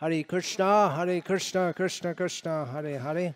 Hare 0.00 0.24
Krishna, 0.24 0.88
Hare 0.96 1.20
Krishna, 1.20 1.74
Krishna 1.74 2.14
Krishna, 2.14 2.64
Hare 2.72 2.98
Hare. 2.98 3.34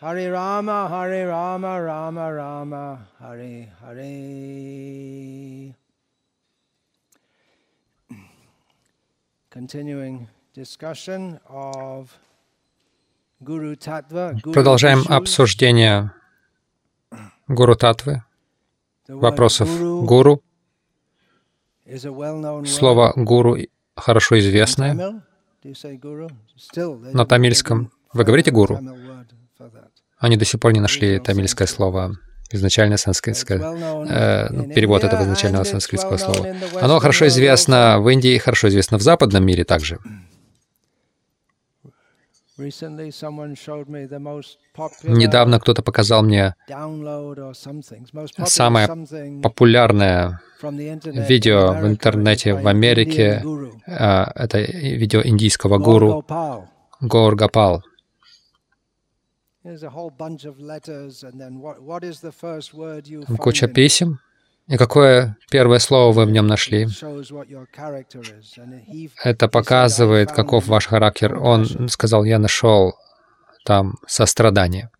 Hare 0.00 0.30
Rama, 0.30 0.88
Hare 0.88 1.26
Rama, 1.26 1.82
Rama 1.82 2.32
Rama, 2.32 3.08
Hare 3.18 3.72
Hare. 3.82 5.74
Continuing 9.50 10.28
discussion 10.54 11.40
of 11.48 12.16
Guru 13.42 13.74
Tattva. 13.74 14.34
Guru 14.40 14.52
Продолжаем 14.52 15.02
обсуждение 15.08 16.12
гуру 17.48 17.74
татвы, 17.74 18.22
вопросов 19.08 19.68
гуру. 20.06 20.40
Слово 22.64 23.12
гуру 23.16 23.56
хорошо 23.96 24.38
известное 24.38 25.24
На 27.12 27.26
тамильском. 27.26 27.92
Вы 28.12 28.24
говорите 28.24 28.50
гуру? 28.50 28.80
Они 30.18 30.36
до 30.36 30.44
сих 30.44 30.60
пор 30.60 30.72
не 30.72 30.80
нашли 30.80 31.18
тамильское 31.18 31.66
слово, 31.66 32.16
изначальное 32.50 32.96
санскритское, 32.96 33.58
э, 33.58 34.48
ну, 34.50 34.72
перевод 34.74 35.04
этого 35.04 35.22
изначального 35.22 35.64
санскритского 35.64 36.16
слова. 36.16 36.54
Оно 36.80 36.98
хорошо 36.98 37.26
известно 37.28 38.00
в 38.00 38.08
Индии, 38.08 38.36
хорошо 38.38 38.68
известно 38.68 38.98
в 38.98 39.02
западном 39.02 39.44
мире 39.44 39.64
также. 39.64 39.98
Недавно 45.04 45.60
кто-то 45.60 45.82
показал 45.82 46.22
мне 46.22 46.54
самое 48.46 48.88
популярное 49.42 50.40
видео 51.28 51.72
в 51.72 51.86
интернете 51.86 52.54
в 52.54 52.66
Америке. 52.66 53.42
Э, 53.86 54.24
Это 54.34 54.60
видео 54.60 55.20
индийского 55.24 55.78
гуру. 55.78 56.24
Гаур 57.00 57.34
Гапал. 57.34 57.82
Куча 63.38 63.68
писем. 63.68 64.20
И 64.70 64.76
какое 64.76 65.36
первое 65.50 65.80
слово 65.80 66.12
вы 66.12 66.26
в 66.26 66.30
нем 66.30 66.46
нашли? 66.46 66.86
Это 69.24 69.48
показывает, 69.48 70.30
каков 70.30 70.68
ваш 70.68 70.86
характер. 70.86 71.36
Он 71.42 71.88
сказал, 71.88 72.22
я 72.22 72.38
нашел 72.38 72.94
там 73.64 73.94
сострадание. 74.06 74.90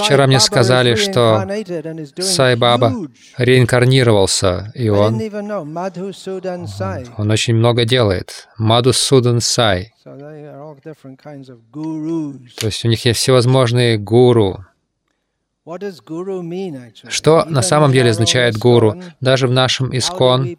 Вчера 0.00 0.26
мне 0.26 0.40
сказали, 0.40 0.96
что 0.96 1.46
Сай 2.20 2.56
Баба 2.56 2.92
реинкарнировался, 3.38 4.72
и 4.74 4.88
он, 4.88 5.20
он 7.16 7.30
очень 7.30 7.54
много 7.54 7.84
делает. 7.84 8.48
Мадусудан 8.58 9.40
Сай. 9.40 9.94
То 10.04 10.16
есть 12.66 12.84
у 12.84 12.88
них 12.88 13.04
есть 13.04 13.20
всевозможные 13.20 13.98
гуру. 13.98 14.66
Что 17.08 17.44
на 17.44 17.62
самом 17.62 17.92
деле 17.92 18.10
означает 18.10 18.58
гуру? 18.58 19.00
Даже 19.20 19.46
в 19.46 19.52
нашем 19.52 19.96
Искон, 19.96 20.56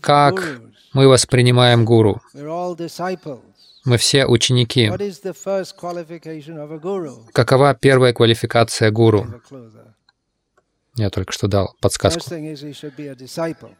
как 0.00 0.60
мы 0.92 1.06
воспринимаем 1.06 1.84
гуру. 1.84 2.20
Мы 3.86 3.96
все 3.98 4.26
ученики. 4.26 4.90
Какова 7.32 7.72
первая 7.74 8.12
квалификация 8.12 8.90
гуру? 8.90 9.26
Я 10.96 11.10
только 11.10 11.32
что 11.32 11.46
дал 11.46 11.74
подсказку. 11.80 12.20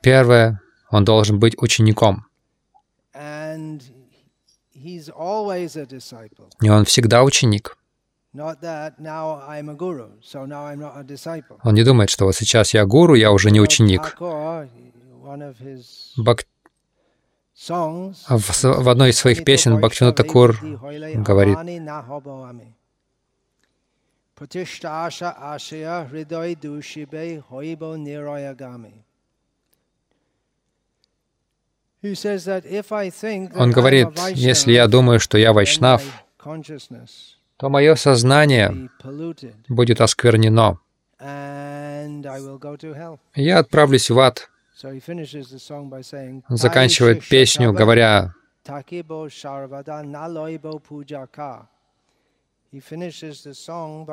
Первое, 0.03 0.61
он 0.91 1.05
должен 1.05 1.39
быть 1.41 1.61
учеником. 1.61 2.25
И 6.63 6.69
он 6.69 6.85
всегда 6.85 7.25
ученик. 7.25 7.77
Он 11.65 11.75
не 11.75 11.83
думает, 11.85 12.11
что 12.11 12.27
вот 12.27 12.37
сейчас 12.37 12.75
я 12.75 12.85
гуру, 12.85 13.15
я 13.15 13.33
уже 13.33 13.51
не 13.51 13.61
ученик. 13.61 14.03
Бак- 16.19 16.47
в, 18.29 18.65
в 18.65 18.89
одной 18.89 19.11
из 19.11 19.19
своих 19.19 19.43
песен 19.45 19.79
Бхактивинод 19.79 20.15
Такур 20.15 20.59
говорит, 21.23 21.57
он 33.57 33.71
говорит, 33.73 34.09
если 34.35 34.73
я 34.73 34.87
думаю, 34.87 35.19
что 35.19 35.39
я 35.39 35.55
вайшнав, 35.55 36.03
то 37.57 37.69
мое 37.71 37.95
сознание 37.95 38.91
будет 39.69 40.01
осквернено. 40.03 40.79
Я 43.35 43.59
отправлюсь 43.59 44.11
в 44.11 44.19
ад. 44.19 44.51
Он 46.49 46.57
заканчивает 46.57 47.19
"Pai 47.21 47.29
песню, 47.31 47.73
говоря, 47.73 48.35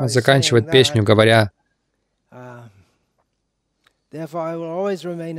он 0.03 0.09
заканчивает 0.09 0.72
песню, 0.72 1.03
говоря, 1.03 1.52
uh, 2.31 2.62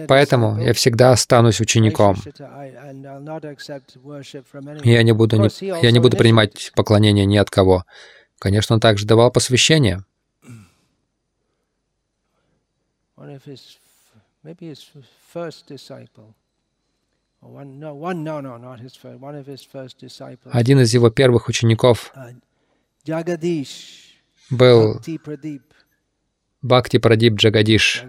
поэтому 0.08 0.60
я 0.60 0.72
всегда 0.74 1.12
останусь 1.12 1.60
учеником. 1.60 2.16
Я 4.84 5.02
не 5.04 5.12
буду, 5.12 5.36
не- 5.36 5.44
я 5.82 5.90
не 5.92 6.00
буду 6.00 6.16
принимать 6.16 6.72
поклонение 6.74 7.24
ни 7.24 7.36
от 7.36 7.50
кого. 7.50 7.84
Конечно, 8.40 8.74
он 8.74 8.80
также 8.80 9.06
давал 9.06 9.30
посвящение. 9.30 10.04
One 13.16 13.30
of 13.30 13.46
his, 13.46 13.60
f- 13.60 14.20
maybe 14.44 14.68
his 14.70 14.80
first 15.32 15.66
disciple. 15.68 16.34
Один 20.52 20.80
из 20.80 20.94
его 20.94 21.10
первых 21.10 21.48
учеников 21.48 22.12
Uh, 22.14 22.32
был. 24.50 25.00
Бхакти 26.62 26.98
Прадип 26.98 27.34
Джагадиш. 27.34 28.04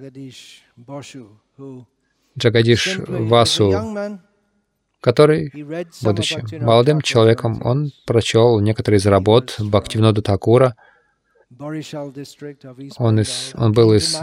Джагадиш 2.37 2.97
Васу, 3.07 3.71
который, 5.01 5.51
будучи 6.01 6.35
молодым 6.63 7.01
человеком, 7.01 7.61
он 7.65 7.91
прочел 8.05 8.59
некоторые 8.61 8.99
из 8.99 9.05
работ 9.05 9.55
Бхактивинода 9.59 10.21
Такура. 10.21 10.75
Он 12.97 13.19
из- 13.19 13.51
он 13.55 13.73
был 13.73 13.93
из- 13.93 14.15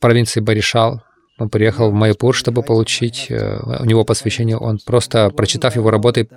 Провинции 0.00 0.40
Баришал. 0.40 1.02
Он 1.38 1.48
приехал 1.48 1.90
в 1.90 1.94
Майпур, 1.94 2.36
чтобы 2.36 2.62
получить 2.62 3.26
э, 3.30 3.58
у 3.80 3.84
него 3.84 4.04
посвящение. 4.04 4.56
Он 4.56 4.78
просто, 4.84 5.30
прочитав 5.30 5.74
его 5.74 5.90
работы, 5.90 6.28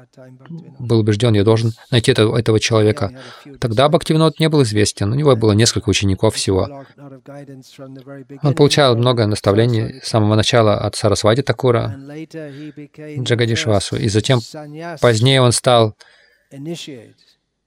был 0.80 1.00
убежден, 1.00 1.34
я 1.34 1.44
должен 1.44 1.74
найти 1.92 2.12
этого, 2.12 2.38
этого 2.38 2.60
человека. 2.60 3.12
Тогда 3.60 3.90
Бхактивинод 3.90 4.40
не 4.40 4.48
был 4.50 4.64
известен, 4.64 5.12
у 5.12 5.16
него 5.16 5.36
было 5.36 5.52
несколько 5.52 5.90
учеников 5.90 6.36
всего. 6.36 6.86
Он 8.42 8.54
получал 8.56 8.96
много 8.96 9.28
наставлений 9.28 10.00
с 10.02 10.08
самого 10.08 10.36
начала 10.36 10.78
от 10.78 10.96
Сарасвати 10.96 11.42
Такура, 11.42 11.96
Джагадишвасу, 13.20 13.98
и 13.98 14.08
затем 14.08 14.40
позднее 15.02 15.42
он 15.42 15.52
стал 15.52 15.96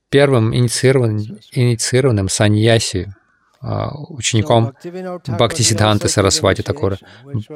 первым 0.09 0.57
инициированным, 0.57 1.39
инициированным 1.53 2.29
саньяси, 2.29 3.15
учеником 3.61 4.75
Бхактисиддханты 5.27 6.09
Сарасвати 6.09 6.63
Такура. 6.63 6.99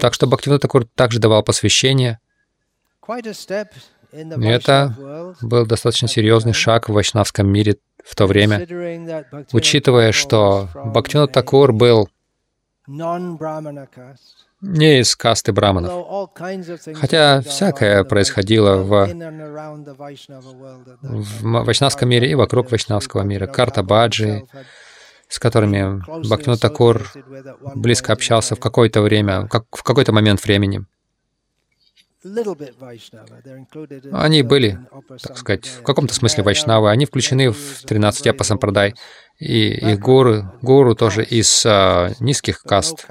Так 0.01 0.15
что 0.15 0.27
Бхактивинод 0.27 0.63
Такур 0.63 0.85
также 0.85 1.19
давал 1.19 1.43
посвящение. 1.43 2.19
И 4.13 4.47
это 4.47 5.35
был 5.41 5.67
достаточно 5.67 6.09
серьезный 6.09 6.53
шаг 6.53 6.89
в 6.89 6.93
вайшнавском 6.93 7.49
мире 7.49 7.79
в 8.05 8.15
то 8.15 8.27
время, 8.27 8.67
учитывая, 9.53 10.13
что 10.13 10.69
Бхактивинод 10.75 11.33
Такур 11.33 11.73
был 11.73 12.09
не 14.61 15.01
из 15.01 15.17
касты 15.17 15.53
браманов, 15.53 16.31
хотя 16.95 17.41
всякое 17.43 18.05
происходило 18.05 18.77
в, 18.77 19.09
в 21.03 21.65
вайшнавском 21.65 22.09
мире 22.09 22.31
и 22.31 22.35
вокруг 22.35 22.71
вайшнавского 22.71 23.23
мира. 23.23 23.47
Картабаджи, 23.47 24.45
с 25.33 25.39
которыми 25.39 26.03
Бхактивинод 26.23 26.61
Такур 26.61 27.11
близко 27.75 28.13
общался 28.13 28.55
в 28.55 28.61
какое-то 28.61 29.01
время, 29.01 29.49
как, 29.49 29.65
в 29.71 29.83
какой-то 29.83 30.13
момент 30.13 30.45
времени. 30.45 30.85
Они 34.13 34.43
были, 34.43 34.79
так 35.23 35.39
сказать, 35.39 35.67
в 35.67 35.83
каком-то 35.83 36.15
смысле 36.15 36.45
вайшнавы. 36.45 36.91
Они 36.91 37.07
включены 37.07 37.51
в 37.51 37.83
13 37.85 38.27
апа 38.27 38.45
сампрадай. 38.45 38.95
И 39.39 39.71
их 39.71 39.99
гуру, 39.99 40.53
гуру 40.61 40.95
тоже 40.95 41.25
из 41.25 41.65
а, 41.67 42.11
низких 42.21 42.63
каст. 42.63 43.07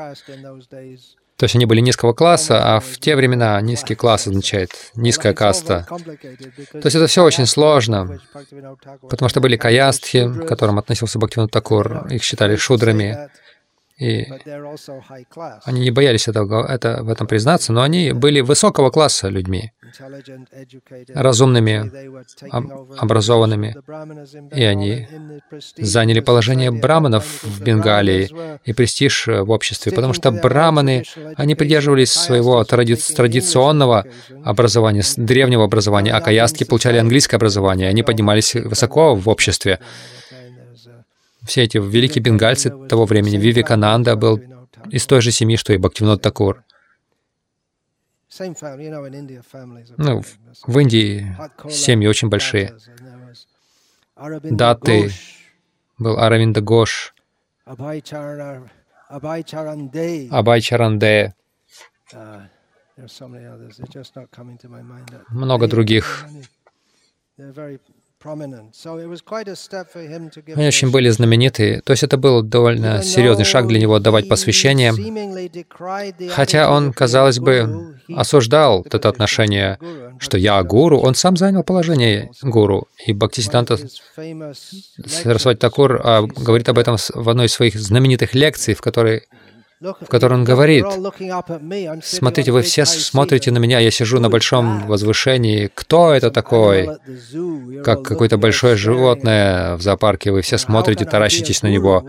То 1.42 1.46
есть 1.46 1.56
они 1.56 1.66
были 1.66 1.80
низкого 1.80 2.14
класса, 2.14 2.76
а 2.76 2.80
в 2.80 3.00
те 3.00 3.16
времена 3.16 3.60
низкий 3.62 3.96
класс 3.96 4.28
означает 4.28 4.70
низкая 4.94 5.34
каста. 5.34 5.88
То 5.90 6.82
есть 6.84 6.96
это 6.96 7.08
все 7.08 7.24
очень 7.24 7.48
сложно, 7.48 8.20
потому 9.10 9.28
что 9.28 9.40
были 9.40 9.58
каястхи, 9.58 10.32
к 10.32 10.46
которым 10.46 10.78
относился 10.78 11.18
Бхактивинод 11.18 11.50
Такур, 11.50 12.06
их 12.12 12.22
считали 12.22 12.56
шудрами. 12.58 13.32
И 14.02 14.26
они 15.64 15.82
не 15.82 15.92
боялись 15.92 16.28
этого, 16.28 16.66
это, 16.66 17.04
в 17.04 17.10
этом 17.10 17.28
признаться, 17.28 17.72
но 17.72 17.84
они 17.84 18.14
были 18.14 18.42
высокого 18.42 18.90
класса 18.90 19.30
людьми, 19.30 19.74
разумными, 21.14 21.92
образованными, 22.98 23.76
и 24.56 24.64
они 24.64 25.08
заняли 25.78 26.20
положение 26.20 26.72
браманов 26.72 27.44
в 27.44 27.62
Бенгалии 27.62 28.28
и 28.66 28.74
престиж 28.74 29.28
в 29.28 29.52
обществе, 29.52 29.92
потому 29.92 30.14
что 30.14 30.32
браманы, 30.32 31.04
они 31.36 31.54
придерживались 31.54 32.12
своего 32.12 32.64
тради 32.64 32.96
традиционного 32.96 34.08
образования, 34.44 35.04
древнего 35.16 35.64
образования, 35.66 36.14
а 36.14 36.22
каястки 36.22 36.64
получали 36.64 36.98
английское 36.98 37.36
образование, 37.36 37.88
они 37.88 38.02
поднимались 38.02 38.56
высоко 38.56 39.14
в 39.14 39.30
обществе 39.30 39.78
все 41.52 41.64
эти 41.64 41.78
великие 41.78 42.24
бенгальцы 42.24 42.70
того 42.88 43.04
времени, 43.04 43.36
Вивекананда 43.36 44.16
был 44.16 44.40
из 44.90 45.06
той 45.06 45.20
же 45.20 45.32
семьи, 45.32 45.58
что 45.58 45.74
и 45.74 45.78
Бхактивинод 45.78 46.22
Такур. 46.22 46.64
Ну, 49.98 50.22
в 50.68 50.80
Индии 50.80 51.36
семьи 51.70 52.08
очень 52.08 52.30
большие. 52.30 52.74
Даты 54.44 55.12
был 55.98 56.18
Аравинда 56.18 56.62
Гош, 56.62 57.14
Абай 57.66 58.02
Чаранде, 60.62 61.36
много 65.30 65.68
других. 65.68 66.26
Они 70.56 70.68
очень 70.68 70.92
были 70.92 71.10
знамениты. 71.10 71.82
То 71.84 71.92
есть 71.92 72.04
это 72.04 72.18
был 72.18 72.42
довольно 72.42 73.02
серьезный 73.04 73.46
шаг 73.46 73.68
для 73.68 73.80
него 73.80 74.00
давать 74.00 74.30
посвящение. 74.30 74.94
Хотя 76.30 76.72
он, 76.72 76.94
казалось 76.94 77.40
бы, 77.40 77.98
осуждал 78.16 78.86
это 78.90 79.10
отношение, 79.10 79.80
что 80.20 80.38
я 80.38 80.62
гуру, 80.64 81.00
он 81.00 81.16
сам 81.16 81.38
занял 81.38 81.64
положение 81.64 82.32
гуру. 82.42 82.88
И 83.06 83.14
Бхактисиданта 83.14 83.78
Сарасвати 85.06 85.58
Такур 85.58 86.02
а, 86.04 86.22
говорит 86.24 86.70
об 86.70 86.78
этом 86.78 86.98
в 86.98 87.30
одной 87.30 87.48
из 87.48 87.54
своих 87.54 87.80
знаменитых 87.80 88.36
лекций, 88.36 88.74
в 88.74 88.82
которой 88.82 89.24
в 89.82 90.06
котором 90.06 90.42
он 90.42 90.44
говорит, 90.44 90.86
«Смотрите, 92.04 92.52
вы 92.52 92.62
все 92.62 92.86
смотрите 92.86 93.52
на 93.52 93.58
меня, 93.58 93.80
я 93.80 93.90
сижу 93.90 94.20
на 94.20 94.30
большом 94.30 94.86
возвышении. 94.86 95.72
Кто 95.74 96.14
это 96.14 96.30
такой? 96.30 96.88
Как 97.84 98.04
какое-то 98.04 98.38
большое 98.38 98.76
животное 98.76 99.76
в 99.78 99.82
зоопарке. 99.82 100.32
Вы 100.32 100.42
все 100.42 100.60
смотрите, 100.60 101.06
таращитесь 101.06 101.64
на 101.64 101.68
него. 101.68 102.06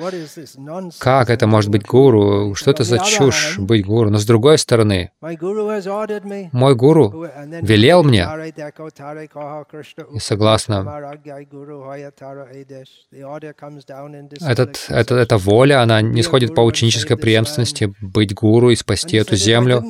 Как 0.99 1.31
это 1.31 1.47
может 1.47 1.71
быть 1.71 1.83
гуру? 1.87 2.55
Что 2.55 2.71
это 2.71 2.85
за 2.85 2.99
чушь 2.99 3.59
быть 3.59 3.87
гуру? 3.87 4.11
Но 4.11 4.19
с 4.19 4.27
другой 4.27 4.59
стороны, 4.59 5.11
мой 6.53 6.75
гуру 6.75 7.27
велел 7.63 8.05
мне, 8.05 8.29
и 10.15 10.19
согласно 10.19 11.17
этот, 14.41 14.87
это, 14.89 15.15
эта 15.15 15.37
воля, 15.39 15.83
она 15.83 16.03
не 16.03 16.23
сходит 16.23 16.55
по 16.55 16.61
ученической 16.61 17.17
преемственности, 17.17 17.62
ответственности 17.63 17.95
быть 18.01 18.35
гуру 18.35 18.71
и 18.71 18.77
спасти 18.77 19.17
эту 19.17 19.37
землю. 19.37 19.83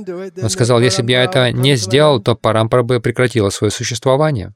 Он 0.42 0.50
сказал, 0.50 0.80
если 0.80 1.02
бы 1.02 1.10
я 1.10 1.24
это 1.24 1.50
не 1.50 1.76
сделал, 1.76 2.20
то 2.20 2.34
Парампара 2.34 2.82
бы 2.82 3.00
прекратила 3.00 3.50
свое 3.50 3.70
существование. 3.70 4.52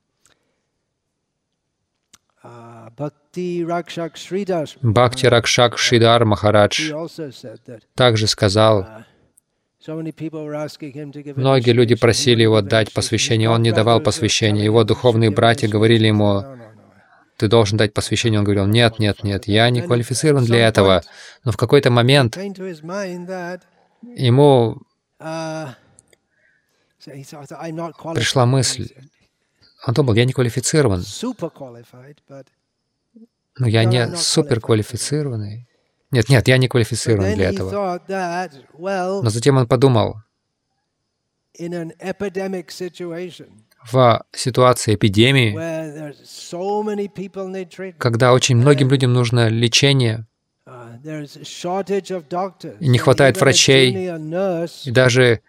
Бхакти 4.83 5.27
Ракшак 5.27 5.77
Шридар 5.77 6.25
Махарадж 6.25 6.93
также 7.95 8.27
сказал, 8.27 8.89
многие 9.87 11.73
люди 11.73 11.95
просили 11.95 12.43
его 12.43 12.63
дать 12.63 12.95
посвящение, 12.95 13.51
он 13.51 13.63
не 13.63 13.73
давал 13.73 14.01
посвящения. 14.01 14.65
Его 14.65 14.85
духовные 14.85 15.31
братья 15.31 15.69
говорили 15.69 16.07
ему, 16.07 16.56
ты 17.37 17.49
должен 17.49 17.77
дать 17.79 17.93
посвящение. 17.93 18.39
Он 18.41 18.45
говорил, 18.45 18.67
нет, 18.67 18.99
нет, 18.99 19.23
нет, 19.23 19.47
я 19.47 19.71
не 19.71 19.83
квалифицирован 19.83 20.45
для 20.45 20.67
этого. 20.67 21.03
Но 21.45 21.53
в 21.53 21.57
какой-то 21.57 21.91
момент 21.91 22.37
ему 24.03 24.83
пришла 28.15 28.47
мысль, 28.47 28.89
он 29.87 29.95
думал, 29.95 30.15
я 30.15 30.25
не 30.25 30.33
квалифицирован, 30.33 31.05
но 33.59 33.67
я 33.67 33.85
не 33.85 34.17
суперквалифицированный. 34.17 35.69
Нет, 36.11 36.29
нет, 36.29 36.47
я 36.49 36.59
не 36.59 36.69
квалифицирован 36.69 37.35
для 37.35 37.51
этого. 37.51 38.01
Но 38.79 39.31
затем 39.31 39.57
он 39.57 39.67
подумал, 39.67 40.17
в 43.91 44.25
ситуации 44.33 44.95
эпидемии, 44.95 45.53
когда 47.99 48.33
очень 48.33 48.57
многим 48.57 48.89
людям 48.91 49.13
нужно 49.13 49.49
лечение, 49.49 50.27
uh, 50.67 52.77
и 52.81 52.89
не 52.89 52.99
хватает 52.99 53.41
врачей, 53.41 54.11
и 54.85 54.91
даже 54.91 55.41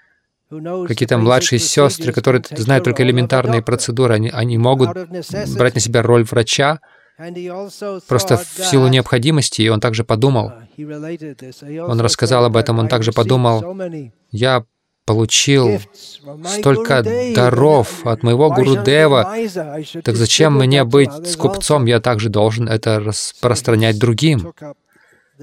какие-то 0.49 1.17
младшие 1.17 1.59
сестры, 1.59 2.13
которые 2.13 2.43
знают 2.51 2.83
только 2.83 3.03
элементарные 3.03 3.61
процедуры, 3.61 4.13
они, 4.13 4.29
они 4.29 4.57
могут 4.57 4.89
брать 5.55 5.75
на 5.75 5.81
себя 5.81 6.03
роль 6.03 6.23
врача, 6.23 6.79
просто 8.07 8.37
в 8.37 8.45
силу 8.45 8.87
необходимости, 8.87 9.63
и 9.63 9.69
он 9.69 9.79
также 9.79 10.03
подумал, 10.03 10.51
uh, 10.77 11.79
он 11.79 11.99
рассказал 11.99 12.45
об 12.45 12.55
этом, 12.55 12.77
он 12.77 12.87
также 12.87 13.11
подумал, 13.11 13.75
я 14.29 14.63
получил 15.07 15.79
столько 16.45 17.01
даров 17.33 18.05
от 18.05 18.23
моего 18.23 18.51
Гуру 18.51 18.83
Дева, 18.83 19.33
так 20.03 20.15
зачем 20.15 20.55
мне 20.57 20.83
быть 20.83 21.27
скупцом? 21.27 21.85
Я 21.85 21.99
также 22.01 22.29
должен 22.29 22.67
это 22.67 22.99
распространять 22.99 23.97
другим. 23.97 24.53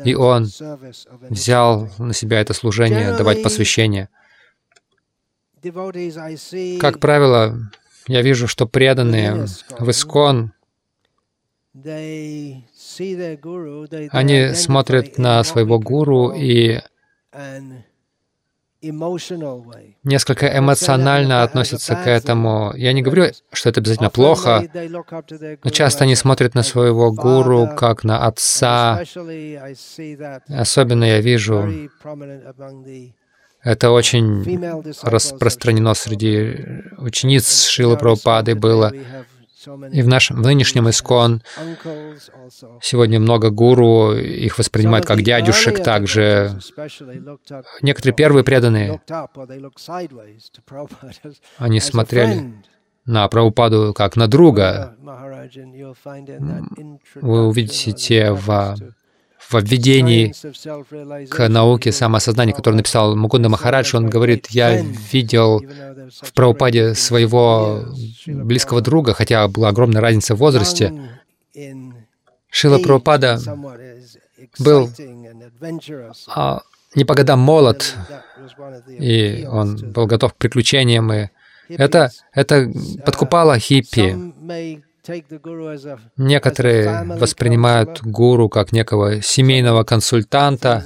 И 0.04 0.14
он 0.14 0.48
взял 1.30 1.88
на 1.98 2.12
себя 2.12 2.40
это 2.40 2.52
служение, 2.52 3.16
давать 3.16 3.42
посвящение. 3.42 4.10
Как 6.80 7.00
правило, 7.00 7.58
я 8.06 8.20
вижу, 8.20 8.46
что 8.46 8.66
преданные 8.66 9.46
в 9.78 9.90
Искон, 9.90 10.52
они 14.10 14.54
смотрят 14.54 15.16
на 15.16 15.42
своего 15.42 15.78
гуру 15.78 16.32
и 16.36 16.80
несколько 20.02 20.58
эмоционально 20.58 21.42
относятся 21.42 21.94
к 21.94 22.06
этому. 22.06 22.72
Я 22.76 22.92
не 22.92 23.02
говорю, 23.02 23.32
что 23.52 23.68
это 23.68 23.80
обязательно 23.80 24.10
плохо, 24.10 24.64
но 25.62 25.70
часто 25.70 26.04
они 26.04 26.14
смотрят 26.14 26.54
на 26.54 26.62
своего 26.62 27.12
гуру 27.12 27.68
как 27.76 28.04
на 28.04 28.26
отца. 28.26 29.02
Особенно 30.48 31.04
я 31.04 31.20
вижу, 31.20 31.68
это 33.62 33.90
очень 33.90 34.44
распространено 35.02 35.94
среди 35.94 36.82
учениц 36.98 37.66
Шилы 37.66 37.96
Прабхупады 37.96 38.54
было. 38.54 38.92
И 39.92 40.02
в 40.02 40.08
нашем 40.08 40.42
в 40.42 40.46
нынешнем 40.46 40.88
искон 40.88 41.42
сегодня 42.82 43.20
много 43.20 43.50
гуру, 43.50 44.12
их 44.12 44.58
воспринимают 44.58 45.06
как 45.06 45.22
дядюшек 45.22 45.82
также. 45.82 46.58
Некоторые 47.82 48.14
первые 48.14 48.44
преданные, 48.44 49.00
они 51.58 51.80
смотрели 51.80 52.54
на 53.06 53.28
Прабхупаду 53.28 53.92
как 53.94 54.16
на 54.16 54.28
друга. 54.28 54.96
Вы 57.20 57.46
увидите 57.46 58.32
в 58.32 58.76
в 59.60 59.64
введении 59.64 60.34
к 61.28 61.48
науке 61.48 61.92
самоосознания, 61.92 62.54
который 62.54 62.76
написал 62.76 63.16
Мукунда 63.16 63.48
Махарадж, 63.48 63.96
он 63.96 64.08
говорит, 64.08 64.48
я 64.50 64.80
видел 64.80 65.62
в 66.20 66.32
Прабхупаде 66.32 66.94
своего 66.94 67.84
близкого 68.26 68.80
друга, 68.80 69.14
хотя 69.14 69.46
была 69.48 69.68
огромная 69.68 70.00
разница 70.00 70.34
в 70.34 70.38
возрасте. 70.38 70.92
Шила 72.50 72.78
Прабхупада 72.78 73.40
был 74.58 74.90
а, 76.28 76.62
не 76.94 77.04
по 77.04 77.14
годам 77.14 77.40
молод, 77.40 77.94
и 78.88 79.46
он 79.50 79.76
был 79.92 80.06
готов 80.06 80.34
к 80.34 80.36
приключениям, 80.36 81.12
и 81.12 81.28
Это, 81.68 82.10
это 82.32 82.70
подкупало 83.04 83.58
хиппи. 83.58 84.16
Некоторые 86.16 87.04
воспринимают 87.18 88.02
гуру 88.02 88.48
как 88.48 88.72
некого 88.72 89.20
семейного 89.20 89.84
консультанта. 89.84 90.82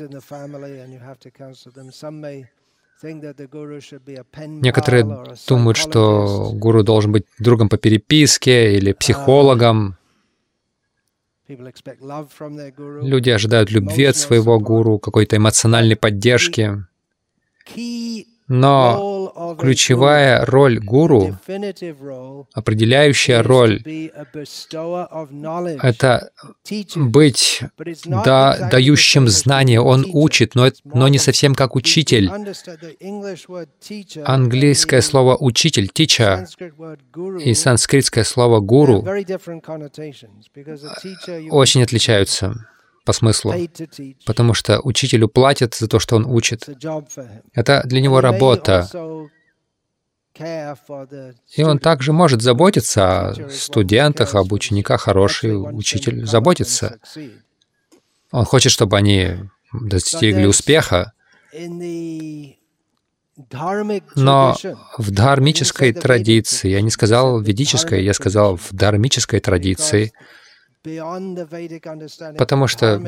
Некоторые 3.02 5.04
думают, 5.48 5.76
что 5.76 6.50
гуру 6.52 6.82
должен 6.82 7.12
быть 7.12 7.26
другом 7.38 7.68
по 7.68 7.78
переписке 7.78 8.76
или 8.76 8.92
психологом. 8.92 9.96
Люди 11.46 13.30
ожидают 13.30 13.70
любви 13.70 14.04
от 14.04 14.16
своего 14.16 14.58
гуру, 14.58 14.98
какой-то 14.98 15.36
эмоциональной 15.36 15.96
поддержки. 15.96 16.84
Но 18.48 19.17
ключевая 19.58 20.44
роль 20.44 20.78
гуру, 20.78 21.36
определяющая 22.54 23.42
роль, 23.42 23.82
это 25.82 26.30
быть 26.96 27.60
да, 28.04 28.68
дающим 28.70 29.28
знания. 29.28 29.80
Он 29.80 30.06
учит, 30.12 30.54
но, 30.54 30.70
но 30.84 31.08
не 31.08 31.18
совсем 31.18 31.54
как 31.54 31.76
учитель. 31.76 32.30
Английское 34.24 35.00
слово 35.02 35.36
«учитель», 35.36 35.90
«teacher», 35.92 36.46
и 37.40 37.54
санскритское 37.54 38.24
слово 38.24 38.60
«гуру» 38.60 39.04
очень 41.50 41.82
отличаются 41.82 42.54
по 43.08 43.14
смыслу, 43.14 43.54
потому 44.26 44.52
что 44.52 44.80
учителю 44.84 45.28
платят 45.28 45.74
за 45.74 45.88
то, 45.88 45.98
что 45.98 46.16
он 46.16 46.26
учит. 46.26 46.68
Это 47.54 47.80
для 47.86 48.02
него 48.02 48.20
работа. 48.20 48.86
И 51.56 51.62
он 51.62 51.78
также 51.78 52.12
может 52.12 52.42
заботиться 52.42 53.30
о 53.30 53.48
студентах, 53.48 54.34
об 54.34 54.52
учениках. 54.52 55.00
Хороший 55.00 55.56
учитель 55.56 56.26
заботится. 56.26 56.98
Он 58.30 58.44
хочет, 58.44 58.72
чтобы 58.72 58.98
они 58.98 59.36
достигли 59.72 60.44
успеха. 60.44 61.14
Но 64.16 64.54
в 64.98 65.10
дхармической 65.10 65.94
традиции, 65.94 66.68
я 66.68 66.82
не 66.82 66.90
сказал 66.90 67.40
ведической, 67.40 68.04
я 68.04 68.12
сказал 68.12 68.58
в 68.58 68.68
дхармической 68.72 69.40
традиции, 69.40 70.12
Потому 72.38 72.66
что 72.66 73.02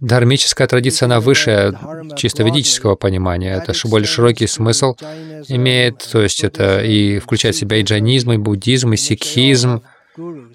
дхармическая 0.00 0.66
традиция, 0.66 1.06
она 1.06 1.20
выше 1.20 1.76
чисто 2.16 2.42
ведического 2.42 2.94
понимания. 2.94 3.54
Это 3.54 3.72
более 3.88 4.06
широкий 4.06 4.46
смысл 4.46 4.94
имеет, 5.48 5.98
то 5.98 6.20
есть 6.22 6.44
это 6.44 6.82
и 6.82 7.18
включает 7.18 7.56
в 7.56 7.58
себя 7.58 7.78
и 7.78 7.82
джайнизм, 7.82 8.32
и 8.32 8.36
буддизм, 8.36 8.92
и 8.92 8.96
сикхизм. 8.96 9.82
У 10.16 10.52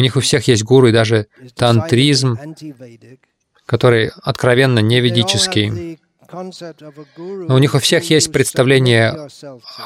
них 0.00 0.16
у 0.16 0.20
всех 0.20 0.46
есть 0.46 0.62
гуру, 0.62 0.88
и 0.88 0.92
даже 0.92 1.26
тантризм, 1.56 2.38
который 3.66 4.12
откровенно 4.22 4.78
не 4.78 5.00
ведический. 5.00 5.98
Но 6.32 7.54
у 7.56 7.58
них 7.58 7.74
у 7.74 7.78
всех 7.80 8.08
есть 8.10 8.30
представление 8.30 9.28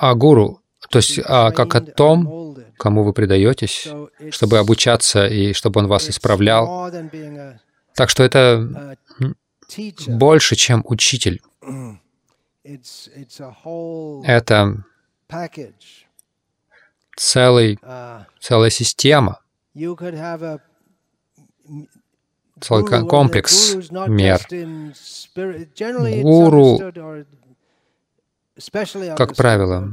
о 0.00 0.14
гуру, 0.14 0.60
то 0.90 0.98
есть 0.98 1.18
как 1.22 1.74
о 1.74 1.80
том, 1.80 2.53
кому 2.76 3.02
вы 3.02 3.12
предаетесь, 3.12 3.88
чтобы 4.30 4.58
обучаться 4.58 5.26
и 5.26 5.52
чтобы 5.52 5.80
он 5.80 5.86
вас 5.86 6.08
исправлял. 6.08 6.90
Так 7.94 8.10
что 8.10 8.22
это 8.22 8.96
больше, 10.06 10.56
чем 10.56 10.82
учитель. 10.86 11.40
Это 14.24 14.84
целый, 17.14 17.78
целая 18.40 18.70
система, 18.70 19.40
целый 22.60 23.06
комплекс 23.06 23.74
мер. 24.08 24.40
Гуру 26.22 26.80
как 29.16 29.34
правило, 29.34 29.88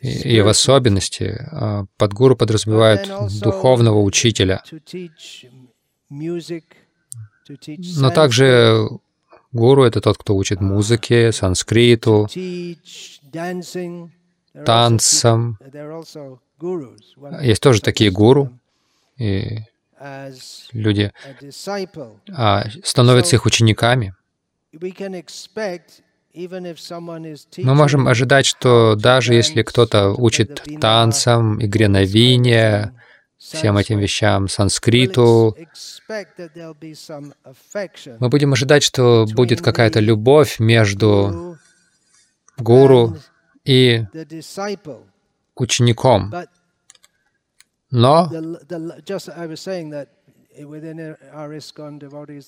и 0.00 0.40
в 0.40 0.48
особенности 0.48 1.36
а, 1.50 1.86
под 1.96 2.12
гуру 2.12 2.36
подразумевают 2.36 3.08
духовного 3.40 4.00
учителя. 4.00 4.62
Но 6.10 8.10
также 8.10 8.88
гуру— 9.52 9.82
это 9.84 10.00
тот, 10.00 10.18
кто 10.18 10.36
учит 10.36 10.60
музыке, 10.60 11.32
санскриту, 11.32 12.28
танцам. 14.64 15.58
Есть 17.42 17.62
тоже 17.62 17.80
такие 17.80 18.10
гуру, 18.10 18.52
и 19.16 19.60
люди 20.72 21.12
а, 22.30 22.64
становятся 22.84 23.36
их 23.36 23.46
учениками. 23.46 24.14
Мы 26.34 27.74
можем 27.74 28.06
ожидать, 28.06 28.46
что 28.46 28.94
даже 28.94 29.34
если 29.34 29.62
кто-то 29.62 30.10
учит 30.10 30.62
танцам, 30.80 31.64
игре 31.64 31.88
на 31.88 32.04
вине, 32.04 32.92
всем 33.38 33.76
этим 33.78 33.98
вещам, 33.98 34.48
санскриту, 34.48 35.56
мы 38.18 38.28
будем 38.28 38.52
ожидать, 38.52 38.82
что 38.82 39.26
будет 39.34 39.62
какая-то 39.62 40.00
любовь 40.00 40.58
между 40.58 41.56
гуру 42.58 43.16
и 43.64 44.04
учеником. 45.54 46.34
Но 47.90 48.30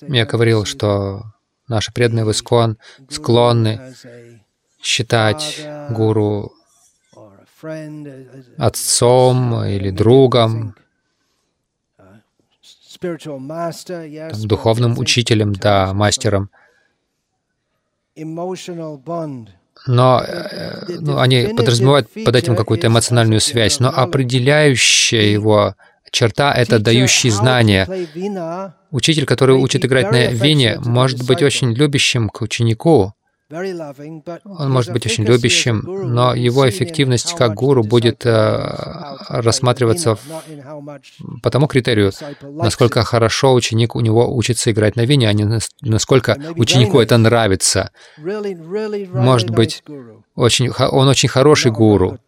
я 0.09 0.27
говорил, 0.27 0.65
что 0.65 1.23
Наши 1.71 1.93
преданные 1.93 2.25
в 2.25 2.33
Искон 2.33 2.79
склонны 3.09 3.95
считать 4.83 5.65
гуру 5.91 6.53
отцом 8.59 9.65
или 9.65 9.91
другом, 9.91 10.75
там, 12.99 14.43
духовным 14.43 14.99
учителем, 14.99 15.53
да, 15.53 15.95
мастером. 15.95 16.50
Но 19.87 20.23
э, 20.27 20.87
ну, 21.00 21.19
они 21.19 21.55
подразумевают 21.57 22.11
под 22.12 22.35
этим 22.35 22.57
какую-то 22.57 22.89
эмоциональную 22.89 23.41
связь, 23.41 23.79
но 23.79 23.91
определяющая 23.91 25.31
его 25.33 25.77
черта— 26.11 26.52
это 26.57 26.79
дающий 26.79 27.31
знания. 27.31 27.88
Учитель, 28.90 29.26
который 29.26 29.57
учит 29.57 29.85
играть 29.85 30.11
на 30.11 30.26
вине, 30.29 30.81
может 30.85 31.26
быть 31.26 31.43
очень 31.43 31.73
любящим 31.73 32.29
к 32.29 32.43
ученику, 32.43 33.14
он 33.50 34.71
может 34.71 34.93
быть 34.93 35.07
очень 35.07 35.25
любящим, 35.25 35.83
но 35.85 36.35
его 36.35 36.69
эффективность 36.69 37.35
как 37.35 37.55
гуру 37.55 37.83
будет 37.83 38.25
э, 38.25 38.76
рассматриваться 39.29 40.19
по 41.43 41.50
тому 41.50 41.67
критерию, 41.67 42.12
насколько 42.43 43.02
хорошо 43.02 43.52
ученик 43.55 43.97
у 43.97 44.00
него 44.00 44.33
учится 44.33 44.71
играть 44.71 44.95
на 44.95 45.05
вине, 45.05 45.29
а 45.29 45.33
не 45.33 45.61
насколько 45.83 46.37
ученику 46.57 47.00
это 47.00 47.19
нравится. 47.19 47.90
Может 48.19 49.50
быть, 49.50 49.83
очень, 50.37 50.71
он 50.71 51.09
очень 51.09 51.29
хороший 51.29 51.73
гуру, 51.73 52.19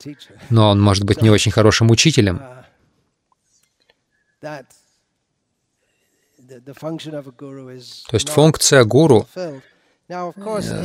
но 0.50 0.70
он 0.70 0.80
может 0.80 1.04
быть 1.04 1.22
не 1.22 1.30
очень 1.30 1.52
хорошим 1.52 1.90
учителем. 1.90 2.42
То 8.08 8.16
есть 8.16 8.28
функция 8.28 8.84
гуру 8.84 9.26
э, 9.34 9.60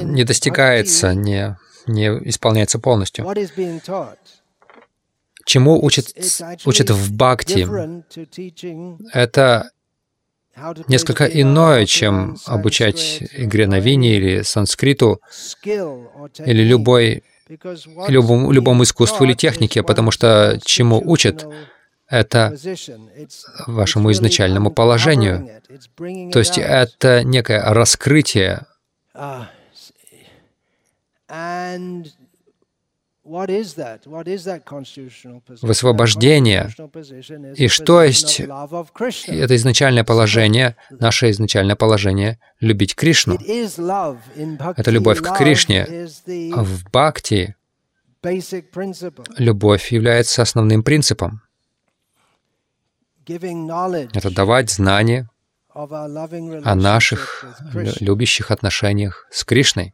не 0.03 0.23
достигается, 0.23 1.13
не, 1.15 1.57
не 1.87 2.07
исполняется 2.29 2.79
полностью. 2.79 3.25
Чему 5.45 5.83
учат, 5.83 6.13
учат 6.65 6.89
в 6.89 7.13
бхакти? 7.15 7.67
Это 9.13 9.71
несколько 10.87 11.25
иное, 11.25 11.85
чем 11.85 12.37
обучать 12.45 13.23
игре 13.31 13.67
на 13.67 13.79
вине 13.79 14.17
или 14.17 14.41
санскриту, 14.41 15.21
или 15.63 16.63
любой, 16.63 17.23
любому, 18.07 18.51
любому 18.51 18.83
искусству 18.83 19.25
или 19.25 19.33
технике, 19.33 19.83
потому 19.83 20.11
что 20.11 20.59
чему 20.63 21.01
учат, 21.03 21.47
это 22.09 22.55
вашему 23.67 24.11
изначальному 24.11 24.71
положению. 24.71 25.61
То 26.31 26.39
есть 26.39 26.57
это 26.57 27.23
некое 27.23 27.61
раскрытие 27.73 28.65
высвобождение. 35.61 36.69
И 37.55 37.67
что 37.67 38.03
есть 38.03 38.39
это 38.39 39.55
изначальное 39.55 40.03
положение, 40.05 40.75
наше 40.89 41.29
изначальное 41.31 41.75
положение— 41.75 42.39
любить 42.61 42.95
Кришну. 42.95 43.35
Это 43.35 44.91
любовь 44.91 45.21
к 45.21 45.37
Кришне. 45.37 46.07
В 46.25 46.85
бхакти. 46.89 47.55
Любовь 49.37 49.91
является 49.91 50.41
основным 50.41 50.83
принципом. 50.83 51.41
Это 53.27 54.31
давать 54.31 54.71
знания 54.71 55.29
о 55.73 56.75
наших 56.75 57.45
любящих 57.99 58.51
отношениях 58.51 59.27
с 59.31 59.43
Кришной. 59.43 59.93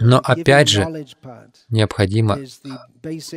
Но 0.00 0.18
опять 0.24 0.68
же, 0.68 1.06
Необходимо 1.68 2.38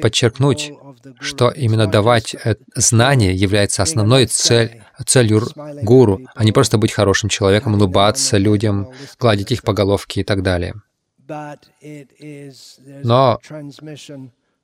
подчеркнуть, 0.02 0.72
что 1.20 1.50
именно 1.50 1.88
давать 1.88 2.34
э, 2.36 2.56
знание 2.76 3.34
является 3.34 3.84
основной 3.84 4.28
цель, 4.28 4.84
целью 5.06 5.42
гуру, 5.84 6.22
а 6.34 6.46
не 6.46 6.54
просто 6.54 6.78
быть 6.78 6.94
хорошим 6.94 7.30
человеком, 7.30 7.74
улыбаться 7.74 8.38
людям, 8.38 8.92
гладить 9.20 9.52
их 9.52 9.64
по 9.64 9.74
головке 9.74 10.22
и 10.22 10.24
так 10.24 10.44
далее. 10.44 10.76
Но 13.04 13.40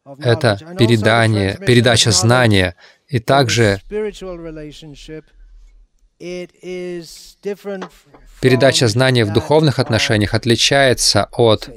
Это 0.06 0.58
передание, 0.78 1.58
передача 1.66 2.12
знания. 2.12 2.76
И 3.08 3.20
также 3.20 3.80
передача 8.42 8.88
знания 8.88 9.26
в 9.26 9.34
духовных 9.34 9.80
отношениях 9.80 10.34
отличается 10.34 11.28
от, 11.32 11.70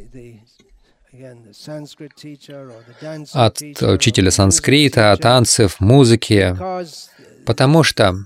от 3.32 3.62
учителя 3.82 4.30
санскрита, 4.30 5.16
танцев, 5.20 5.80
музыки, 5.80 6.56
потому 7.44 7.82
что 7.82 8.16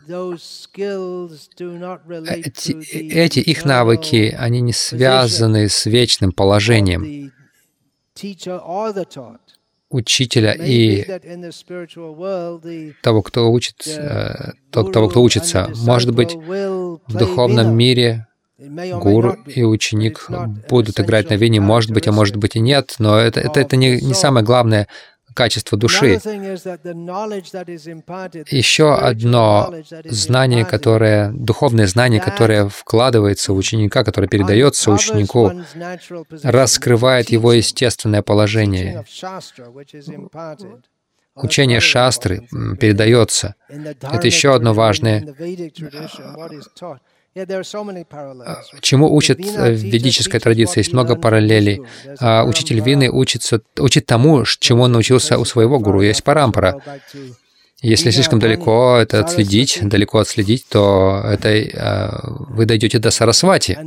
эти, 2.26 2.72
эти 3.12 3.40
их 3.40 3.64
навыки, 3.64 4.36
они 4.38 4.60
не 4.60 4.72
связаны 4.72 5.68
с 5.68 5.86
вечным 5.86 6.30
положением 6.30 7.32
учителя 9.90 10.52
и 10.52 11.04
того, 13.02 13.22
кто 13.22 13.50
учит, 13.50 13.84
э, 13.86 14.52
то- 14.70 14.84
того, 14.84 15.08
кто 15.08 15.22
учится. 15.22 15.70
Может 15.76 16.14
быть, 16.14 16.34
в 16.34 17.00
духовном 17.08 17.76
мире 17.76 18.26
гуру 18.58 19.36
be, 19.46 19.52
и 19.52 19.62
ученик 19.62 20.28
будут 20.68 21.00
играть 21.00 21.30
на 21.30 21.34
вине, 21.34 21.60
может 21.60 21.90
быть, 21.92 22.08
а 22.08 22.12
может 22.12 22.36
быть 22.36 22.56
и 22.56 22.60
нет, 22.60 22.96
но 22.98 23.16
это, 23.16 23.40
это, 23.40 23.60
это 23.60 23.76
не, 23.76 24.00
не 24.00 24.14
самое 24.14 24.44
главное 24.44 24.88
качество 25.38 25.78
души. 25.78 26.20
Еще 28.50 28.94
одно 28.94 29.72
знание, 30.06 30.64
которое, 30.64 31.30
духовное 31.30 31.86
знание, 31.86 32.20
которое 32.20 32.68
вкладывается 32.68 33.52
в 33.52 33.56
ученика, 33.56 34.02
которое 34.02 34.26
передается 34.26 34.90
ученику, 34.90 35.52
раскрывает 36.42 37.30
его 37.30 37.52
естественное 37.52 38.22
положение. 38.22 39.04
Oh, 41.40 41.44
Учение 41.44 41.78
шастры 41.78 42.48
передается. 42.80 43.54
Это 43.68 44.26
еще 44.26 44.56
одно 44.56 44.74
важное. 44.74 45.24
Parallels. 48.08 48.80
Чему 48.80 49.14
учат 49.14 49.38
э, 49.40 49.72
в 49.72 49.82
ведической 49.82 50.40
традиции? 50.40 50.80
Есть 50.80 50.92
много 50.92 51.16
параллелей. 51.16 51.82
А 52.20 52.44
учитель. 52.44 52.80
Вины 52.80 53.10
учится, 53.10 53.60
учит 53.78 54.06
тому, 54.06 54.44
чему 54.44 54.82
он 54.84 54.92
научился 54.92 55.38
у 55.38 55.44
своего 55.44 55.78
гуру. 55.78 56.02
Есть 56.02 56.22
парампара. 56.24 56.80
Если 57.80 58.10
слишком 58.10 58.40
далеко 58.40 58.98
это 58.98 59.20
отследить, 59.20 59.78
далеко 59.82 60.18
отследить, 60.18 60.66
то 60.68 61.22
это 61.24 61.48
э, 61.48 62.10
вы 62.48 62.66
дойдете 62.66 62.98
до 62.98 63.10
Сарасвати. 63.10 63.78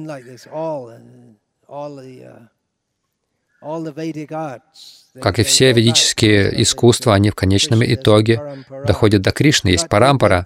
Как 5.20 5.40
и 5.40 5.44
все 5.44 5.74
ведические 5.74 6.62
искусства, 6.62 7.14
они 7.16 7.32
в 7.32 7.36
конечном 7.36 7.84
итоге 7.84 8.42
доходят 8.88 9.22
до 9.22 9.32
Кришны, 9.32 9.70
есть 9.70 9.90
парампара. 9.90 10.46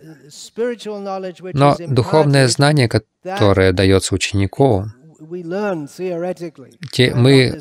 Но 1.54 1.76
духовное 1.88 2.48
знание, 2.48 2.90
которое 2.90 3.72
дается 3.74 4.16
ученику, 4.16 4.86
мы- 7.14 7.60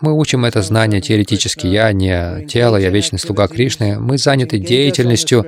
мы 0.00 0.12
учим 0.16 0.44
это 0.44 0.62
знание 0.62 1.00
теоретически. 1.00 1.66
Я 1.66 1.92
не 1.92 2.46
тело, 2.46 2.76
я 2.76 2.90
вечный 2.90 3.18
слуга 3.18 3.46
Кришны. 3.48 3.98
Мы 3.98 4.18
заняты 4.18 4.58
деятельностью 4.58 5.44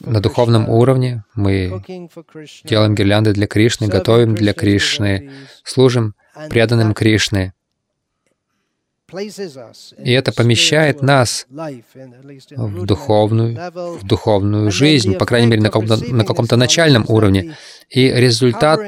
на 0.00 0.20
духовном 0.20 0.68
уровне. 0.68 1.24
Мы 1.34 1.82
делаем 2.64 2.94
гирлянды 2.94 3.32
для 3.32 3.46
Кришны, 3.46 3.88
готовим 3.88 4.34
для 4.34 4.52
Кришны, 4.52 5.30
служим 5.64 6.14
преданным 6.48 6.94
Кришны. 6.94 7.52
И 9.08 10.12
это 10.12 10.32
помещает 10.32 11.00
нас 11.00 11.46
в 11.48 12.86
духовную, 12.86 13.56
в 13.72 14.04
духовную 14.04 14.72
жизнь, 14.72 15.14
по 15.14 15.24
крайней 15.24 15.46
мере, 15.46 15.62
на 15.62 15.68
каком-то, 15.68 15.96
на 16.12 16.24
каком-то 16.24 16.56
начальном 16.56 17.04
уровне. 17.08 17.56
И 17.88 18.10
результат 18.10 18.80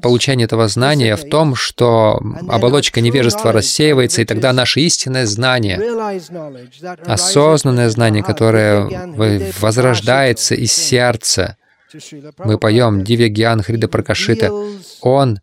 получения 0.00 0.44
этого 0.44 0.68
знания 0.68 1.16
в 1.16 1.28
том, 1.28 1.56
что 1.56 2.20
оболочка 2.48 3.00
невежества 3.00 3.50
рассеивается, 3.50 4.22
и 4.22 4.24
тогда 4.24 4.52
наше 4.52 4.80
истинное 4.80 5.26
знание, 5.26 5.80
осознанное 7.04 7.90
знание, 7.90 8.22
которое 8.22 9.08
возрождается 9.60 10.54
из 10.54 10.72
сердца. 10.72 11.56
Мы 12.38 12.58
поем 12.58 13.02
Дивья 13.02 13.28
Гьян 13.28 13.62
Хрида 13.62 13.88
Пракашита. 13.88 14.52
Он. 15.00 15.40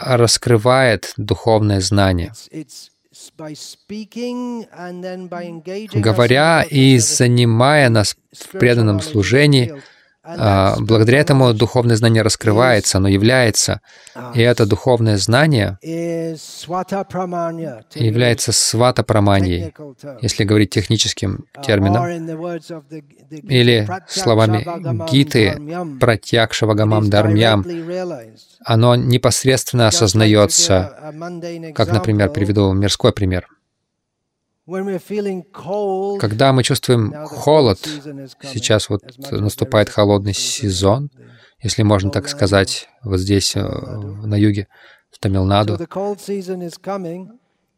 Раскрывает 0.00 1.12
духовное 1.16 1.80
знание. 1.80 2.32
Говоря 5.92 6.62
и 6.62 6.98
занимая 6.98 7.88
нас 7.88 8.16
в 8.32 8.48
преданном 8.58 9.00
служении, 9.00 9.82
а, 10.24 10.76
благодаря 10.78 11.20
этому 11.20 11.52
духовное 11.52 11.96
знание 11.96 12.22
раскрывается, 12.22 12.98
оно 12.98 13.08
является. 13.08 13.80
И 14.34 14.40
это 14.40 14.66
духовное 14.66 15.18
знание 15.18 15.78
является 17.94 18.52
свата-праманьей, 18.52 19.74
если 20.22 20.44
говорить 20.44 20.70
техническим 20.70 21.44
Uh, 21.54 21.62
термином, 21.62 22.04
или 23.30 23.88
словами 24.08 24.64
Гиты. 25.10 25.58
Пратьякшавагамам 26.00 27.10
Дармьям, 27.10 27.64
оно 28.64 28.96
непосредственно 28.96 29.88
осознается, 29.88 31.12
как, 31.74 31.92
например, 31.92 32.30
приведу 32.30 32.72
мирской 32.72 33.12
пример. 33.12 33.46
Когда 36.18 36.52
мы 36.52 36.62
чувствуем 36.62 37.12
холод, 37.26 37.78
сейчас 38.42 38.88
вот 38.88 39.02
наступает 39.30 39.90
холодный 39.90 40.32
сезон, 40.32 41.10
если 41.62 41.82
можно 41.82 42.10
так 42.10 42.28
сказать, 42.28 42.88
вот 43.02 43.18
здесь, 43.20 43.56
э, 43.56 43.62
на 43.62 44.36
юге, 44.36 44.68
в 45.10 45.18
Тамилнаду. 45.18 45.76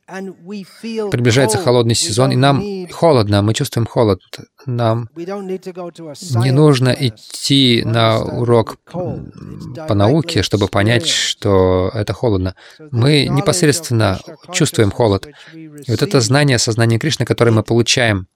Приближается 0.07 1.59
холодный 1.59 1.97
сезон, 1.97 2.31
и 2.31 2.37
нам 2.37 2.62
холодно, 2.92 3.42
мы 3.42 3.55
чувствуем 3.55 3.87
холод. 3.87 4.21
Нам 4.64 5.09
не 5.16 6.51
нужно 6.53 6.90
идти 6.90 7.83
на 7.85 8.21
урок 8.21 8.79
по 8.92 9.95
науке, 9.95 10.42
чтобы 10.42 10.69
понять, 10.69 11.07
что 11.07 11.90
это 11.92 12.12
холодно. 12.12 12.55
Мы 12.92 13.27
непосредственно 13.27 14.21
чувствуем 14.53 14.92
холод. 14.92 15.27
И 15.55 15.90
вот 15.90 16.03
это 16.03 16.21
знание, 16.21 16.59
сознание 16.59 16.99
Кришны, 17.01 17.25
которое 17.25 17.51
мы 17.51 17.64
получаем, 17.64 18.29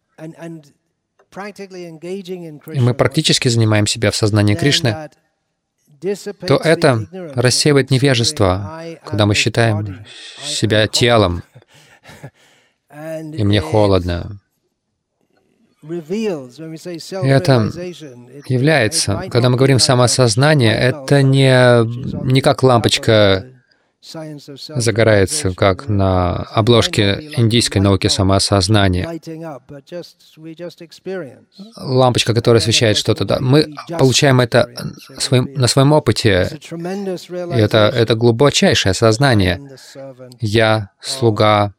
и 2.72 2.80
мы 2.80 2.94
практически 2.94 3.48
занимаем 3.48 3.86
себя 3.86 4.10
в 4.10 4.16
сознании 4.16 4.56
Кришны, 4.56 5.08
то 6.46 6.56
это 6.56 7.06
рассеивает 7.34 7.90
невежество, 7.90 8.82
когда 9.04 9.26
мы 9.26 9.34
считаем 9.34 10.04
себя 10.42 10.88
телом, 10.88 11.42
и 12.92 13.44
мне 13.44 13.60
холодно. 13.60 14.40
И 15.82 15.96
это 17.28 17.70
является, 18.46 19.22
когда 19.30 19.48
мы 19.48 19.56
говорим 19.56 19.78
самосознание, 19.78 20.74
это 20.74 21.22
не, 21.22 21.86
не 22.24 22.42
как 22.42 22.62
лампочка 22.62 23.46
загорается, 24.02 25.54
как 25.54 25.88
на 25.88 26.36
обложке 26.36 27.30
индийской 27.36 27.82
науки 27.82 28.06
самоосознания. 28.08 29.06
Лампочка, 31.76 32.34
которая 32.34 32.60
освещает 32.60 32.96
что-то. 32.96 33.24
Да. 33.26 33.38
Мы 33.40 33.74
получаем 33.98 34.40
это 34.40 34.68
своим, 35.18 35.52
на 35.54 35.66
своем 35.66 35.92
опыте. 35.92 36.58
И 36.70 37.58
это, 37.58 37.92
это 37.94 38.14
глубочайшее 38.14 38.94
сознание. 38.94 39.60
Я 40.40 40.90
слуга. 41.00 41.74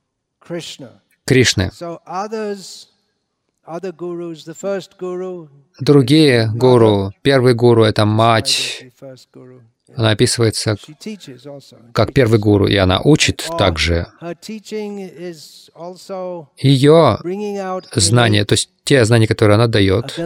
Кришны. 1.26 1.72
Другие 5.80 6.52
гуру, 6.54 7.12
первый 7.22 7.54
гуру— 7.54 7.84
это 7.86 8.06
мать, 8.06 8.86
Она 9.96 10.12
описывается 10.12 10.78
как 11.94 12.14
первый 12.14 12.40
гуру, 12.40 12.68
и 12.68 12.76
она 12.76 13.02
учит 13.02 13.48
также. 13.58 14.08
Ее 16.58 17.20
знания, 17.94 18.46
то 18.46 18.54
есть 18.54 18.70
те 18.84 19.06
знания, 19.06 19.28
которые 19.28 19.56
она 19.56 19.68
дает, 19.68 20.20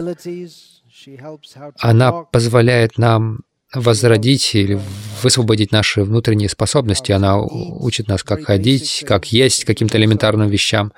она 1.78 2.12
позволяет 2.12 2.98
нам 2.98 3.40
возродить 3.74 4.54
или 4.54 4.80
высвободить 5.22 5.72
наши 5.72 6.02
внутренние 6.02 6.48
способности. 6.48 7.12
Она 7.12 7.40
учит 7.40 8.08
нас, 8.08 8.22
как 8.22 8.44
ходить, 8.44 9.04
как 9.06 9.26
есть, 9.32 9.64
каким-то 9.64 9.98
элементарным 9.98 10.48
вещам. 10.48 10.92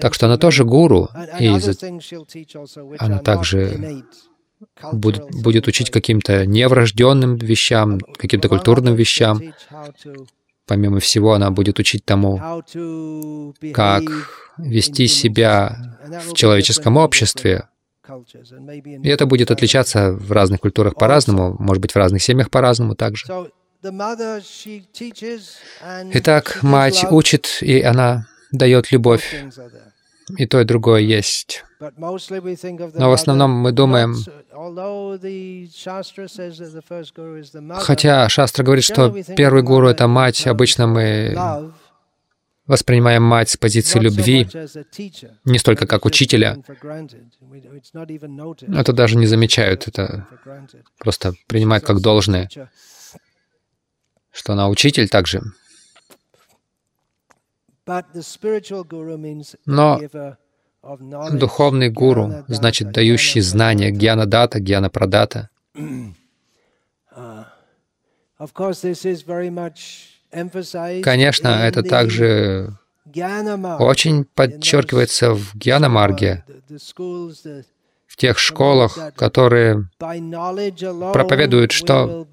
Так 0.00 0.14
что 0.14 0.26
она 0.26 0.36
тоже 0.38 0.64
гуру, 0.64 1.08
и 1.38 1.52
она 2.98 3.18
также 3.18 4.02
будет, 4.92 5.24
будет 5.30 5.68
учить 5.68 5.90
каким-то 5.90 6.46
неврожденным 6.46 7.36
вещам, 7.36 8.00
каким-то 8.00 8.48
культурным 8.48 8.94
вещам. 8.94 9.40
Помимо 10.66 11.00
всего, 11.00 11.32
она 11.32 11.50
будет 11.50 11.78
учить 11.78 12.04
тому, 12.04 12.64
как 13.72 14.02
вести 14.58 15.06
себя 15.06 15.96
в 16.26 16.34
человеческом 16.34 16.96
обществе. 16.96 17.68
И 19.02 19.08
это 19.08 19.26
будет 19.26 19.50
отличаться 19.50 20.12
в 20.12 20.32
разных 20.32 20.60
культурах 20.60 20.94
по-разному, 20.94 21.56
может 21.58 21.80
быть, 21.80 21.92
в 21.92 21.96
разных 21.96 22.22
семьях 22.22 22.50
по-разному 22.50 22.94
также. 22.94 23.26
Итак, 26.12 26.58
мать 26.62 27.06
учит, 27.10 27.58
и 27.60 27.80
она 27.80 28.26
дает 28.50 28.90
любовь. 28.92 29.44
И 30.36 30.46
то, 30.46 30.60
и 30.60 30.64
другое 30.64 31.00
есть. 31.00 31.64
Но 31.80 33.08
в 33.08 33.12
основном 33.12 33.50
мы 33.52 33.72
думаем, 33.72 34.14
mother, 37.60 37.80
хотя 37.80 38.28
Шастра 38.28 38.62
говорит, 38.64 38.84
что 38.84 39.14
первый 39.36 39.62
гуру— 39.62 39.88
это 39.88 40.06
мать, 40.06 40.46
обычно 40.46 40.86
мы 40.86 41.72
воспринимаем 42.68 43.22
мать 43.22 43.48
с 43.50 43.56
позиции 43.56 43.98
любви, 43.98 44.46
не 45.44 45.58
столько 45.58 45.86
как 45.86 46.04
учителя. 46.04 46.62
Это 48.74 48.92
даже 48.92 49.16
не 49.16 49.26
замечают, 49.26 49.88
это 49.88 50.28
просто 50.98 51.32
принимают 51.48 51.84
как 51.84 52.00
должное, 52.00 52.48
что 54.30 54.52
она 54.52 54.68
учитель 54.68 55.08
также. 55.08 55.42
Но 59.66 60.00
Духовный 61.32 61.90
гуру 61.90 62.44
значит 62.46 62.92
дающий 62.92 63.40
знания, 63.40 63.90
гьяна 63.90 64.26
дата, 64.26 64.60
гьяна 64.60 64.90
прадата. 64.90 65.50
Of 68.38 68.52
course, 68.54 68.82
this 68.82 69.04
is 69.04 69.22
very 69.22 69.50
much 69.50 69.78
emphasized 69.80 70.17
Конечно, 71.02 71.48
это 71.48 71.82
также 71.82 72.76
очень 73.78 74.24
подчеркивается 74.24 75.32
в 75.34 75.54
гьяна 75.54 75.88
марге, 75.88 76.44
the- 76.46 76.62
the 76.68 76.78
schools 76.78 77.44
that 77.44 77.64
в 78.06 78.16
тех 78.16 78.38
школах, 78.38 78.98
которые 79.14 79.88
проповедуют, 79.98 81.72
что 81.72 82.26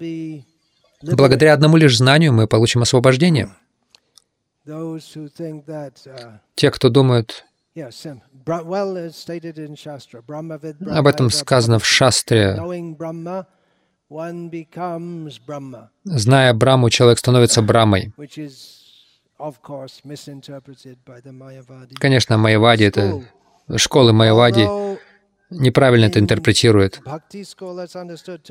благодаря 1.02 1.52
одному 1.52 1.76
лишь 1.76 1.96
знанию 1.96 2.32
мы 2.32 2.46
получим 2.46 2.82
освобождение. 2.82 3.50
Uh, 4.66 5.00
Те, 6.56 6.70
кто 6.72 6.88
думают, 6.88 7.44
об 10.90 11.06
этом 11.06 11.30
сказано 11.30 11.78
в 11.78 11.86
шастре, 11.86 12.58
зная 16.04 16.54
Браму, 16.54 16.90
человек 16.90 17.18
становится 17.18 17.62
Брамой. 17.62 18.12
Конечно, 21.98 22.38
Майявади, 22.38 22.84
это 22.84 23.22
школы 23.76 24.12
Майявади 24.12 24.66
неправильно 25.50 26.06
это 26.06 26.20
to 26.20 26.96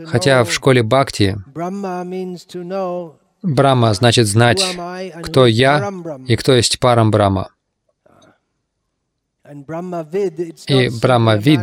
Хотя 0.05 0.43
в 0.43 0.51
школе 0.51 0.83
Бхакти 0.83 1.37
Брама 3.41 3.93
значит 3.93 4.27
знать, 4.27 4.63
кто 5.23 5.45
я 5.45 5.89
и 6.27 6.35
кто 6.35 6.53
есть 6.53 6.79
Парам 6.79 7.11
Брама. 7.11 7.49
И 10.67 10.89
be 11.37 11.57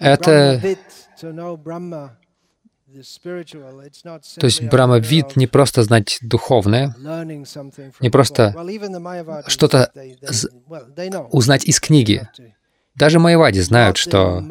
это- 0.00 0.60
То 4.38 4.46
есть 4.46 4.60
simply 4.60 4.66
a 4.66 4.70
Брама 4.70 4.98
matter 4.98 5.08
вид 5.08 5.26
of 5.26 5.32
не 5.36 5.46
просто 5.46 5.82
знать 5.82 6.18
духовное, 6.22 6.94
не 8.00 8.10
просто 8.10 8.54
что-то 9.46 9.92
узнать 11.30 11.64
из 11.64 11.80
книги. 11.80 12.28
Даже 12.94 13.18
Майявади 13.18 13.60
знают, 13.60 13.96
что... 13.96 14.42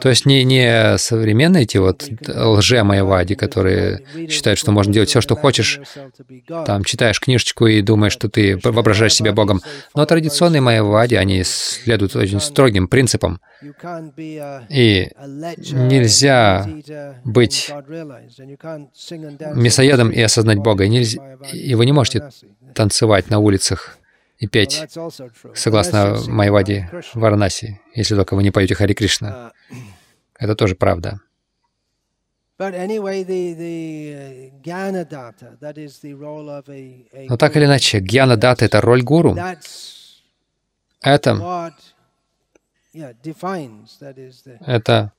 То 0.00 0.08
есть 0.08 0.26
не, 0.26 0.44
не 0.44 0.98
современные 0.98 1.62
эти 1.62 1.78
вот 1.78 2.08
лже-майявади, 2.28 3.34
которые 3.34 4.04
считают, 4.28 4.58
что 4.58 4.72
можно 4.72 4.92
делать 4.92 5.08
все, 5.08 5.20
что 5.20 5.36
хочешь, 5.36 5.80
там 6.48 6.84
читаешь 6.84 7.20
книжечку 7.20 7.66
и 7.66 7.80
думаешь, 7.82 8.12
что 8.12 8.28
ты 8.28 8.58
воображаешь 8.62 9.14
себя 9.14 9.32
Богом. 9.32 9.62
Но 9.94 10.04
традиционные 10.04 10.60
майявади, 10.60 11.14
они 11.14 11.42
следуют 11.44 12.14
очень 12.16 12.40
строгим 12.40 12.88
принципам. 12.88 13.40
И 14.68 15.10
нельзя 15.72 16.68
быть 17.24 17.72
мясоедом 19.54 20.10
и 20.10 20.20
осознать 20.20 20.58
Бога. 20.58 20.84
И, 20.84 20.88
нельзя, 20.88 21.38
и 21.52 21.74
вы 21.74 21.86
не 21.86 21.92
можете 21.92 22.28
танцевать 22.74 23.30
на 23.30 23.38
улицах 23.38 23.98
и 24.38 24.46
петь, 24.46 24.86
согласно 25.54 26.16
Майвади 26.26 26.88
Варанаси, 27.14 27.80
если 27.94 28.14
только 28.16 28.34
вы 28.34 28.42
не 28.42 28.50
поете 28.50 28.74
Хари 28.74 28.92
Кришна. 28.94 29.52
Это 30.38 30.54
тоже 30.54 30.74
правда. 30.74 31.20
Но 32.58 32.66
так 37.36 37.56
или 37.56 37.64
иначе, 37.64 38.00
гьяна 38.00 38.36
дата— 38.36 38.64
это 38.66 38.80
роль 38.80 39.02
гуру. 39.02 39.36
Это, 41.00 41.36
это, 44.66 45.12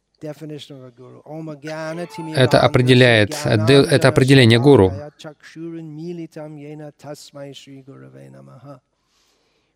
это 2.35 2.59
определяет, 2.61 3.35
это 3.45 4.07
определение 4.07 4.59
гуру. 4.59 4.93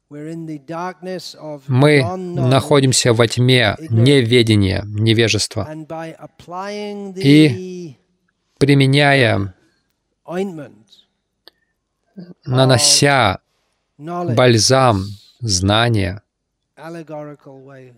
Мы 0.09 2.03
находимся 2.03 3.13
во 3.13 3.27
тьме 3.27 3.75
неведения, 3.89 4.81
невежества. 4.85 5.67
И 7.15 7.95
применяя, 8.57 9.53
нанося 12.45 13.39
бальзам 13.97 15.03
знания, 15.41 16.23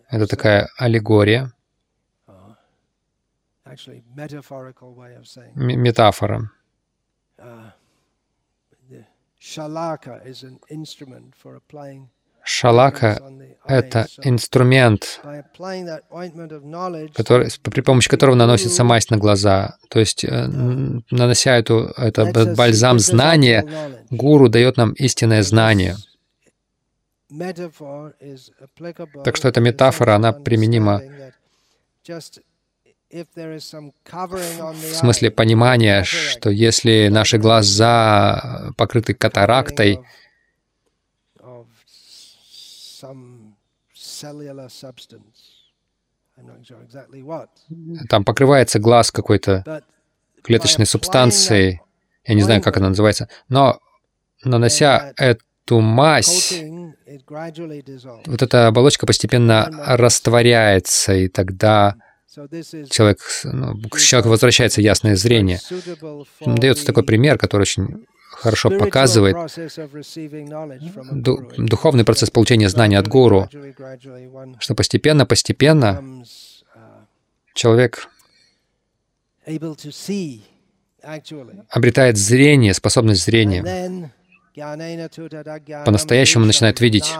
это 0.09 0.27
такая 0.27 0.69
аллегория, 0.77 1.53
метафора. 5.55 6.51
Шалака— 12.43 13.21
это 13.65 14.07
инструмент, 14.23 15.21
который, 17.15 17.49
при 17.63 17.81
помощи 17.81 18.09
которого 18.09 18.35
наносится 18.35 18.83
мазь 18.83 19.09
на 19.09 19.17
глаза. 19.17 19.77
То 19.89 19.99
есть, 19.99 20.23
нанося 20.23 21.57
эту, 21.57 21.91
это 21.97 22.53
бальзам 22.55 22.99
знания, 22.99 23.65
гуру 24.11 24.47
дает 24.47 24.77
нам 24.77 24.93
истинное 24.93 25.41
знание. 25.43 25.95
Так 29.23 29.35
что 29.37 29.47
эта 29.47 29.59
метафора, 29.59 30.15
она 30.15 30.33
применима 30.33 31.01
в 33.11 34.95
смысле 34.95 35.31
понимания, 35.31 36.03
что 36.03 36.49
если 36.49 37.09
наши 37.09 37.37
глаза 37.37 38.71
покрыты 38.77 39.13
катарактой, 39.13 39.99
там 48.09 48.23
покрывается 48.25 48.79
глаз 48.79 49.11
какой-то 49.11 49.83
клеточной 50.43 50.85
субстанцией, 50.85 51.81
я 52.25 52.33
не 52.35 52.41
знаю, 52.41 52.61
как 52.61 52.77
она 52.77 52.89
называется, 52.89 53.27
но 53.49 53.79
нанося 54.43 55.13
эту 55.17 55.79
мазь, 55.79 56.61
вот 58.25 58.41
эта 58.41 58.67
оболочка 58.67 59.05
постепенно 59.05 59.69
растворяется, 59.85 61.13
и 61.13 61.27
тогда 61.27 61.95
человек, 62.89 63.19
ну, 63.43 63.77
к 63.89 63.99
человеку 63.99 64.29
возвращается 64.29 64.81
ясное 64.81 65.15
зрение. 65.15 65.59
Дается 66.39 66.85
такой 66.85 67.03
пример, 67.03 67.37
который 67.37 67.63
очень 67.63 68.05
хорошо 68.31 68.69
показывает 68.71 69.35
духовный 71.57 72.05
процесс 72.05 72.29
получения 72.31 72.69
знания 72.69 72.97
от 72.97 73.07
гуру, 73.07 73.49
что 74.59 74.75
постепенно-постепенно 74.75 76.23
человек 77.53 78.07
обретает 81.69 82.17
зрение, 82.17 82.73
способность 82.73 83.25
зрения, 83.25 84.11
по-настоящему 85.85 86.45
начинает 86.45 86.79
видеть. 86.79 87.13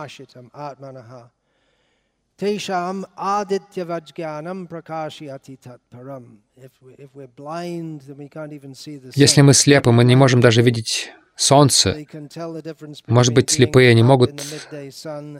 Если 9.14 9.42
мы 9.42 9.54
слепы, 9.54 9.92
мы 9.92 10.02
не 10.02 10.16
можем 10.16 10.40
даже 10.40 10.60
видеть 10.60 11.12
солнце. 11.36 12.04
Может 13.06 13.34
быть, 13.34 13.50
слепые 13.50 13.90
они 13.90 14.02
могут 14.02 14.42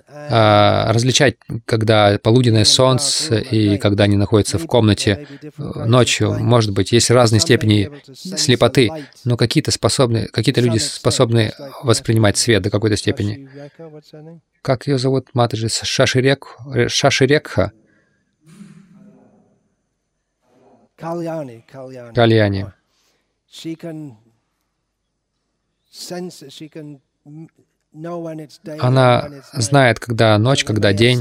а, 0.09 0.93
различать, 0.93 1.37
когда 1.65 2.19
полуденное 2.23 2.65
солнце 2.65 3.39
и 3.39 3.79
когда 3.79 4.05
они 4.05 4.17
находятся 4.17 4.59
в 4.59 4.67
комнате 4.67 5.27
ночью. 5.59 6.39
Может 6.39 6.73
быть, 6.73 6.93
есть 6.93 7.11
разные 7.11 7.41
степени 7.41 7.91
слепоты, 8.15 8.91
но 9.25 9.37
какие-то 9.37 9.71
способны, 9.71 10.29
какие-то 10.29 10.61
люди 10.61 10.79
способны 10.79 11.53
воспринимать 11.83 12.39
свет 12.39 12.63
до 12.63 12.71
какой-то 12.71 12.97
степени. 12.97 13.49
Как 14.63 14.87
ее 14.87 14.97
зовут, 14.97 15.35
Матаджи? 15.35 15.69
Шаширек, 15.69 16.57
Шаширекха? 16.87 17.73
Кальяни. 20.97 21.67
Кальяни. 22.15 22.67
Она 28.81 29.29
знает, 29.53 30.01
когда 30.01 30.39
ночь, 30.39 30.65
когда 30.65 30.93
день. 30.93 31.21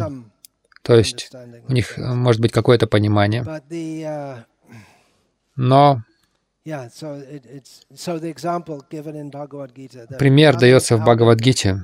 То 0.84 0.96
есть 0.96 1.32
у 1.68 1.74
них 1.74 2.00
э, 2.00 2.14
может 2.14 2.42
быть 2.42 2.52
какое-то 2.52 2.88
понимание. 2.88 3.44
Uh, 3.44 4.44
Но 5.56 6.04
пример 10.20 10.58
дается 10.60 10.98
в 10.98 11.02
Бхагавадгите. 11.02 11.84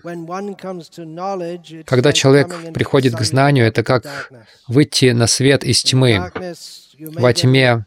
Когда 1.85 2.13
человек 2.13 2.73
приходит 2.73 3.15
к 3.15 3.21
знанию, 3.21 3.65
это 3.65 3.83
как 3.83 4.31
выйти 4.67 5.11
на 5.13 5.25
свет 5.25 5.63
из 5.63 5.81
тьмы. 5.81 6.31
Во 6.99 7.33
тьме 7.33 7.85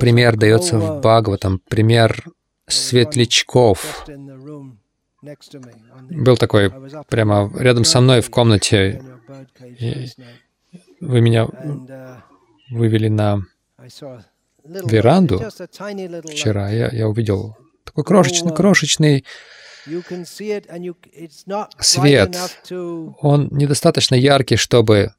Пример 0.00 0.36
дается 0.36 0.78
в 0.78 1.00
Бхагаватам, 1.00 1.60
пример 1.68 2.24
светлячков. 2.66 4.04
Был 6.10 6.36
такой 6.36 6.72
прямо 7.08 7.50
рядом 7.56 7.84
со 7.84 8.00
мной 8.00 8.20
в 8.20 8.30
комнате. 8.30 9.02
И 9.78 10.08
вы 11.00 11.20
меня 11.20 11.44
uh, 11.44 12.16
вывели 12.70 13.08
на 13.08 13.44
веранду 14.64 15.42
вчера. 16.24 16.70
Я, 16.70 16.88
я 16.92 17.08
увидел 17.08 17.56
такой 17.84 18.04
крошечный, 18.04 18.54
крошечный 18.54 19.24
свет, 21.80 22.36
он 23.22 23.48
недостаточно 23.50 24.14
яркий, 24.14 24.56
чтобы, 24.56 25.12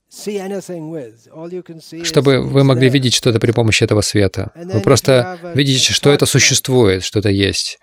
чтобы 2.03 2.41
вы 2.41 2.63
могли 2.63 2.89
видеть 2.89 3.15
что-то 3.15 3.39
при 3.39 3.51
помощи 3.51 3.84
этого 3.84 4.01
света. 4.01 4.51
Вы 4.55 4.82
просто 4.82 5.39
видите, 5.55 5.93
что 5.93 6.12
это 6.12 6.25
существует, 6.25 7.03
что 7.03 7.19
это 7.19 7.29
есть. 7.29 7.79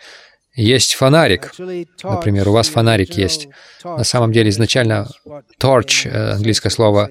Есть 0.55 0.95
фонарик, 0.95 1.53
например, 2.03 2.49
у 2.49 2.53
вас 2.53 2.69
фонарик 2.69 3.13
есть. 3.19 3.49
На 3.85 4.05
самом 4.05 4.33
деле 4.33 4.49
изначально 4.49 5.07
torch, 5.61 6.09
э, 6.09 6.33
английское 6.33 6.71
слово, 6.71 7.11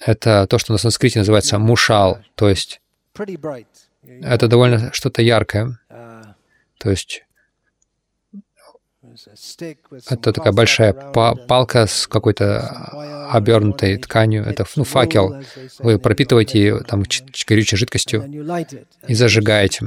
это 0.00 0.46
то, 0.46 0.58
что 0.58 0.72
на 0.72 0.78
санскрите 0.78 1.18
называется 1.18 1.58
мушал, 1.58 2.18
то 2.34 2.48
есть 2.48 2.80
это 4.04 4.48
довольно 4.48 4.92
что-то 4.92 5.22
яркое. 5.22 5.78
То 6.78 6.90
есть 6.90 7.24
это 10.08 10.32
такая 10.32 10.52
большая 10.52 10.92
палка 10.92 11.86
с 11.86 12.06
какой-то 12.06 13.28
обернутой 13.30 13.98
тканью. 13.98 14.44
Это 14.44 14.64
ну, 14.76 14.84
факел. 14.84 15.42
Вы 15.78 15.98
пропитываете 15.98 16.58
ее 16.58 16.80
там 16.80 17.02
горючей 17.46 17.76
жидкостью 17.76 18.24
и 19.06 19.14
зажигаете. 19.14 19.86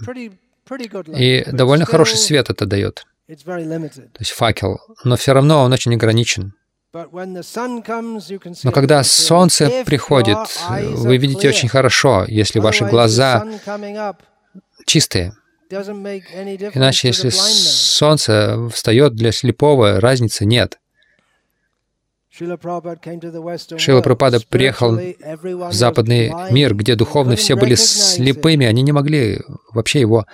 И 1.07 1.45
довольно 1.51 1.85
хороший 1.85 2.17
свет 2.17 2.49
это 2.49 2.65
дает. 2.65 3.05
То 3.27 4.19
есть 4.19 4.31
факел. 4.31 4.79
Но 5.03 5.15
все 5.15 5.33
равно 5.33 5.63
он 5.63 5.73
очень 5.73 5.93
ограничен. 5.93 6.53
Но 6.93 8.71
когда 8.71 9.03
солнце 9.03 9.83
приходит, 9.83 10.37
вы 10.69 11.17
видите 11.17 11.49
очень 11.49 11.67
хорошо, 11.67 12.25
если 12.27 12.59
ваши 12.59 12.85
глаза 12.85 13.47
чистые. 14.85 15.35
Иначе, 15.71 17.07
если 17.07 17.29
солнце 17.29 18.69
встает 18.71 19.15
для 19.15 19.31
слепого, 19.31 19.99
разницы 19.99 20.45
нет. 20.45 20.79
Шила 22.29 22.57
Прабхупада 22.57 24.39
приехал 24.47 24.95
в 24.95 25.73
западный 25.73 26.31
мир, 26.51 26.75
где 26.75 26.95
духовно 26.95 27.35
все 27.35 27.55
были 27.55 27.73
слепыми, 27.73 28.67
они 28.67 28.83
не 28.83 28.91
могли 28.91 29.41
вообще 29.71 29.99
его 29.99 30.25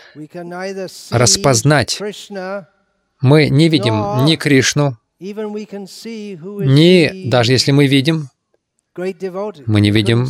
распознать. 1.11 2.01
Мы 3.21 3.49
не 3.49 3.69
видим 3.69 4.25
ни 4.25 4.35
Кришну, 4.35 4.97
ни, 5.19 7.29
даже 7.29 7.51
если 7.51 7.71
мы 7.71 7.88
видим, 7.88 8.29
мы 8.95 9.82
не 9.82 9.91
видим 9.91 10.25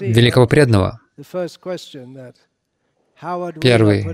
великого 0.00 0.46
преданного. 0.46 1.00
Первый 3.60 4.06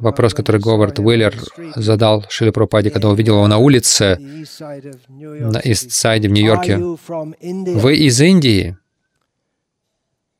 вопрос, 0.00 0.34
который 0.34 0.60
Говард 0.60 1.00
Уиллер 1.00 1.34
задал 1.74 2.24
Шиле 2.28 2.52
Пропаде, 2.52 2.90
когда 2.90 3.08
увидел 3.08 3.36
его 3.36 3.48
на 3.48 3.58
улице 3.58 4.18
на 4.18 5.58
Ист-Сайде 5.58 6.28
в 6.28 6.32
Нью-Йорке. 6.32 6.76
«Вы 6.76 7.96
из 7.96 8.20
Индии?» 8.20 8.76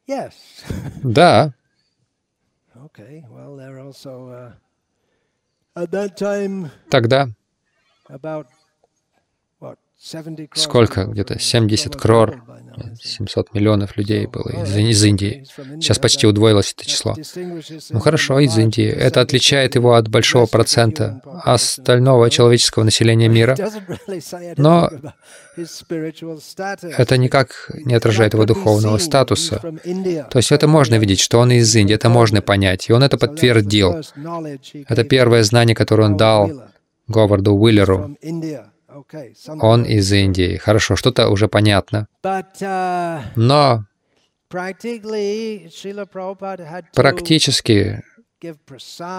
«Да». 1.03 1.55
Тогда 6.91 7.29
сколько? 10.55 11.05
Где-то 11.05 11.39
70 11.39 11.95
крор, 11.95 12.43
700 13.03 13.53
миллионов 13.53 13.97
людей 13.97 14.27
было 14.27 14.49
из, 14.49 14.75
из 14.77 15.05
Индии. 15.05 15.45
Сейчас 15.75 15.99
почти 15.99 16.27
удвоилось 16.27 16.75
это 16.77 16.89
число. 16.89 17.15
Ну 17.91 18.01
хорошо, 18.01 18.39
из 18.39 18.57
Индии. 18.57 18.87
Это 18.87 19.21
отличает 19.21 19.75
его 19.75 19.95
от 19.95 20.09
большого 20.09 20.47
процента 20.47 21.21
остального 21.45 22.31
человеческого 22.31 22.85
населения 22.85 23.29
мира. 23.29 23.57
Но 24.57 24.91
это 26.97 27.17
никак 27.19 27.71
не 27.85 27.95
отражает 27.95 28.33
его 28.33 28.47
духовного 28.47 28.97
статуса. 28.99 29.61
То 29.61 30.39
есть 30.39 30.53
это 30.53 30.67
можно 30.67 30.95
видеть, 30.95 31.21
что 31.21 31.39
он 31.39 31.51
из 31.51 31.75
Индии, 31.77 31.95
это 31.95 32.09
можно 32.09 32.41
понять. 32.41 32.89
И 32.89 32.93
он 32.93 33.03
это 33.03 33.19
подтвердил. 33.19 34.01
Это 34.89 35.05
первое 35.05 35.43
знание, 35.43 35.77
которое 35.77 36.05
он 36.05 36.17
дал 36.17 36.70
Говарду 37.11 37.55
Уиллеру. 37.55 38.17
Он 39.61 39.85
из 39.85 40.13
Индии. 40.13 40.57
Хорошо, 40.57 40.97
что-то 40.97 41.29
уже 41.29 41.49
понятно. 41.49 42.07
Uh, 42.25 43.23
Но 43.37 43.85
практически 46.95 48.03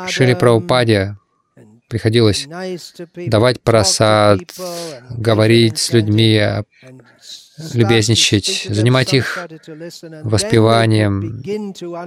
Шили 0.07 0.33
Прабхупаде 0.33 1.17
приходилось 1.87 2.47
давать 3.15 3.61
просад, 3.61 4.39
говорить 5.09 5.77
с 5.77 5.93
людьми, 5.93 6.41
любезничать, 7.73 8.67
занимать 8.69 9.13
их 9.13 9.37
воспеванием, 10.23 11.41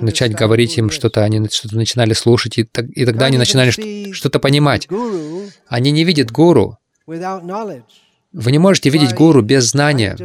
начать 0.01 0.35
говорить 0.35 0.77
им 0.79 0.91
что-то, 0.91 1.25
они 1.25 1.49
что-то 1.51 1.77
начинали 1.77 2.13
слушать, 2.13 2.59
и, 2.59 2.63
и 2.63 3.07
тогда 3.07 3.27
они 3.27 3.39
начинали 3.39 4.13
что-то 4.13 4.39
понимать. 4.39 4.89
Они 5.67 5.91
не 5.91 6.05
видят 6.05 6.31
гуру, 6.31 6.79
вы 7.07 8.53
не 8.53 8.59
можете 8.59 8.91
видеть 8.91 9.15
гуру 9.15 9.43
без 9.43 9.71
знания. 9.71 10.17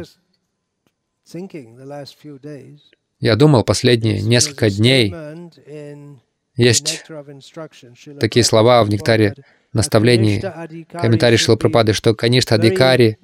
Я 3.20 3.36
думал 3.36 3.64
последние 3.64 4.20
несколько 4.22 4.70
дней, 4.70 5.14
есть 6.56 7.04
такие 8.18 8.44
слова 8.44 8.82
в 8.82 8.90
нектаре 8.90 9.34
наставлений, 9.72 10.42
комментарий 10.90 11.36
Шилапрапады, 11.36 11.92
что, 11.92 12.14
конечно, 12.14 12.56
Адикари 12.56 13.18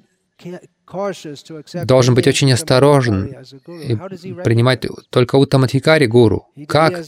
должен 1.83 2.15
быть 2.15 2.27
очень 2.27 2.51
осторожен 2.53 3.35
и 3.67 3.95
принимать 4.43 4.85
только 5.09 5.35
Уттамадхикари 5.35 6.07
гуру. 6.07 6.47
Как 6.67 7.03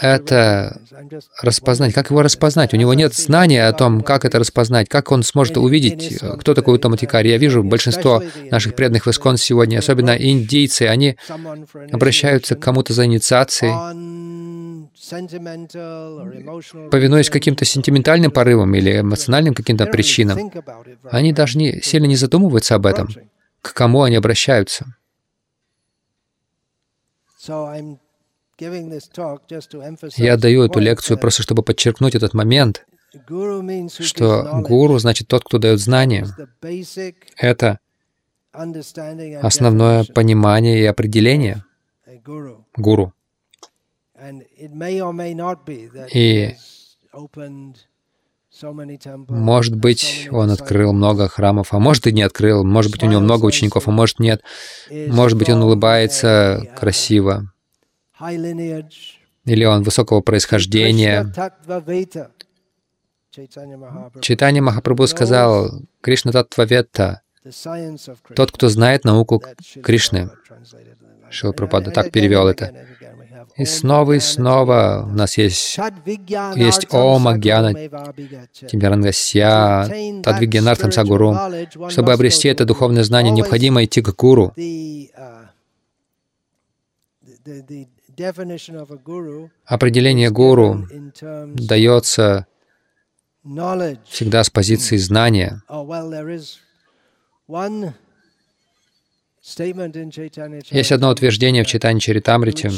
это 0.00 0.80
распознать? 1.40 1.94
Как 1.94 2.10
его 2.10 2.22
распознать? 2.22 2.74
У 2.74 2.76
него 2.76 2.94
нет 2.94 3.14
знания 3.14 3.66
о 3.66 3.72
том, 3.72 4.02
как 4.02 4.24
это 4.24 4.38
распознать, 4.38 4.88
как 4.88 5.12
он 5.12 5.22
сможет 5.22 5.56
увидеть, 5.58 6.18
кто 6.40 6.54
такой 6.54 6.74
Уттамадхикари. 6.74 7.30
Я 7.30 7.38
вижу 7.38 7.62
большинство 7.62 8.22
наших 8.50 8.74
преданных 8.74 9.06
в 9.06 9.10
Искон 9.10 9.36
сегодня, 9.36 9.78
особенно 9.78 10.16
индийцы, 10.16 10.82
они 10.82 11.16
обращаются 11.92 12.56
к 12.56 12.60
кому-то 12.60 12.92
за 12.92 13.04
инициацией, 13.04 13.72
повинуясь 16.90 17.30
каким-то 17.30 17.64
сентиментальным 17.64 18.30
порывам 18.30 18.74
или 18.74 19.00
эмоциональным 19.00 19.54
каким-то 19.54 19.86
причинам, 19.86 20.50
они 21.10 21.32
даже 21.32 21.58
не, 21.58 21.80
сильно 21.80 22.06
не 22.06 22.16
задумываются 22.16 22.74
об 22.74 22.86
этом, 22.86 23.08
к 23.60 23.74
кому 23.74 24.02
они 24.02 24.16
обращаются. 24.16 24.96
Я 30.16 30.36
даю 30.36 30.62
эту 30.62 30.78
лекцию 30.78 31.18
просто, 31.18 31.42
чтобы 31.42 31.62
подчеркнуть 31.62 32.14
этот 32.14 32.34
момент, 32.34 32.86
что 33.98 34.60
гуру 34.62 34.98
значит 34.98 35.28
тот, 35.28 35.44
кто 35.44 35.58
дает 35.58 35.80
знания. 35.80 36.26
Это 37.36 37.78
основное 38.52 40.04
понимание 40.04 40.80
и 40.80 40.86
определение 40.86 41.64
гуру. 42.76 43.12
И 46.12 46.54
может 49.28 49.74
быть, 49.76 50.28
он 50.30 50.50
открыл 50.50 50.92
много 50.92 51.28
храмов, 51.28 51.72
а 51.72 51.78
может 51.78 52.06
и 52.06 52.12
не 52.12 52.22
открыл, 52.22 52.64
может 52.64 52.92
быть, 52.92 53.02
у 53.02 53.06
него 53.06 53.20
много 53.20 53.46
учеников, 53.46 53.88
а 53.88 53.90
может 53.90 54.18
нет. 54.18 54.42
Может 54.90 55.38
быть, 55.38 55.48
он 55.48 55.62
улыбается 55.62 56.62
красиво, 56.78 57.52
или 59.44 59.64
он 59.64 59.82
высокого 59.82 60.20
происхождения. 60.20 61.32
Чайтанья 64.20 64.62
Махапрабху. 64.62 65.06
Сказал, 65.06 65.70
Кришна 66.02 66.32
Таттваветта, 66.32 67.22
тот, 68.36 68.52
кто 68.52 68.68
знает 68.68 69.04
науку 69.04 69.42
Кришны. 69.82 70.30
Шила 71.30 71.52
Прабхупада 71.52 71.90
так 71.90 72.12
перевел 72.12 72.46
это. 72.46 72.86
И 73.56 73.64
снова 73.64 74.12
и 74.12 74.20
снова 74.20 75.06
у 75.06 75.14
нас 75.14 75.36
есть, 75.36 75.78
есть 76.56 76.86
Ома 76.92 77.36
Гьяна 77.36 77.72
Тимирангасья, 78.52 79.86
Тадвигьянартам 80.22 80.90
Сагуру. 80.92 81.36
Чтобы 81.88 82.12
обрести 82.12 82.48
это 82.48 82.64
духовное 82.64 83.04
знание, 83.04 83.32
необходимо 83.32 83.84
идти 83.84 84.00
к 84.00 84.14
гуру. 84.14 84.54
Определение 89.66 90.30
гуру 90.30 90.86
дается 91.54 92.46
всегда 94.06 94.44
с 94.44 94.50
позиции 94.50 94.96
знания. 94.96 95.62
Есть 99.42 100.92
одно 100.92 101.10
утверждение 101.10 101.64
в 101.64 101.66
читании 101.66 101.98
Чаритамрите. 101.98 102.70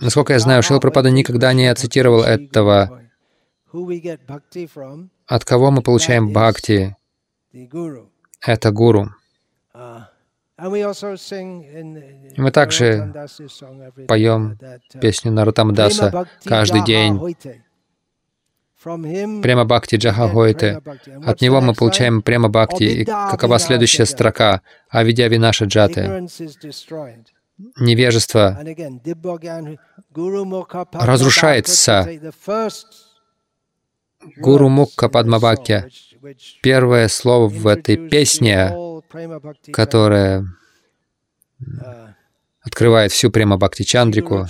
Насколько 0.00 0.32
я 0.32 0.38
знаю, 0.38 0.62
Шила 0.62 0.78
Прабхупада 0.78 1.10
никогда 1.10 1.52
не 1.52 1.74
цитировал 1.74 2.22
этого. 2.22 3.02
От 5.26 5.44
кого 5.44 5.70
мы 5.72 5.82
получаем 5.82 6.32
бхакти? 6.32 6.96
Это 8.40 8.70
гуру. 8.70 9.10
И 12.36 12.40
мы 12.40 12.50
также 12.52 13.12
поем 14.06 14.58
песню 15.00 15.32
Нарутамдаса 15.32 16.28
каждый 16.44 16.84
день. 16.84 17.18
Према 18.84 19.64
Бхакти 19.64 19.96
Джахагойте. 19.96 20.82
От 21.24 21.40
него 21.40 21.60
мы 21.60 21.72
получаем 21.74 22.22
Према 22.22 22.48
Бхакти. 22.48 22.84
И 22.84 23.04
какова 23.04 23.58
следующая 23.58 24.04
строка? 24.04 24.60
Авидя 24.90 25.26
Винаша 25.28 25.64
Джаты. 25.64 26.26
Невежество 27.78 28.58
разрушается. 30.92 32.08
Гуру 34.36 34.68
Мукка 34.68 35.08
Падмавакья. 35.08 35.88
Первое 36.62 37.08
слово 37.08 37.48
в 37.48 37.66
этой 37.66 38.08
песне, 38.08 38.74
которое 39.72 40.46
открывает 42.62 43.12
всю 43.12 43.30
Према 43.30 43.56
Бхакти 43.56 43.82
Чандрику. 43.82 44.46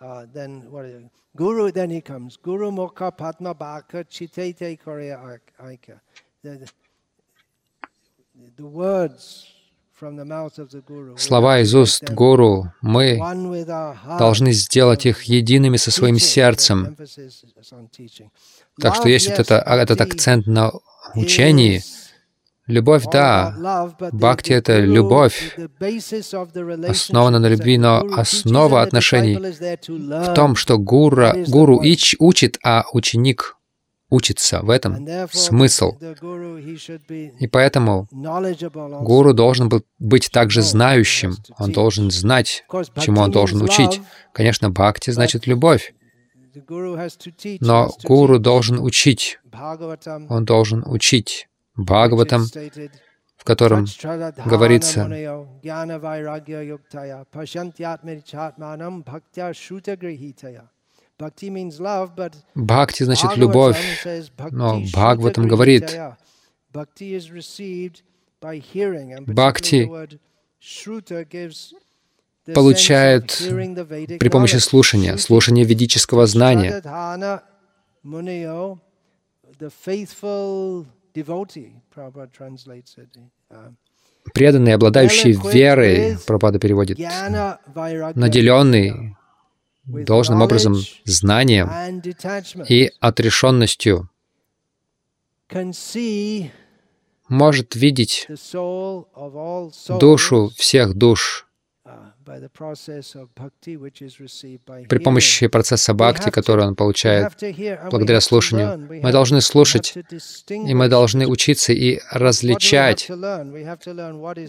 Uh, 0.00 0.26
then 0.32 0.70
what 0.70 0.84
is 0.84 1.02
it? 1.02 1.10
Guru, 1.36 1.70
then 1.70 1.90
he 1.90 2.00
comes. 2.00 2.36
Guru 2.36 2.70
Mokha 2.70 3.16
Padma 3.16 3.54
Bhaka 3.54 4.04
Chitete 4.04 4.78
Korea 4.78 5.40
Aika. 5.60 6.00
The, 6.42 6.70
the 8.56 8.66
words 8.66 9.56
Слова 11.16 11.60
из 11.60 11.74
уст 11.74 12.10
Гуру, 12.10 12.70
мы 12.82 13.16
должны 14.18 14.52
сделать 14.52 15.06
их 15.06 15.22
едиными 15.22 15.78
со 15.78 15.90
своим 15.90 16.18
сердцем. 16.18 16.94
Так 18.78 18.94
что 18.94 19.08
есть 19.08 19.28
вот 19.30 19.38
это, 19.38 19.54
этот 19.54 20.00
акцент 20.02 20.46
на 20.46 20.72
учении, 21.14 21.82
Любовь, 22.66 23.04
да, 23.12 23.92
бхакти— 24.12 24.52
это 24.54 24.80
любовь, 24.80 25.56
основана 26.88 27.38
на 27.38 27.46
любви, 27.46 27.78
но 27.78 28.04
основа 28.16 28.82
отношений 28.82 29.36
в 29.36 30.34
том, 30.34 30.56
что 30.56 30.76
гура, 30.78 31.34
гуру 31.46 31.80
ич, 31.82 32.16
учит, 32.18 32.58
а 32.64 32.84
ученик 32.92 33.56
учится. 34.10 34.62
В 34.62 34.70
этом 34.70 35.06
смысл. 35.30 35.96
И 37.38 37.46
поэтому 37.46 38.08
гуру 38.10 39.32
должен 39.32 39.70
быть 39.98 40.30
также 40.32 40.62
знающим. 40.62 41.36
Он 41.58 41.72
должен 41.72 42.10
знать, 42.10 42.64
чему 43.00 43.20
он 43.20 43.30
должен 43.30 43.62
учить. 43.62 44.00
Конечно, 44.32 44.70
бхакти 44.70 45.10
значит 45.10 45.46
любовь. 45.46 45.94
Но 47.60 47.92
гуру 48.04 48.38
должен 48.38 48.78
учить. 48.80 49.38
Он 50.28 50.44
должен 50.44 50.82
учить. 50.86 51.48
Бхагаватам, 51.76 52.46
в 53.36 53.44
котором 53.44 53.86
говорится, 54.44 55.08
Бхакти 62.54 63.02
значит 63.04 63.36
любовь, 63.36 63.78
но 64.50 64.80
Бхагаватам 64.80 65.48
говорит, 65.48 65.98
Бхакти 69.26 69.90
получает 72.54 73.38
при 74.18 74.28
помощи 74.28 74.56
слушания, 74.56 75.16
слушания 75.16 75.64
ведического 75.64 76.26
знания. 76.26 76.82
Uh, 83.48 83.72
Преданный, 84.34 84.74
обладающий 84.74 85.32
верой, 85.52 86.18
Прабхупада 86.26 86.58
переводит, 86.58 86.98
наделенный 88.16 89.16
должным 89.84 90.42
образом 90.42 90.74
знанием 91.04 91.70
и 92.68 92.90
отрешенностью, 93.00 94.10
может 97.28 97.74
видеть 97.76 98.26
душу 99.88 100.50
всех 100.56 100.94
душ 100.94 101.45
при 104.88 104.98
помощи 104.98 105.46
процесса 105.46 105.94
бхакти, 105.94 106.30
который 106.30 106.66
он 106.66 106.74
получает 106.74 107.32
благодаря 107.90 108.20
слушанию. 108.20 109.00
Мы 109.02 109.12
должны 109.12 109.40
слушать, 109.40 109.94
и 110.50 110.74
мы 110.74 110.88
должны 110.88 111.26
учиться 111.26 111.72
и 111.72 112.00
различать, 112.10 113.08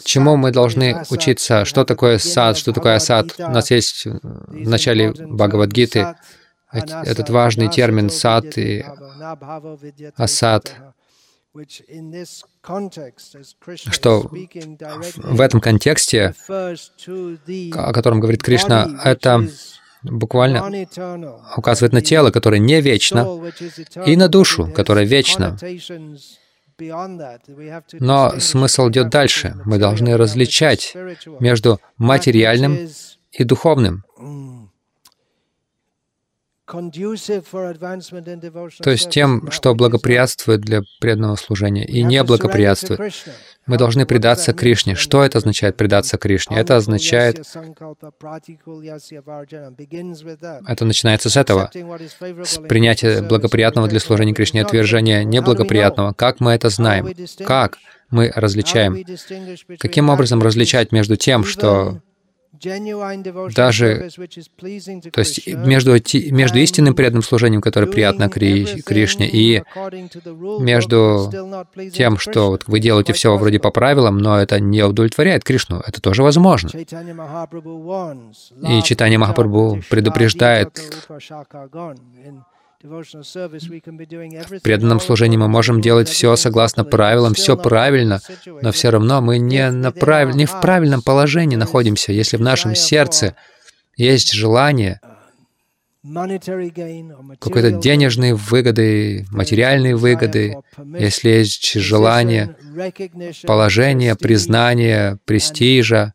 чему 0.04 0.36
мы 0.38 0.52
должны 0.52 1.04
учиться, 1.10 1.66
что 1.66 1.86
такое 1.86 2.18
сад, 2.18 2.58
что 2.58 2.74
такое 2.74 2.96
асад. 2.96 3.36
У 3.40 3.52
нас 3.52 3.72
есть 3.72 4.06
в 4.06 4.70
начале 4.70 5.12
Бхагавадгиты 5.12 6.16
этот 6.72 7.30
важный 7.30 7.70
термин 7.70 8.10
сад 8.10 8.58
и 8.58 8.84
асад 10.16 10.76
что 13.92 14.30
в 15.16 15.42
этом 15.42 15.62
контексте, 15.62 16.34
о 16.48 17.94
котором 17.94 18.20
говорит 18.20 18.44
Кришна, 18.44 19.00
это 19.04 19.48
буквально 20.04 20.88
указывает 21.56 21.94
на 21.94 22.02
тело, 22.02 22.32
которое 22.32 22.60
не 22.60 22.82
вечно, 22.82 23.28
и 24.06 24.16
на 24.16 24.28
душу, 24.28 24.72
которая 24.74 25.06
вечна. 25.06 25.58
Но 28.00 28.40
смысл 28.40 28.90
идет 28.90 29.10
дальше. 29.10 29.56
Мы 29.66 29.80
должны 29.80 30.16
различать 30.16 30.96
между 31.40 31.80
материальным 31.98 32.90
и 33.32 33.44
духовным. 33.44 34.04
То 38.84 38.90
есть 38.90 39.10
тем, 39.10 39.50
что 39.52 39.74
благоприятствует 39.74 40.60
для 40.60 40.82
преданного 41.00 41.38
служения 41.38 41.86
и 41.86 42.04
не 42.04 42.22
благоприятствует. 42.24 43.14
Мы 43.66 43.78
должны 43.78 44.06
предаться 44.06 44.54
Кришне. 44.54 44.96
Что 44.96 45.24
это 45.24 45.38
означает 45.38 45.78
предаться 45.78 46.18
Кришне? 46.18 46.58
Это 46.58 46.76
означает... 46.76 47.40
Это 50.68 50.86
начинается 50.86 51.30
с 51.30 51.38
этого. 51.38 51.72
С 52.44 52.58
принятия 52.68 53.22
благоприятного 53.22 53.88
для 53.88 54.02
служения 54.02 54.34
Кришне, 54.34 54.62
отвержения 54.62 55.24
неблагоприятного. 55.24 56.14
Как 56.14 56.42
мы 56.42 56.52
это 56.52 56.68
знаем? 56.70 57.08
Как 57.46 57.78
мы 58.10 58.32
различаем? 58.36 59.06
Каким 59.80 60.10
образом 60.10 60.42
различать 60.42 60.92
между 60.92 61.16
тем, 61.16 61.46
что 61.46 62.02
даже, 63.54 64.10
то 65.12 65.20
есть 65.20 65.48
между, 65.48 65.92
между 66.32 66.60
истинным 66.60 66.96
преданным 66.96 67.24
служением, 67.24 67.62
которое 67.62 67.88
приятно 67.88 68.30
Кри, 68.30 68.82
Кришне, 68.86 69.28
и 69.28 69.64
между 70.60 71.32
тем, 71.94 72.18
что 72.18 72.50
вот 72.50 72.64
вы 72.68 72.80
делаете 72.80 73.14
все 73.14 73.36
вроде 73.38 73.60
по 73.60 73.72
правилам, 73.72 74.18
но 74.18 74.40
это 74.40 74.60
не 74.60 74.84
удовлетворяет 74.84 75.44
Кришну, 75.44 75.82
это 75.86 76.02
тоже 76.02 76.24
возможно. 76.24 76.70
И 76.70 76.86
читание 78.84 79.18
Махапрабху 79.18 79.82
предупреждает 79.90 80.80
в 82.84 84.60
преданном 84.62 85.00
служении 85.00 85.38
мы 85.38 85.48
можем 85.48 85.82
делать 85.82 86.08
все 86.08 86.36
согласно 86.36 86.84
правилам, 86.84 87.34
все 87.34 87.58
правильно, 87.58 88.22
но 88.62 88.72
все 88.72 88.92
равно 88.92 89.20
мы 89.20 89.40
не, 89.40 89.72
на 89.72 89.92
прав... 89.92 90.36
не 90.36 90.46
в 90.46 90.62
правильном 90.62 91.02
положении 91.02 91.56
находимся. 91.56 92.12
Если 92.12 92.38
в 92.38 92.42
нашем 92.42 92.76
сердце 92.76 93.36
есть 93.96 94.32
желание 94.32 95.02
какой-то 97.40 97.72
денежные 97.72 98.36
выгоды, 98.36 99.26
материальные 99.32 99.96
выгоды, 99.96 100.58
если 101.00 101.30
есть 101.30 101.74
желание 101.74 102.56
положения, 103.44 104.16
признания, 104.16 105.18
престижа, 105.26 106.14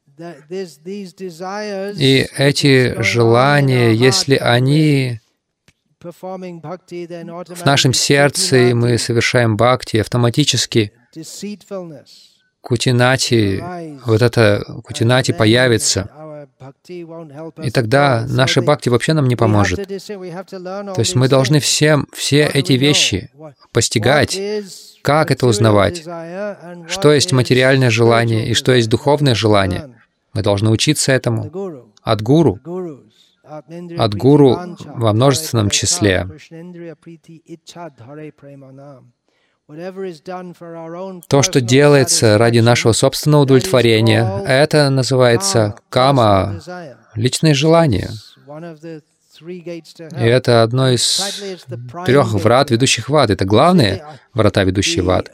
и 1.98 2.26
эти 2.36 3.02
желания, 3.02 3.92
если 3.92 4.36
они 4.36 5.22
в 6.03 7.64
нашем 7.64 7.92
сердце 7.92 8.74
мы 8.74 8.98
совершаем 8.98 9.57
бхакти, 9.57 9.98
автоматически 9.98 10.92
кутинати, 12.61 13.62
вот 14.07 14.22
это 14.22 14.64
кутинати 14.84 15.32
появится. 15.32 16.11
И 17.62 17.70
тогда 17.70 18.26
наша 18.28 18.62
бхакти 18.62 18.88
вообще 18.88 19.12
нам 19.12 19.28
не 19.28 19.36
поможет. 19.36 19.86
То 19.86 20.98
есть 20.98 21.14
мы 21.14 21.28
должны 21.28 21.61
всем, 21.61 22.07
все 22.12 22.46
эти 22.46 22.72
вещи 22.72 23.30
постигать, 23.72 24.40
как 25.03 25.30
это 25.30 25.46
узнавать, 25.46 26.05
что 26.88 27.12
есть 27.12 27.32
материальное 27.32 27.90
желание 27.90 28.48
и 28.48 28.55
что 28.55 28.72
есть 28.72 28.88
духовное 28.88 29.34
желание. 29.34 29.94
Мы 30.32 30.42
должны 30.42 30.70
учиться 30.70 31.12
этому 31.12 31.50
от 32.03 32.22
гуру 32.22 32.61
от 33.98 34.14
гуру 34.14 34.59
во 34.86 35.12
множественном 35.12 35.70
числе. 35.70 36.26
То, 41.28 41.42
что 41.42 41.61
делается 41.61 42.38
ради 42.38 42.59
нашего 42.59 42.92
собственного 42.92 43.42
удовлетворения, 43.42 44.42
это 44.46 44.90
называется 44.90 45.74
кама, 45.88 46.61
личное 47.14 47.55
желание. 47.55 48.11
И 49.40 50.24
это 50.24 50.62
одно 50.62 50.90
из 50.90 51.20
трех 52.05 52.34
врат, 52.34 52.70
ведущих 52.70 53.09
в 53.09 53.16
ад. 53.16 53.30
Это 53.30 53.44
главные 53.44 54.05
врата, 54.34 54.64
ведущие 54.64 55.03
в 55.03 55.11
ад. 55.11 55.30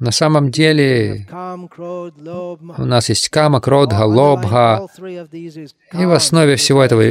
На 0.00 0.12
самом 0.12 0.50
деле 0.50 1.28
у 1.30 2.84
нас 2.84 3.10
есть 3.10 3.28
кама, 3.28 3.60
кродха, 3.60 4.06
лобха, 4.06 4.86
и 5.92 6.06
в 6.06 6.12
основе 6.12 6.56
всего 6.56 6.82
этого 6.82 7.02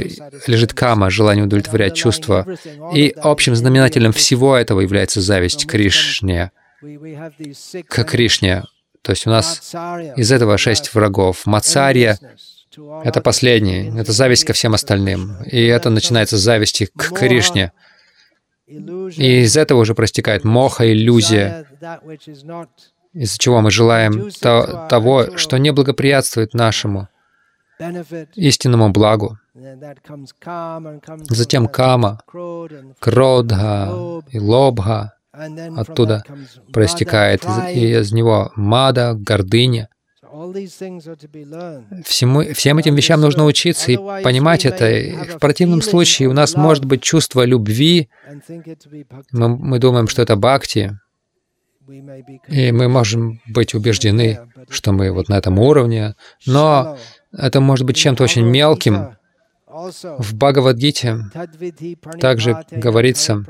лежит 0.48 0.74
кама, 0.74 1.12
желание 1.12 1.46
удовлетворять 1.46 1.94
чувства. 1.96 2.48
И 2.94 3.14
общим 3.22 3.56
знаменателем 3.56 4.12
всего 4.12 4.58
этого 4.58 4.82
является 4.82 5.22
зависть 5.22 5.66
к 5.66 5.70
Кришне, 5.70 6.52
к 6.82 8.04
Кришне. 8.06 8.64
То 9.04 9.12
есть 9.12 9.28
у 9.28 9.30
нас 9.30 9.72
из 10.18 10.32
этого 10.32 10.58
шесть 10.58 10.94
врагов. 10.96 11.46
Мацарья— 11.46 12.18
это 13.04 13.22
последний, 13.22 13.94
это 14.00 14.12
зависть 14.12 14.46
ко 14.46 14.54
всем 14.54 14.74
остальным. 14.74 15.38
И 15.44 15.64
это 15.64 15.92
начинается 15.92 16.38
с 16.38 16.42
зависти 16.42 16.90
к 16.98 17.14
Кришне. 17.14 17.72
И 18.70 19.42
из 19.42 19.58
этого 19.58 19.80
уже 19.80 19.96
простекает 19.96 20.44
моха, 20.44 20.92
иллюзия, 20.92 21.66
из-за 23.14 23.38
чего 23.40 23.62
мы 23.62 23.72
желаем 23.72 24.30
то, 24.42 24.88
того, 24.90 25.38
что 25.38 25.58
не 25.58 25.72
благоприятствует 25.72 26.54
нашему 26.54 27.08
истинному 28.36 28.90
благу. 28.90 29.40
Затем 31.30 31.68
кама, 31.68 32.20
кродха 33.00 34.22
и 34.30 34.40
лобха, 34.40 35.14
оттуда 35.32 36.24
проистекает, 36.72 37.46
и 37.74 37.94
из 38.00 38.12
него 38.12 38.52
мада, 38.56 39.16
гордыня. 39.16 39.90
Всему, 42.06 42.54
всем 42.54 42.78
этим 42.78 42.96
вещам 42.96 43.22
нужно 43.22 43.46
учиться 43.46 43.92
и 43.92 43.98
понимать 43.98 44.66
это. 44.66 44.90
И 44.90 45.12
в 45.14 45.40
противном 45.40 45.82
случае 45.82 46.30
у 46.30 46.34
нас 46.34 46.56
может 46.56 46.86
быть 46.86 47.02
чувство 47.02 47.46
любви. 47.46 48.10
Мы, 49.32 49.50
мы 49.50 49.80
думаем, 49.80 50.08
что 50.08 50.22
это 50.22 50.36
бхакти. 50.36 51.00
И 52.48 52.72
мы 52.72 52.88
можем 52.88 53.42
быть 53.48 53.74
убеждены, 53.74 54.40
что 54.70 54.92
мы 54.92 55.12
вот 55.12 55.30
на 55.30 55.38
этом 55.38 55.58
уровне. 55.58 56.16
Но 56.46 56.98
это 57.32 57.60
может 57.62 57.86
быть 57.86 57.98
чем-то 57.98 58.24
очень 58.24 58.46
мелким. 58.46 59.16
В 59.68 60.34
Бхагавадгите 60.34 61.20
также 62.20 62.66
говорится, 62.72 63.46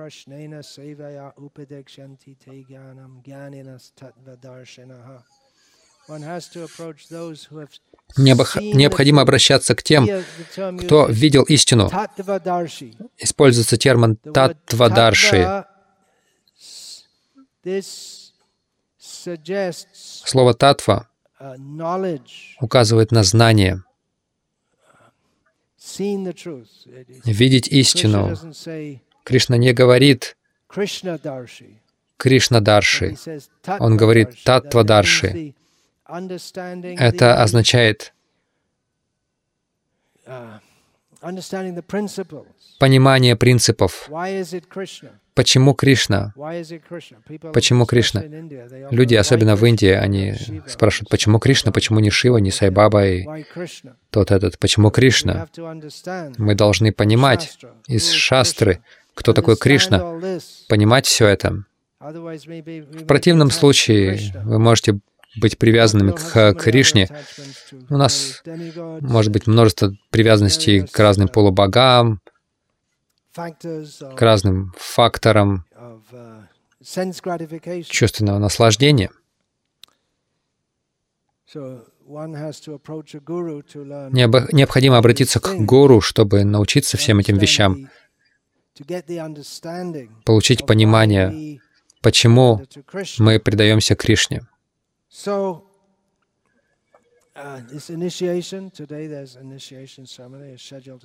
Необходимо 8.18 9.22
обращаться 9.22 9.76
к 9.76 9.84
тем, 9.84 10.08
кто 10.80 11.06
видел 11.08 11.44
истину. 11.44 11.92
Используется 13.18 13.78
термин 13.78 14.16
«таттвадарши». 14.16 15.66
Слово 20.26 20.54
«татва» 20.54 21.08
указывает 22.60 23.12
на 23.12 23.24
знание, 23.24 23.84
видеть 27.26 27.68
истину. 27.68 28.36
Кришна 29.24 29.58
не 29.58 29.74
говорит 29.74 30.38
Кришна 30.68 31.18
Дарши. 32.60 33.18
Он 33.80 33.98
говорит 33.98 34.44
Татва 34.44 34.84
Дарши. 34.84 35.54
Это 36.10 37.42
означает 37.42 38.14
uh, 40.26 40.60
понимание 42.80 43.36
принципов. 43.36 44.10
Почему 45.36 45.74
Кришна? 45.74 46.34
Почему 47.54 47.86
Кришна? 47.86 48.24
Люди, 48.92 49.16
особенно 49.16 49.56
в 49.56 49.66
Индии, 49.66 49.92
они 49.92 50.36
спрашивают, 50.68 51.10
почему 51.10 51.40
Кришна, 51.40 51.72
почему 51.72 52.00
не 52.00 52.10
Шива, 52.10 52.38
не 52.38 52.52
Сайбаба 52.52 53.06
и 53.08 53.26
тот 54.10 54.32
этот, 54.32 54.60
почему 54.60 54.92
Кришна? 54.92 55.48
Мы 56.38 56.56
должны 56.56 56.92
понимать 56.92 57.58
из 57.88 58.10
шастры, 58.10 58.82
кто 59.14 59.34
такой 59.34 59.56
Кришна, 59.56 60.20
понимать 60.68 61.06
все 61.06 61.28
это. 61.28 61.64
В 62.00 63.06
противном 63.06 63.52
случае 63.52 64.20
вы 64.44 64.58
можете 64.60 65.00
быть 65.38 65.58
привязанными 65.58 66.12
к 66.12 66.54
Кришне. 66.54 67.10
У 67.90 67.98
нас 67.98 68.42
может 69.02 69.32
быть 69.32 69.48
множество 69.48 69.94
привязанностей 70.10 70.82
к 70.82 70.98
разным 71.00 71.28
полубогам, 71.28 72.22
к 73.36 74.22
разным 74.22 74.74
факторам 74.78 75.66
чувственного 77.88 78.40
наслаждения. 78.40 79.12
Необходимо 84.52 84.98
обратиться 84.98 85.40
к 85.40 85.56
гуру, 85.60 86.02
чтобы 86.02 86.44
научиться 86.44 86.98
всем 86.98 87.20
этим 87.20 87.38
вещам, 87.38 87.90
получить 90.26 90.66
понимание, 90.66 91.60
почему 92.02 92.66
мы 93.20 93.40
предаемся 93.40 93.96
Кришне. 93.96 94.42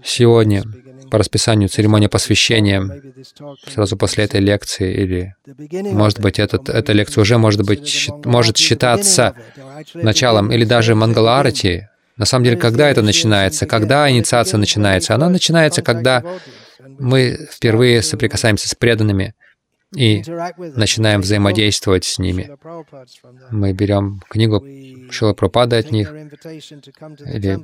Сегодня 0.03 0.63
по 1.11 1.19
расписанию 1.19 1.69
церемония 1.69 2.09
посвящения, 2.09 2.83
сразу 3.67 3.97
после 3.97 4.25
этой 4.25 4.41
лекции, 4.41 4.93
или, 4.95 5.35
может 5.93 6.21
быть, 6.21 6.39
этот, 6.39 6.69
эта 6.69 6.93
лекция 6.93 7.23
уже 7.23 7.39
может, 7.39 7.63
быть, 7.63 8.11
может 8.25 8.57
считаться 8.57 9.37
началом, 9.95 10.51
или 10.51 10.65
даже 10.65 10.95
Мангаларати. 10.95 11.89
На 12.17 12.25
самом 12.25 12.45
деле, 12.45 12.57
когда 12.57 12.91
это 12.91 13.03
начинается? 13.03 13.67
Когда 13.67 14.11
инициация 14.11 14.59
начинается? 14.59 15.15
Она 15.15 15.29
начинается, 15.29 15.83
когда 15.83 16.23
мы 16.81 17.49
впервые 17.51 18.03
соприкасаемся 18.03 18.69
с 18.69 18.75
преданными, 18.75 19.35
и 19.97 20.23
начинаем 20.77 21.21
взаимодействовать 21.21 22.05
с 22.05 22.19
ними. 22.19 22.51
Мы 23.51 23.73
берем 23.73 24.23
книгу 24.29 24.65
Шила 25.11 25.35
Пропада 25.35 25.79
от 25.79 25.91
них, 25.91 26.13
или 26.13 27.59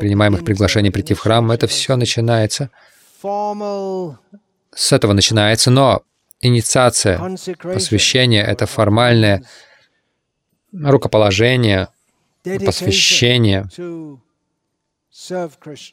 принимаем 0.00 0.34
их 0.34 0.44
приглашение 0.44 0.92
прийти 0.92 1.14
в 1.14 1.20
храм. 1.20 1.50
Это 1.50 1.66
все 1.66 1.96
начинается. 1.96 2.70
С 3.22 4.92
этого 4.92 5.12
начинается, 5.12 5.70
но 5.70 6.02
инициация, 6.40 7.18
посвящение— 7.62 8.42
это 8.46 8.66
формальное 8.66 9.42
рукоположение, 10.72 11.88
посвящение, 12.42 13.68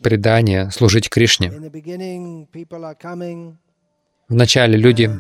предание, 0.02 0.70
служить 0.72 1.10
Кришне. 1.10 1.52
Вначале 4.30 4.78
люди 4.78 5.12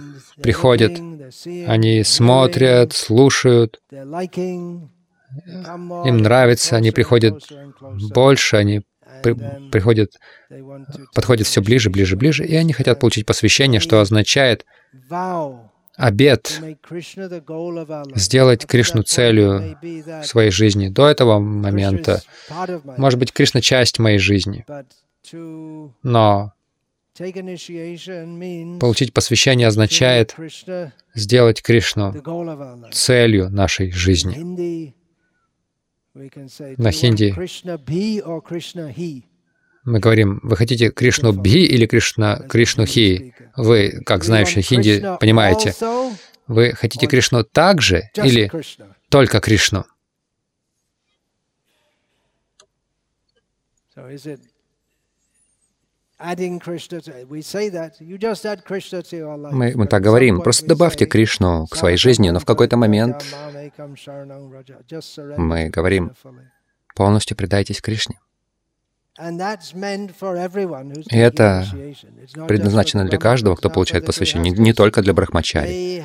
приходят, 0.41 0.99
они 1.67 2.03
смотрят, 2.03 2.93
слушают, 2.93 3.81
им 3.91 4.89
нравится, 6.17 6.75
они 6.75 6.91
приходят 6.91 7.43
больше, 8.13 8.57
они 8.57 8.81
при, 9.21 9.33
приходят, 9.69 10.13
подходят 11.13 11.47
все 11.47 11.61
ближе, 11.61 11.89
ближе, 11.89 12.15
ближе, 12.15 12.45
и 12.45 12.55
они 12.55 12.73
хотят 12.73 12.99
получить 12.99 13.25
посвящение, 13.25 13.79
что 13.79 13.99
означает 13.99 14.65
обет 15.95 16.59
сделать 18.15 18.65
Кришну 18.65 19.03
целью 19.03 19.77
своей 20.23 20.51
жизни. 20.51 20.89
До 20.89 21.07
этого 21.07 21.39
момента, 21.39 22.21
может 22.97 23.19
быть, 23.19 23.31
Кришна— 23.31 23.61
часть 23.61 23.99
моей 23.99 24.17
жизни, 24.17 24.65
но 26.03 26.53
Получить 28.79 29.13
посвящение 29.13 29.67
означает 29.67 30.35
сделать 31.13 31.61
Кришну 31.61 32.13
целью 32.91 33.49
нашей 33.49 33.91
жизни. 33.91 34.93
На 36.77 36.91
хинди 36.91 37.35
мы 39.85 39.99
говорим, 39.99 40.39
вы 40.43 40.55
хотите 40.55 40.89
Кришну 40.89 41.33
Бхи 41.33 41.65
или 41.65 41.85
Кришна, 41.85 42.37
Кришну 42.37 42.85
Хи? 42.85 43.33
Вы, 43.57 44.01
как 44.05 44.23
знающие 44.23 44.61
хинди, 44.61 45.03
понимаете, 45.19 45.73
вы 46.47 46.71
хотите 46.73 47.07
Кришну 47.07 47.43
также 47.43 48.09
или 48.15 48.49
только 49.09 49.39
Кришну? 49.39 49.85
Мы, 59.51 59.73
мы 59.75 59.87
так 59.87 60.01
говорим, 60.01 60.41
просто 60.41 60.65
добавьте 60.67 61.05
Кришну 61.05 61.67
к 61.67 61.75
своей 61.75 61.97
жизни, 61.97 62.29
но 62.29 62.39
в 62.39 62.45
какой-то 62.45 62.77
момент 62.77 63.25
мы 65.37 65.69
говорим, 65.69 66.11
полностью 66.95 67.35
предайтесь 67.35 67.81
Кришне. 67.81 68.19
И 71.11 71.17
это 71.17 71.67
предназначено 72.47 73.05
для 73.05 73.17
каждого, 73.19 73.55
кто 73.55 73.69
получает 73.69 74.05
посвящение, 74.05 74.53
не, 74.53 74.73
только 74.73 75.01
для 75.01 75.13
брахмачари. 75.13 76.03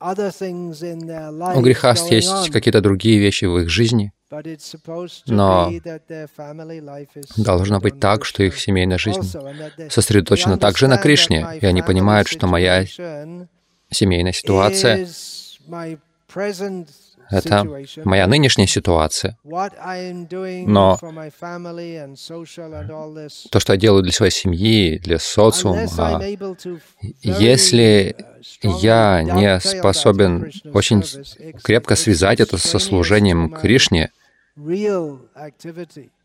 У 0.00 1.60
грехаст 1.60 2.10
есть 2.10 2.50
какие-то 2.50 2.80
другие 2.80 3.18
вещи 3.18 3.46
в 3.46 3.58
их 3.58 3.68
жизни, 3.68 4.12
но 5.26 5.72
должно 7.36 7.80
быть 7.80 7.98
так, 7.98 8.24
что 8.24 8.42
их 8.42 8.58
семейная 8.58 8.98
жизнь 8.98 9.22
сосредоточена 9.90 10.58
также 10.58 10.86
на 10.86 10.98
Кришне, 10.98 11.46
и 11.60 11.66
они 11.66 11.82
понимают, 11.82 12.28
что 12.28 12.46
моя 12.46 12.84
семейная 13.90 14.32
ситуация— 14.32 15.08
это 17.30 17.66
моя 18.04 18.26
нынешняя 18.26 18.66
ситуация. 18.66 19.38
Но 19.44 20.98
то, 23.50 23.60
что 23.60 23.72
я 23.72 23.76
делаю 23.76 24.02
для 24.02 24.12
своей 24.12 24.32
семьи, 24.32 24.98
для 24.98 25.18
социума, 25.18 26.22
если 27.22 28.16
я 28.62 29.22
не 29.22 29.60
способен 29.60 30.50
очень 30.72 31.02
крепко 31.62 31.96
связать 31.96 32.40
это 32.40 32.58
со 32.58 32.78
служением 32.78 33.50
Кришне, 33.50 34.10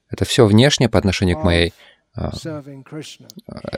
это 0.09 0.25
все 0.25 0.45
внешнее 0.45 0.89
по 0.89 0.99
отношению 0.99 1.39
к 1.39 1.43
моей 1.43 1.73
а, 2.15 2.31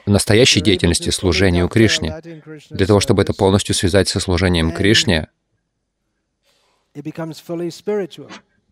настоящей 0.05 0.59
деятельности, 0.59 1.09
служению 1.09 1.69
Кришне. 1.69 2.21
Для 2.69 2.85
того, 2.85 2.99
чтобы 2.99 3.21
это 3.21 3.33
полностью 3.33 3.73
связать 3.73 4.09
со 4.09 4.19
служением 4.19 4.73
Кришне, 4.73 5.29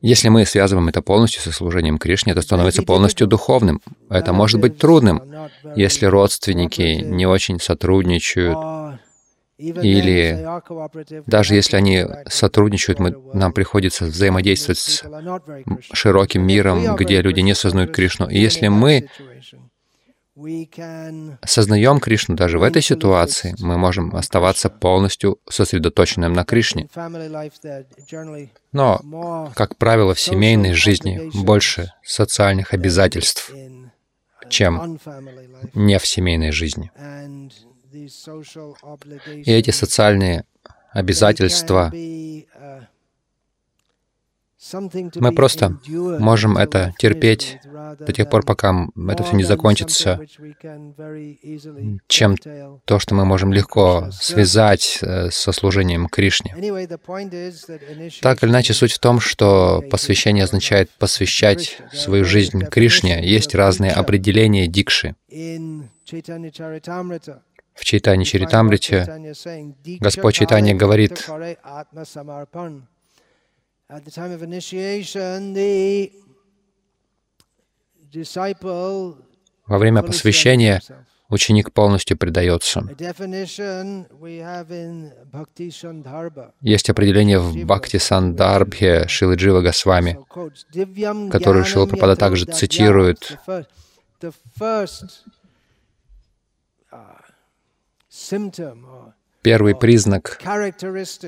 если 0.03 0.27
мы 0.27 0.45
связываем 0.45 0.89
это 0.89 1.01
полностью 1.01 1.41
со 1.41 1.53
служением 1.53 1.97
Кришне, 1.97 2.33
это 2.33 2.41
становится 2.41 2.83
полностью 2.83 3.25
духовным. 3.25 3.81
Это 4.09 4.33
может 4.33 4.59
быть 4.59 4.77
трудным, 4.77 5.21
если 5.77 6.07
родственники 6.07 7.01
не 7.01 7.25
очень 7.25 7.57
сотрудничают, 7.61 8.57
или 9.57 10.45
даже 11.25 11.55
если 11.55 11.77
они 11.77 12.05
сотрудничают, 12.27 12.99
мы, 12.99 13.15
нам 13.33 13.53
приходится 13.53 14.03
взаимодействовать 14.03 14.79
с 14.79 15.03
широким 15.93 16.45
миром, 16.45 16.97
где 16.97 17.21
люди 17.21 17.39
не 17.39 17.55
сознают 17.55 17.91
Кришну. 17.91 18.27
И 18.27 18.37
если 18.37 18.67
мы 18.67 19.07
сознаем 21.45 21.99
Кришну 21.99 22.35
даже 22.35 22.57
в 22.57 22.63
этой 22.63 22.81
ситуации, 22.81 23.55
мы 23.59 23.77
можем 23.77 24.15
оставаться 24.15 24.69
полностью 24.69 25.39
сосредоточенным 25.47 26.33
на 26.33 26.43
Кришне. 26.43 26.87
Но, 28.71 29.51
как 29.55 29.77
правило, 29.77 30.13
в 30.13 30.19
семейной 30.19 30.73
жизни 30.73 31.29
больше 31.43 31.93
социальных 32.03 32.73
обязательств, 32.73 33.51
чем 34.49 34.99
не 35.73 35.99
в 35.99 36.07
семейной 36.07 36.51
жизни. 36.51 36.91
И 39.45 39.51
эти 39.51 39.69
социальные 39.69 40.45
обязательства, 40.91 41.91
мы 45.15 45.31
просто 45.33 45.77
можем 45.85 46.57
это 46.57 46.93
терпеть 46.97 47.59
до 47.99 48.13
тех 48.13 48.29
пор, 48.29 48.45
пока 48.45 48.87
это 49.09 49.23
все 49.23 49.35
не 49.35 49.43
закончится, 49.43 50.19
чем 52.07 52.37
то, 52.85 52.99
что 52.99 53.15
мы 53.15 53.25
можем 53.25 53.51
легко 53.53 54.09
связать 54.11 54.99
э, 55.01 55.31
со 55.31 55.51
служением 55.51 56.07
Кришне. 56.07 56.55
Так 58.21 58.43
или 58.43 58.49
иначе, 58.49 58.73
суть 58.73 58.93
в 58.93 58.99
том, 58.99 59.19
что 59.19 59.83
посвящение 59.89 60.43
означает 60.43 60.91
посвящать 60.91 61.79
свою 61.91 62.25
жизнь 62.25 62.63
Кришне. 62.65 63.27
Есть 63.27 63.55
разные 63.55 63.91
определения 63.91 64.67
дикши. 64.67 65.15
В 65.29 65.89
Чайтане 67.85 68.23
Чаритамрите 68.23 69.33
Господь 69.99 70.35
Чайтанья 70.35 70.75
говорит, 70.75 71.27
во 79.65 79.77
время 79.77 80.03
посвящения 80.03 80.81
ученик 81.29 81.71
полностью 81.73 82.17
предается. 82.17 82.81
Есть 86.61 86.89
определение 86.89 87.39
в 87.39 87.65
Бхакти 87.65 87.97
Сандарбхе 87.97 89.07
Шилы 89.07 89.35
Джива 89.35 89.61
Госвами, 89.61 90.19
которую 91.31 91.65
Шила 91.65 91.85
Прабхада 91.87 92.15
также 92.15 92.45
цитирует. 92.45 93.37
Первый 99.43 99.75
признак 99.75 100.39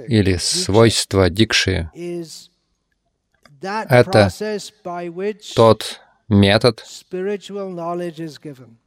или 0.08 0.38
свойство 0.38 1.30
дикши 1.30 1.92
Это 3.62 4.30
тот 5.56 6.02
метод, 6.28 6.84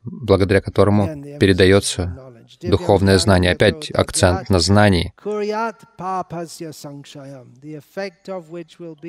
благодаря 0.03 0.61
которому 0.61 1.39
передается 1.39 2.33
духовное 2.63 3.19
знание. 3.19 3.53
Опять 3.53 3.91
акцент 3.91 4.51
на 4.51 4.59
знании, 4.59 5.13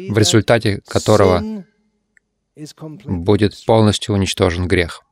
в 0.10 0.18
результате 0.18 0.82
которого 0.88 1.64
будет 3.06 3.66
полностью 3.66 4.16
уничтожен 4.16 4.68
грех. 4.68 5.04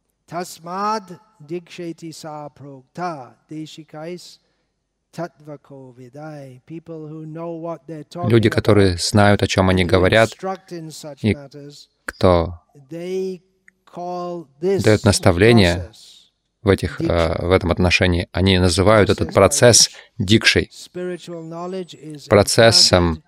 Люди, 8.28 8.50
которые 8.50 8.98
знают, 8.98 9.44
о 9.44 9.48
чем 9.48 9.70
они 9.70 9.86
говорят, 9.86 10.30
и 11.22 11.38
кто 12.06 12.62
дает 14.62 15.04
наставления 15.04 15.92
в, 16.62 16.70
этих, 16.70 17.02
э, 17.02 17.46
в 17.46 17.52
этом 17.52 17.72
отношении, 17.72 18.28
они 18.32 18.60
называют 18.60 19.10
этот 19.10 19.34
процесс 19.34 19.90
дикшей, 20.18 20.70
процессом, 22.30 23.24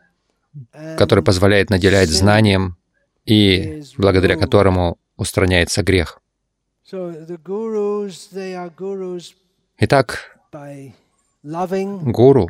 который 0.98 1.24
позволяет 1.24 1.70
наделять 1.70 2.10
знанием 2.10 2.78
и 3.26 3.84
благодаря 3.98 4.36
которому 4.36 4.98
устраняется 5.16 5.84
грех. 5.84 6.22
Итак, 9.78 10.38
гуру 11.44 12.50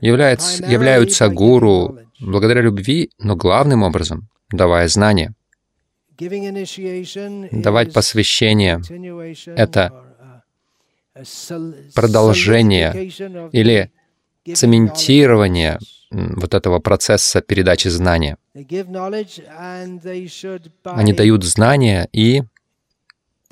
являются 0.00 1.26
giving 1.26 1.34
гуру 1.34 1.98
благодаря 2.20 2.62
любви, 2.62 3.10
но 3.18 3.36
главным 3.36 3.82
образом 3.82 4.28
давая 4.50 4.88
знания. 4.88 5.34
Давать 6.18 7.92
посвящение 7.92 8.80
это 9.46 9.92
продолжение 11.94 13.10
или 13.52 13.90
цементирование 14.54 15.78
вот 16.10 16.54
этого 16.54 16.78
процесса 16.78 17.40
передачи 17.40 17.88
знания. 17.88 18.36
Они 20.84 21.12
дают 21.12 21.44
знания 21.44 22.08
и 22.12 22.42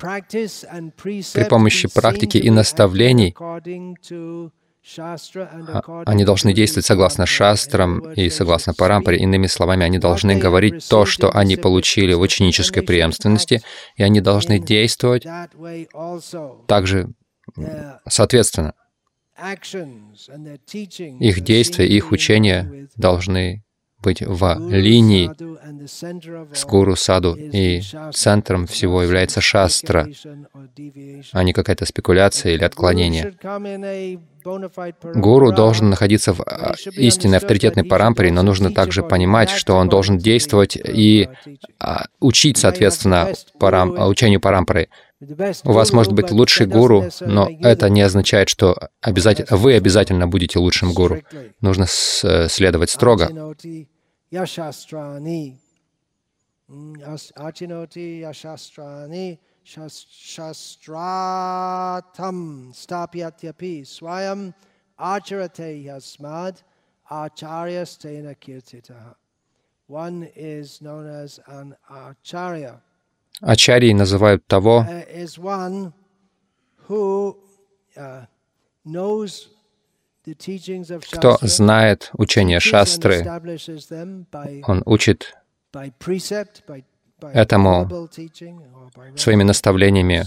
при 0.03 1.49
помощи 1.49 1.87
практики 1.93 2.37
и 2.37 2.49
наставлений 2.49 3.35
а, 4.97 6.03
они 6.05 6.25
должны 6.25 6.53
действовать 6.53 6.85
согласно 6.85 7.25
шастрам 7.25 8.11
и 8.11 8.29
согласно 8.29 8.73
speak 8.73 9.15
Иными 9.15 9.47
словами, 9.47 9.85
они 9.85 9.97
должны 9.97 10.35
говорить 10.35 10.85
то, 10.89 11.05
что 11.05 11.31
они 11.31 11.55
получили 11.55 12.13
в 12.13 12.19
ученической 12.19 12.83
преемственности, 12.83 13.61
и 13.95 14.03
они 14.03 14.19
должны 14.19 14.59
действовать 14.59 15.25
также 16.67 17.07
соответственно. 18.07 18.73
Их 21.19 21.41
действия, 21.41 21.85
to 21.85 21.89
их 21.89 22.11
учения 22.11 22.87
должны 22.95 23.63
быть 24.03 24.21
в 24.21 24.57
линии. 24.69 25.31
С 26.53 26.65
гуру 26.65 26.95
саду, 26.95 27.35
и 27.35 27.81
центром 28.13 28.67
всего 28.67 29.01
является 29.01 29.41
шастра, 29.41 30.07
а 31.31 31.43
не 31.43 31.53
какая-то 31.53 31.85
спекуляция 31.85 32.53
или 32.53 32.63
отклонение. 32.63 33.33
Гуру 35.15 35.51
должен 35.51 35.89
находиться 35.89 36.33
в 36.33 36.41
а, 36.41 36.75
истинной 36.91 37.37
авторитетной 37.37 37.85
парампаре, 37.85 38.31
но 38.31 38.43
нужно 38.43 38.73
также 38.73 39.01
понимать, 39.03 39.49
что 39.49 39.75
он 39.75 39.87
должен 39.89 40.17
действовать 40.17 40.75
и 40.75 41.29
а, 41.79 42.05
учить, 42.19 42.57
соответственно, 42.57 43.29
парам, 43.57 43.95
а, 43.97 44.07
учению 44.07 44.41
парампары. 44.41 44.89
У 45.63 45.71
вас 45.71 45.93
может 45.93 46.11
быть 46.11 46.31
лучший 46.31 46.67
гуру, 46.67 47.05
но 47.21 47.49
это 47.61 47.89
не 47.89 48.01
означает, 48.01 48.49
что 48.49 48.89
обязательно, 49.01 49.55
вы 49.55 49.75
обязательно 49.75 50.27
будете 50.27 50.59
лучшим 50.59 50.93
гуру. 50.93 51.21
Нужно 51.61 51.85
э, 52.23 52.47
следовать 52.49 52.89
строго. 52.89 53.55
Achinoti 54.32 54.32
yashastrani. 54.32 55.56
Mm, 56.70 57.02
as- 57.02 57.32
Achinoti 57.36 58.20
yashastrani 58.20 59.38
shas- 59.64 60.06
shastratam 60.34 62.38
stapyatyapi 62.72 63.82
swayam 63.84 64.54
acharate 64.98 65.84
yasmad 65.84 66.62
acharyastena 67.10 68.34
kirtitaha. 68.36 69.14
One 69.86 70.24
is 70.36 70.80
known 70.82 71.06
as 71.06 71.40
an 71.46 71.74
acharya. 71.90 72.80
Ачарьи 73.42 73.94
называют 73.94 74.46
того, 74.48 74.80
uh, 74.80 75.04
is 75.08 75.38
one 75.38 75.92
who 76.88 77.36
uh, 77.96 78.26
knows 78.84 79.08
the 79.08 79.14
teachings 79.24 79.46
of 79.46 79.51
кто 81.11 81.37
знает 81.41 82.09
учение 82.13 82.59
шастры. 82.59 83.25
Он 84.65 84.83
учит 84.85 85.35
этому 87.21 88.09
своими 89.15 89.43
наставлениями 89.43 90.25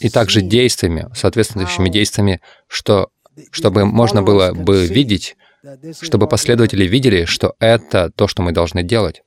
и 0.00 0.08
также 0.10 0.42
действиями, 0.42 1.08
соответствующими 1.14 1.88
действиями, 1.88 2.40
что, 2.66 3.10
чтобы 3.50 3.84
можно 3.84 4.22
было 4.22 4.52
бы 4.52 4.86
видеть, 4.86 5.36
чтобы 6.00 6.28
последователи 6.28 6.84
видели, 6.84 7.24
что 7.24 7.54
это 7.60 8.10
то, 8.10 8.26
что 8.26 8.42
мы 8.42 8.52
должны 8.52 8.82
делать. 8.82 9.22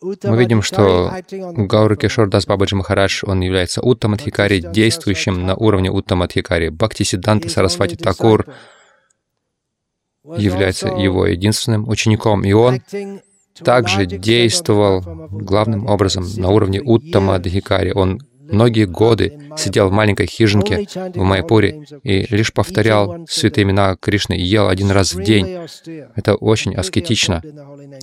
Мы 0.00 0.38
видим, 0.38 0.62
что 0.62 1.12
Гаура 1.30 1.96
Кешор 1.96 2.28
Дас 2.28 2.46
Бабаджи 2.46 2.76
Махарадж, 2.76 3.22
он 3.24 3.40
является 3.40 3.80
Уттамадхикари, 3.80 4.60
действующим 4.60 5.44
на 5.44 5.56
уровне 5.56 5.90
Уттамадхикари. 5.90 6.68
Бхакти 6.68 7.02
Сиддханта 7.02 7.48
Сарасвати 7.48 7.96
Такур 7.96 8.46
является 10.36 10.88
его 10.88 11.26
единственным 11.26 11.88
учеником, 11.88 12.44
и 12.44 12.52
он 12.52 12.80
также 13.64 14.06
действовал 14.06 15.02
главным 15.30 15.86
образом 15.86 16.24
на 16.36 16.50
уровне 16.50 16.80
Уттама 16.80 17.38
Дхикари. 17.38 17.92
Он 17.92 18.20
многие 18.50 18.86
годы 18.86 19.38
сидел 19.56 19.88
в 19.88 19.92
маленькой 19.92 20.26
хижинке 20.26 20.86
в 21.14 21.22
Майпуре 21.22 21.84
и 22.02 22.26
лишь 22.34 22.52
повторял 22.52 23.26
святые 23.28 23.64
имена 23.64 23.96
Кришны 23.96 24.36
и 24.36 24.42
ел 24.42 24.68
один 24.68 24.90
раз 24.90 25.14
в 25.14 25.22
день. 25.22 25.58
Это 26.14 26.34
очень 26.34 26.74
аскетично. 26.74 27.42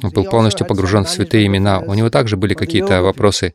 Он 0.04 0.10
был 0.12 0.26
полностью 0.26 0.66
погружен 0.66 1.06
в 1.06 1.10
святые 1.10 1.48
имена. 1.48 1.80
У 1.80 1.94
него 1.94 2.10
также 2.10 2.38
были 2.38 2.54
какие-то 2.54 3.02
вопросы 3.02 3.54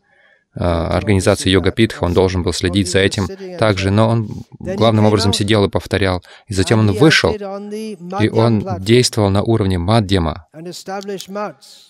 а, 0.53 0.89
организации 0.97 1.49
йога 1.49 1.71
питха, 1.71 2.03
он 2.03 2.13
должен 2.13 2.43
был 2.43 2.53
следить 2.53 2.91
за 2.91 2.99
этим 2.99 3.29
также, 3.57 3.91
но 3.91 4.09
он 4.09 4.29
главным 4.59 5.07
образом 5.07 5.33
сидел 5.33 5.65
и 5.65 5.69
повторял. 5.69 6.25
И 6.49 6.55
затем 6.55 6.81
он 6.81 6.91
вышел, 6.91 7.33
и 7.33 8.29
он 8.29 8.67
действовал 8.81 9.31
на 9.31 9.45
уровне 9.45 9.79
мадьяма, 9.79 10.49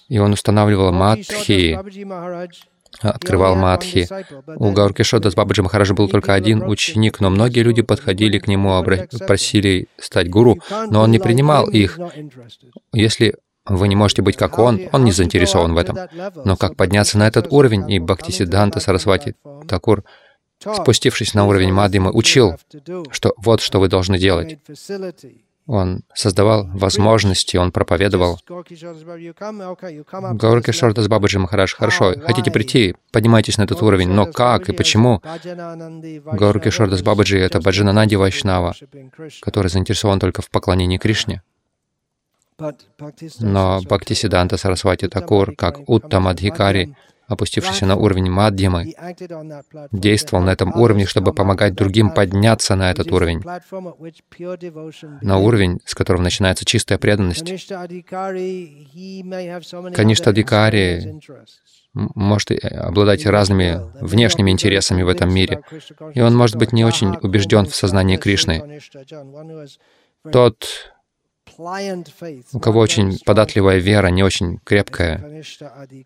и 0.08 0.18
он 0.18 0.32
устанавливал 0.32 0.92
мадхи, 0.92 1.78
открывал 3.00 3.56
мадхи. 3.56 4.08
У 4.46 4.72
Гауркишода 4.72 5.30
с 5.30 5.34
Бабаджи 5.34 5.62
Махараджа 5.62 5.94
был 5.94 6.08
только 6.08 6.34
один 6.34 6.62
ученик, 6.62 7.20
но 7.20 7.30
многие 7.30 7.60
люди 7.60 7.82
подходили 7.82 8.38
к 8.38 8.48
нему, 8.48 8.82
просили 9.26 9.88
стать 9.98 10.28
гуру, 10.28 10.58
но 10.90 11.02
он 11.02 11.10
не 11.10 11.18
принимал 11.18 11.68
их. 11.68 11.98
Если 12.92 13.34
вы 13.66 13.88
не 13.88 13.96
можете 13.96 14.22
быть 14.22 14.36
как 14.36 14.58
он, 14.58 14.80
он 14.92 15.04
не 15.04 15.12
заинтересован 15.12 15.74
в 15.74 15.78
этом. 15.78 15.98
Но 16.44 16.56
как 16.56 16.76
подняться 16.76 17.18
на 17.18 17.26
этот 17.26 17.48
уровень, 17.50 17.90
и 17.90 17.98
Бхактисиддханта 17.98 18.80
Сарасвати 18.80 19.36
Такур, 19.68 20.04
спустившись 20.60 21.34
на 21.34 21.46
уровень 21.46 21.72
Мадхимы, 21.72 22.10
учил, 22.10 22.56
что 23.10 23.34
вот 23.36 23.60
что 23.60 23.80
вы 23.80 23.88
должны 23.88 24.18
делать. 24.18 24.58
Он 25.66 26.02
создавал 26.14 26.66
возможности, 26.74 27.56
он 27.56 27.70
проповедовал. 27.70 28.40
Гаурки 30.32 30.72
Шордас 30.72 31.06
Бабаджи 31.08 31.38
Махарадж, 31.38 31.74
хорошо, 31.76 32.14
хотите 32.24 32.50
прийти, 32.50 32.96
поднимайтесь 33.12 33.58
на 33.58 33.62
этот 33.62 33.82
уровень, 33.82 34.08
но 34.08 34.26
как 34.26 34.68
и 34.68 34.72
почему? 34.72 35.22
Гаурки 35.22 36.70
Шордас 36.70 37.02
Бабаджи— 37.02 37.38
это 37.40 37.60
Баджанананди 37.60 38.16
Вайшнава, 38.16 38.74
который 39.42 39.68
заинтересован 39.68 40.18
только 40.18 40.42
в 40.42 40.50
поклонении 40.50 40.98
Кришне. 40.98 41.42
Но 43.38 43.80
Бхактисиданта 43.82 44.56
Сарасвати 44.56 45.08
Такур, 45.08 45.54
как 45.56 45.88
Уттамадхикари, 45.88 46.94
опустившийся 47.30 47.86
на 47.86 47.96
уровень 47.96 48.30
Мадьямы, 48.30 48.94
действовал 49.92 50.44
на 50.44 50.50
этом 50.50 50.74
уровне, 50.78 51.06
чтобы 51.06 51.32
помогать 51.32 51.74
другим 51.74 52.10
подняться 52.10 52.74
на 52.74 52.90
этот 52.90 53.10
уровень, 53.12 53.42
на 55.22 55.38
уровень, 55.38 55.80
с 55.84 55.94
которого 55.94 56.22
начинается 56.22 56.64
чистая 56.64 56.98
преданность. 56.98 57.48
Конечно, 59.94 60.30
Адикари 60.30 61.20
может 61.94 62.50
обладать 62.62 63.26
разными 63.26 63.80
внешними 64.00 64.50
интересами 64.50 65.02
в 65.02 65.08
этом 65.08 65.32
мире, 65.32 65.62
и 66.14 66.20
он 66.20 66.36
может 66.36 66.56
быть 66.56 66.72
не 66.72 66.84
очень 66.84 67.16
убежден 67.22 67.66
в 67.66 67.74
сознании 67.74 68.16
Кришны. 68.16 68.80
Тот, 70.30 70.92
у 72.52 72.60
кого 72.60 72.80
очень 72.80 73.18
податливая 73.24 73.78
вера, 73.78 74.08
не 74.08 74.22
очень 74.22 74.58
крепкая, 74.64 75.44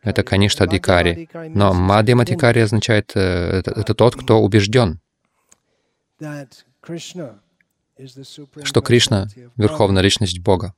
это, 0.03 0.23
конечно, 0.25 0.65
Адикари. 0.65 1.29
Но 1.51 1.73
Мадхьям 1.73 2.21
Адикари 2.21 2.61
означает, 2.61 3.13
э, 3.15 3.21
это, 3.21 3.71
это 3.71 3.95
тот, 3.95 4.17
кто 4.17 4.41
убежден, 4.41 5.01
что 8.65 8.81
Кришна— 8.83 9.29
Верховная 9.57 10.03
Личность 10.03 10.41
Бога. 10.41 10.75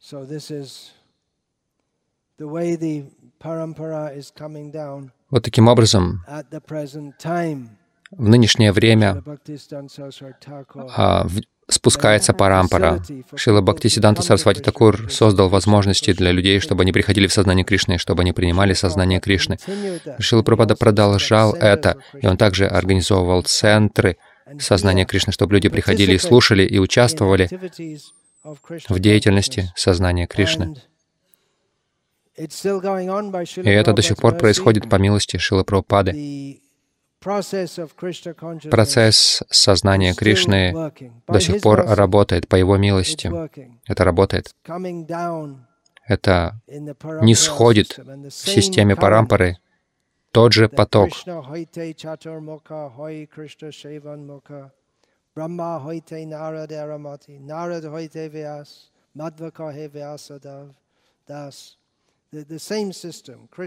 So 0.00 0.24
this 0.24 0.50
is 0.50 0.92
the 2.38 2.48
way 2.48 2.76
the 2.76 3.04
parampara 3.38 4.16
is 4.16 4.30
coming 4.30 4.70
down 4.70 5.10
вот 5.30 5.44
таким 5.44 5.68
образом, 5.68 6.24
в 8.10 8.28
нынешнее 8.28 8.72
время 8.72 9.22
а, 10.96 11.26
в, 11.26 11.40
спускается 11.68 12.32
парампара. 12.32 13.02
Шила 13.34 13.60
Бхактисиданта 13.60 14.22
Сарасвати 14.22 14.60
Такур 14.60 15.10
создал 15.10 15.48
возможности 15.48 16.12
для 16.12 16.32
людей, 16.32 16.60
чтобы 16.60 16.82
они 16.82 16.92
приходили 16.92 17.26
в 17.26 17.32
сознание 17.32 17.64
Кришны, 17.64 17.98
чтобы 17.98 18.22
они 18.22 18.32
принимали 18.32 18.72
сознание 18.72 19.20
Кришны. 19.20 19.58
Шила 20.18 20.42
Прабхада 20.42 20.76
продолжал 20.76 21.54
это, 21.54 21.98
и 22.20 22.26
он 22.26 22.36
также 22.36 22.66
организовывал 22.66 23.42
центры 23.42 24.16
сознания 24.58 25.04
Кришны, 25.04 25.32
чтобы 25.32 25.54
люди 25.54 25.68
приходили 25.68 26.14
и 26.14 26.18
слушали, 26.18 26.64
и 26.64 26.78
участвовали 26.78 27.48
в 28.88 28.98
деятельности 28.98 29.70
сознания 29.76 30.26
Кришны. 30.26 30.76
И 32.36 33.70
это 33.70 33.92
до 33.92 34.00
сих 34.00 34.16
пор 34.16 34.36
происходит 34.36 34.88
по 34.88 34.96
милости 34.96 35.36
Шилы 35.36 35.64
Прабхупады. 35.64 36.60
Процесс 37.20 37.80
сознания 39.50 40.14
Кришны 40.14 40.92
до 41.26 41.40
сих 41.40 41.62
пор 41.62 41.84
работает 41.86 42.48
по 42.48 42.56
Его 42.56 42.76
милости. 42.76 43.30
Это 43.86 44.04
работает. 44.04 44.54
Это 46.06 46.60
не 47.20 47.34
сходит 47.34 47.98
в 47.98 48.30
системе 48.30 48.96
парампары 48.96 49.58
тот 50.32 50.52
же 50.52 50.68
поток. 50.68 51.10
Brahma 55.34 55.78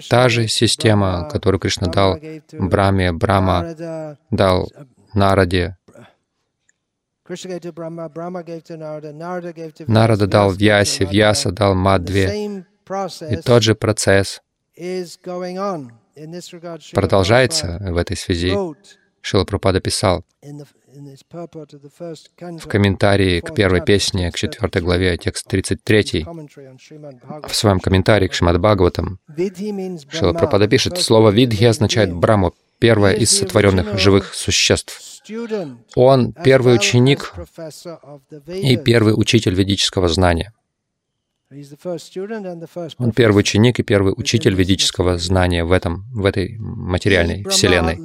Та 0.09 0.30
же 0.30 0.47
система, 0.47 1.28
которую 1.32 1.59
Кришна 1.59 1.88
дал 1.88 2.20
Браме, 2.53 3.12
Брама 3.12 3.76
дал 4.30 4.72
Нараде. 5.14 5.78
Нарада 9.88 10.28
дал 10.28 10.51
Вьясе, 10.51 11.05
Вьяса 11.05 11.51
дал 11.51 11.76
Мадве. 11.76 12.64
И 13.30 13.36
тот 13.38 13.64
же 13.64 13.74
процесс 13.74 14.41
продолжается 16.93 17.78
в 17.80 17.97
этой 17.97 18.18
связи. 18.18 18.53
Шила 19.22 19.45
Пропада 19.45 19.80
писал 19.80 20.26
в 22.41 22.67
комментарии 22.67 23.39
к 23.39 23.53
первой 23.53 23.82
песне, 23.82 24.32
к 24.32 24.36
четвертой 24.36 24.82
главе, 24.82 25.17
текст 25.17 25.47
33, 25.47 26.26
в 27.47 27.55
своем 27.55 27.80
комментарии 27.80 28.28
к 28.28 28.34
Шимад 28.34 28.59
Бхагаватам, 28.59 29.19
Шила 30.09 30.34
Пропада 30.34 30.67
пишет, 30.67 30.97
слово 30.99 31.30
«видхи» 31.30 31.65
означает 31.65 32.13
«браму», 32.13 32.53
первое 32.80 33.13
из 33.13 33.30
сотворенных 33.32 33.99
живых 33.99 34.34
существ. 34.34 34.99
Он 35.95 36.34
первый 36.34 36.76
ученик 36.76 37.34
и 38.47 38.76
первый 38.76 39.13
учитель 39.15 39.53
ведического 39.53 40.07
знания. 40.09 40.51
Он 42.97 43.12
первый 43.12 43.39
ученик 43.39 43.80
и 43.80 43.84
первый 43.84 44.14
учитель 44.16 44.56
ведического 44.56 45.18
знания 45.18 45.66
в, 45.66 45.72
этом, 45.72 46.06
в 46.14 46.26
этой 46.26 46.58
материальной 46.58 47.43
вселенной. 47.43 47.97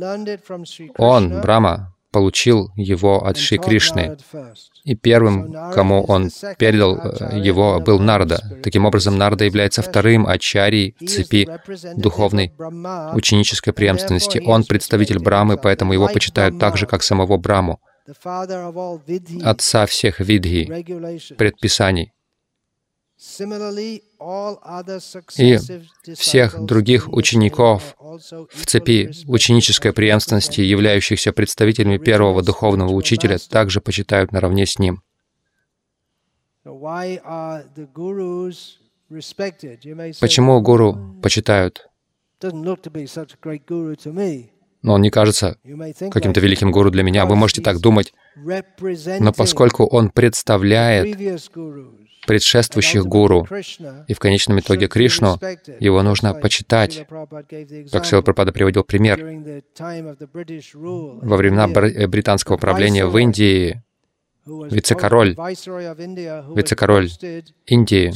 Он, 0.99 1.41
Брама, 1.41 1.95
получил 2.11 2.73
его 2.77 3.25
от 3.25 3.37
Шри 3.37 3.59
Кришны. 3.59 4.17
И 4.85 4.95
первым, 4.95 5.53
кому 5.73 6.03
он 6.03 6.31
передал 6.59 6.97
э, 6.97 7.39
его, 7.39 7.79
был 7.79 7.99
Нарда. 7.99 8.61
Таким 8.63 8.87
образом, 8.87 9.19
Нарда 9.19 9.45
является 9.45 9.83
вторым 9.83 10.27
ачарьей 10.27 10.97
в 10.99 11.07
цепи 11.07 11.47
духовной 11.97 12.53
ученической 13.13 13.73
преемственности. 13.73 14.43
Он 14.45 14.65
представитель 14.65 15.19
Брамы, 15.19 15.57
поэтому 15.59 15.93
его 15.93 16.09
почитают 16.09 16.59
так 16.59 16.79
же, 16.79 16.87
как 16.87 17.03
самого 17.03 17.37
Браму, 17.37 17.81
отца 19.45 19.87
всех 19.87 20.21
видхи, 20.21 21.35
предписаний. 21.37 22.13
И 25.39 25.59
всех 26.15 26.65
других 26.65 27.09
учеников 27.09 27.97
в 27.99 28.67
цепи 28.67 29.11
ученической 29.27 29.93
преемственности, 29.93 30.61
являющихся 30.61 31.33
представителями 31.33 31.99
первого 31.99 32.43
духовного 32.43 32.93
учителя, 32.93 33.39
также 33.39 33.81
почитают 33.81 34.33
наравне 34.33 34.67
с 34.67 34.79
ним. 34.79 35.03
Почему 40.21 40.61
гуру 40.61 41.21
почитают? 41.23 41.89
Но 44.87 44.95
он 44.95 45.03
не 45.03 45.11
кажется 45.11 45.59
каким-то 46.13 46.41
великим 46.41 46.71
гуру 46.71 46.91
для 46.93 47.03
меня. 47.03 47.27
Вы 47.27 47.35
можете 47.35 47.61
так 47.61 47.81
думать. 47.81 48.15
Но 48.37 49.33
поскольку 49.33 49.85
он 49.85 50.11
представляет 50.11 51.19
предшествующих 52.25 53.05
гуру. 53.05 53.49
И 54.07 54.15
в 54.15 54.19
конечном 54.21 54.61
итоге 54.61 54.87
Кришну, 54.87 55.41
его 55.81 56.03
нужно 56.03 56.35
почитать. 56.35 57.05
Как 57.91 58.07
Сила 58.07 58.23
Прабхада 58.23 58.53
приводил 58.53 58.85
пример. 58.85 59.19
Во 61.23 61.37
времена 61.37 61.67
британского 62.07 62.57
правления 62.57 63.07
в 63.07 63.19
Индии 63.19 63.83
вице-король, 64.47 65.35
вице-король 66.55 67.11
Индии, 67.67 68.13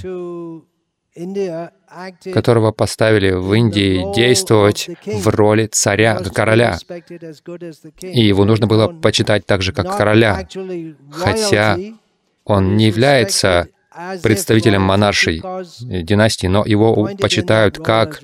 которого 2.33 2.73
поставили 2.73 3.33
в 3.33 3.53
Индии 3.53 4.15
действовать 4.15 4.89
в 5.05 5.29
роли 5.29 5.67
царя, 5.67 6.17
короля. 6.35 6.79
И 8.01 8.21
его 8.21 8.45
нужно 8.45 8.67
было 8.67 8.89
почитать 8.89 9.47
так 9.47 9.63
же, 9.63 9.73
как 9.73 9.97
короля, 9.97 10.47
хотя 11.13 11.79
он 12.45 12.77
не 12.77 12.87
является 12.87 13.69
представителем 14.23 14.83
монаршей 14.83 15.43
династии, 15.81 16.47
но 16.47 16.65
его 16.65 17.11
почитают 17.19 17.79
как 17.79 18.21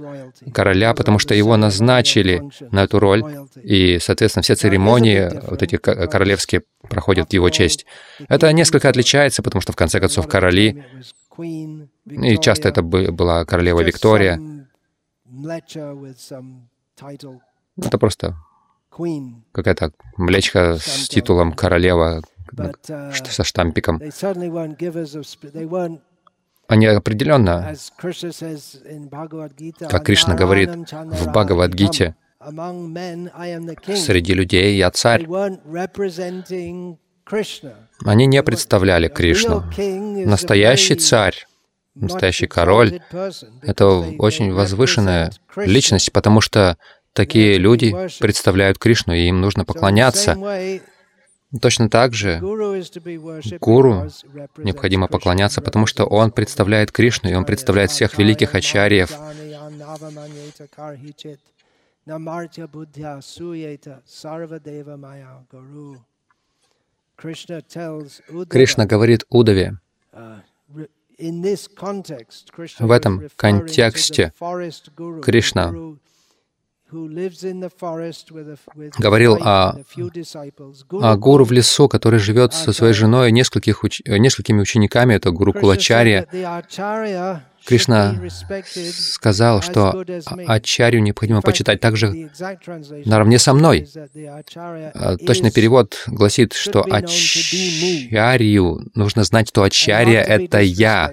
короля, 0.55 0.95
потому 0.95 1.19
что 1.19 1.35
его 1.35 1.57
назначили 1.57 2.43
на 2.71 2.85
эту 2.85 2.99
роль, 3.01 3.25
и, 3.63 3.99
соответственно, 4.01 4.43
все 4.43 4.55
церемонии 4.55 5.29
вот 5.49 5.63
эти 5.63 5.77
королевские 5.77 6.63
проходят 6.89 7.31
в 7.31 7.33
его 7.33 7.51
честь. 7.51 7.85
Это 8.29 8.53
несколько 8.53 8.89
отличается, 8.89 9.43
потому 9.43 9.61
что, 9.61 9.73
в 9.73 9.77
конце 9.77 9.99
концов, 9.99 10.29
короли, 10.29 10.85
и 12.07 12.39
часто 12.39 12.69
это 12.69 12.83
была 12.83 13.45
королева 13.45 13.81
Виктория, 13.81 14.41
это 17.77 17.99
просто 17.99 18.37
какая-то 19.53 19.93
млечка 20.17 20.77
с 20.79 21.09
титулом 21.09 21.53
королева 21.53 22.23
Uh, 22.57 23.13
со 23.13 23.45
штампиком. 23.45 24.01
Они 26.69 26.87
определенно, 26.87 27.75
как 29.89 30.05
Кришна 30.05 30.35
говорит 30.35 30.71
в 30.71 31.31
Бхагавадгите, 31.31 32.17
среди 33.97 34.35
людей 34.35 34.77
я 34.77 34.91
царь. 34.91 35.27
Они 38.05 38.27
не 38.27 38.43
представляли 38.43 39.09
Кришну. 39.09 39.65
Настоящий 40.27 40.95
царь, 40.95 41.47
настоящий 41.97 42.47
король— 42.47 43.01
это 43.63 43.87
очень 44.19 44.53
возвышенная 44.53 45.33
личность, 45.57 46.13
потому 46.13 46.41
что 46.41 46.77
такие 47.13 47.59
люди 47.59 47.95
представляют 48.21 48.79
Кришну, 48.79 49.15
и 49.15 49.29
им 49.29 49.41
нужно 49.41 49.65
поклоняться. 49.65 50.37
Точно 51.61 51.89
так 51.89 52.13
же 52.13 52.39
гуру 53.61 54.09
необходимо 54.59 55.09
поклоняться, 55.09 55.63
потому 55.63 55.87
что 55.87 56.05
он 56.05 56.31
представляет 56.33 56.93
Кришну, 56.93 57.31
и 57.31 57.35
он 57.35 57.45
представляет 57.45 57.91
всех 57.91 58.19
великих 58.19 58.55
ачарьев. 58.55 59.13
Кришна 68.49 68.87
говорит 68.87 69.25
Удаве, 69.31 69.79
в 71.19 72.91
этом 72.91 73.23
контексте 73.37 74.33
Кришна 75.23 75.73
говорил 78.99 79.39
о, 79.41 79.77
о 80.93 81.17
гуру 81.17 81.45
в 81.45 81.53
лесу, 81.53 81.89
который 81.89 82.21
живет 82.21 82.55
со 82.55 82.73
своей 82.73 82.93
женой 82.93 83.33
нескольких 83.33 83.83
уч... 83.83 84.03
несколькими 84.07 84.61
учениками, 84.61 85.15
это 85.15 85.31
гуру 85.31 85.53
Кулачарья. 85.53 86.29
Кришна 87.67 88.15
сказал, 88.93 89.61
что 89.61 90.05
Ачарью 90.47 91.03
необходимо 91.03 91.43
почитать 91.43 91.81
также 91.81 92.31
наравне 93.05 93.39
со 93.39 93.53
мной. 93.53 93.89
А, 94.95 95.17
точный 95.17 95.51
перевод 95.51 96.05
гласит, 96.07 96.53
что 96.53 96.85
Ачарью 96.89 98.87
нужно 98.95 99.25
знать, 99.25 99.49
что 99.49 99.63
Ачарья— 99.63 100.21
это 100.23 100.61
я, 100.61 101.13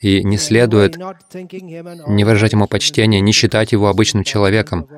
и 0.00 0.24
не 0.24 0.36
следует 0.36 0.96
не 0.96 2.24
выражать 2.24 2.52
ему 2.52 2.66
почтения, 2.66 3.20
не 3.20 3.32
считать 3.32 3.72
его 3.72 3.88
обычным 3.88 4.24
человеком, 4.24 4.88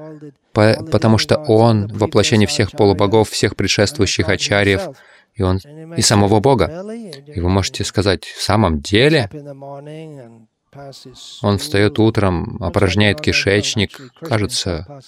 потому 0.52 1.18
что 1.18 1.36
он— 1.36 1.88
воплощение 1.94 2.46
всех 2.46 2.72
полубогов, 2.72 3.30
всех 3.30 3.56
предшествующих 3.56 4.28
ачарьев, 4.28 4.88
и 5.34 5.42
он 5.42 5.58
и 5.96 6.00
самого 6.00 6.40
Бога. 6.40 6.84
И 7.26 7.40
вы 7.40 7.48
можете 7.48 7.84
сказать, 7.84 8.24
в 8.24 8.40
самом 8.40 8.80
деле, 8.80 9.28
он 11.42 11.58
встает 11.58 11.98
утром, 11.98 12.62
опорожняет 12.62 13.20
кишечник, 13.20 14.12
кажется 14.20 15.00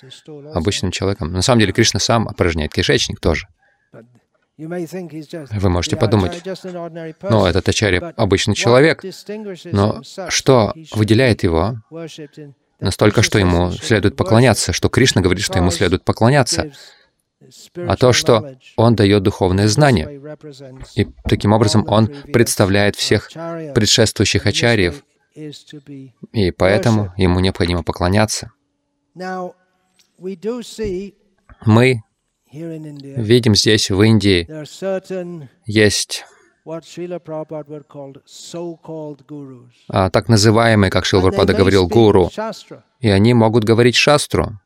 обычным 0.54 0.90
человеком. 0.90 1.32
На 1.32 1.42
самом 1.42 1.60
деле 1.60 1.72
Кришна 1.72 2.00
сам 2.00 2.28
опорожняет 2.28 2.72
кишечник 2.72 3.20
тоже. 3.20 3.48
Вы 4.58 5.68
можете 5.68 5.96
подумать, 5.96 6.42
ну, 7.22 7.44
этот 7.44 7.68
Ачарья— 7.68 8.14
обычный 8.16 8.54
человек, 8.54 9.04
но 9.64 10.02
что 10.30 10.72
выделяет 10.92 11.42
его 11.42 11.82
настолько, 12.80 13.22
что 13.22 13.38
ему 13.38 13.70
следует 13.72 14.16
поклоняться, 14.16 14.72
что 14.72 14.88
Кришна 14.88 15.20
говорит, 15.20 15.44
что 15.44 15.58
ему 15.58 15.70
следует 15.70 16.04
поклоняться, 16.04 16.72
а 17.76 17.96
то, 17.96 18.14
что 18.14 18.56
он 18.76 18.96
дает 18.96 19.22
духовное 19.22 19.68
знание. 19.68 20.20
И 20.94 21.06
таким 21.28 21.52
образом 21.52 21.84
он 21.86 22.06
представляет 22.06 22.96
всех 22.96 23.30
предшествующих 23.74 24.46
ачарьев, 24.46 25.04
и 26.32 26.50
поэтому 26.50 27.12
ему 27.16 27.40
необходимо 27.40 27.82
поклоняться. 27.82 28.52
Мы 31.64 32.02
видим 32.52 33.54
здесь, 33.54 33.90
в 33.90 34.02
Индии, 34.02 34.46
есть 35.66 36.24
а, 39.88 40.10
так 40.10 40.28
называемые, 40.28 40.90
как 40.90 41.04
Шилварпада 41.04 41.54
говорил, 41.54 41.86
гуру, 41.86 42.30
и 43.00 43.08
они 43.08 43.34
могут 43.34 43.64
говорить 43.64 43.94
шастру, 43.94 44.58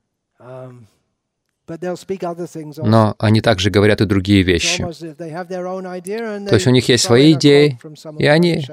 но 2.83 3.15
они 3.19 3.41
также 3.41 3.71
говорят 3.71 4.01
и 4.01 4.05
другие 4.07 4.43
вещи. 4.43 4.83
То 4.83 6.55
есть 6.55 6.67
у 6.67 6.71
них 6.71 6.89
есть 6.89 7.05
свои 7.05 7.33
идеи, 7.33 7.79
и 8.19 8.27
они 8.27 8.67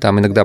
там 0.00 0.18
иногда 0.20 0.44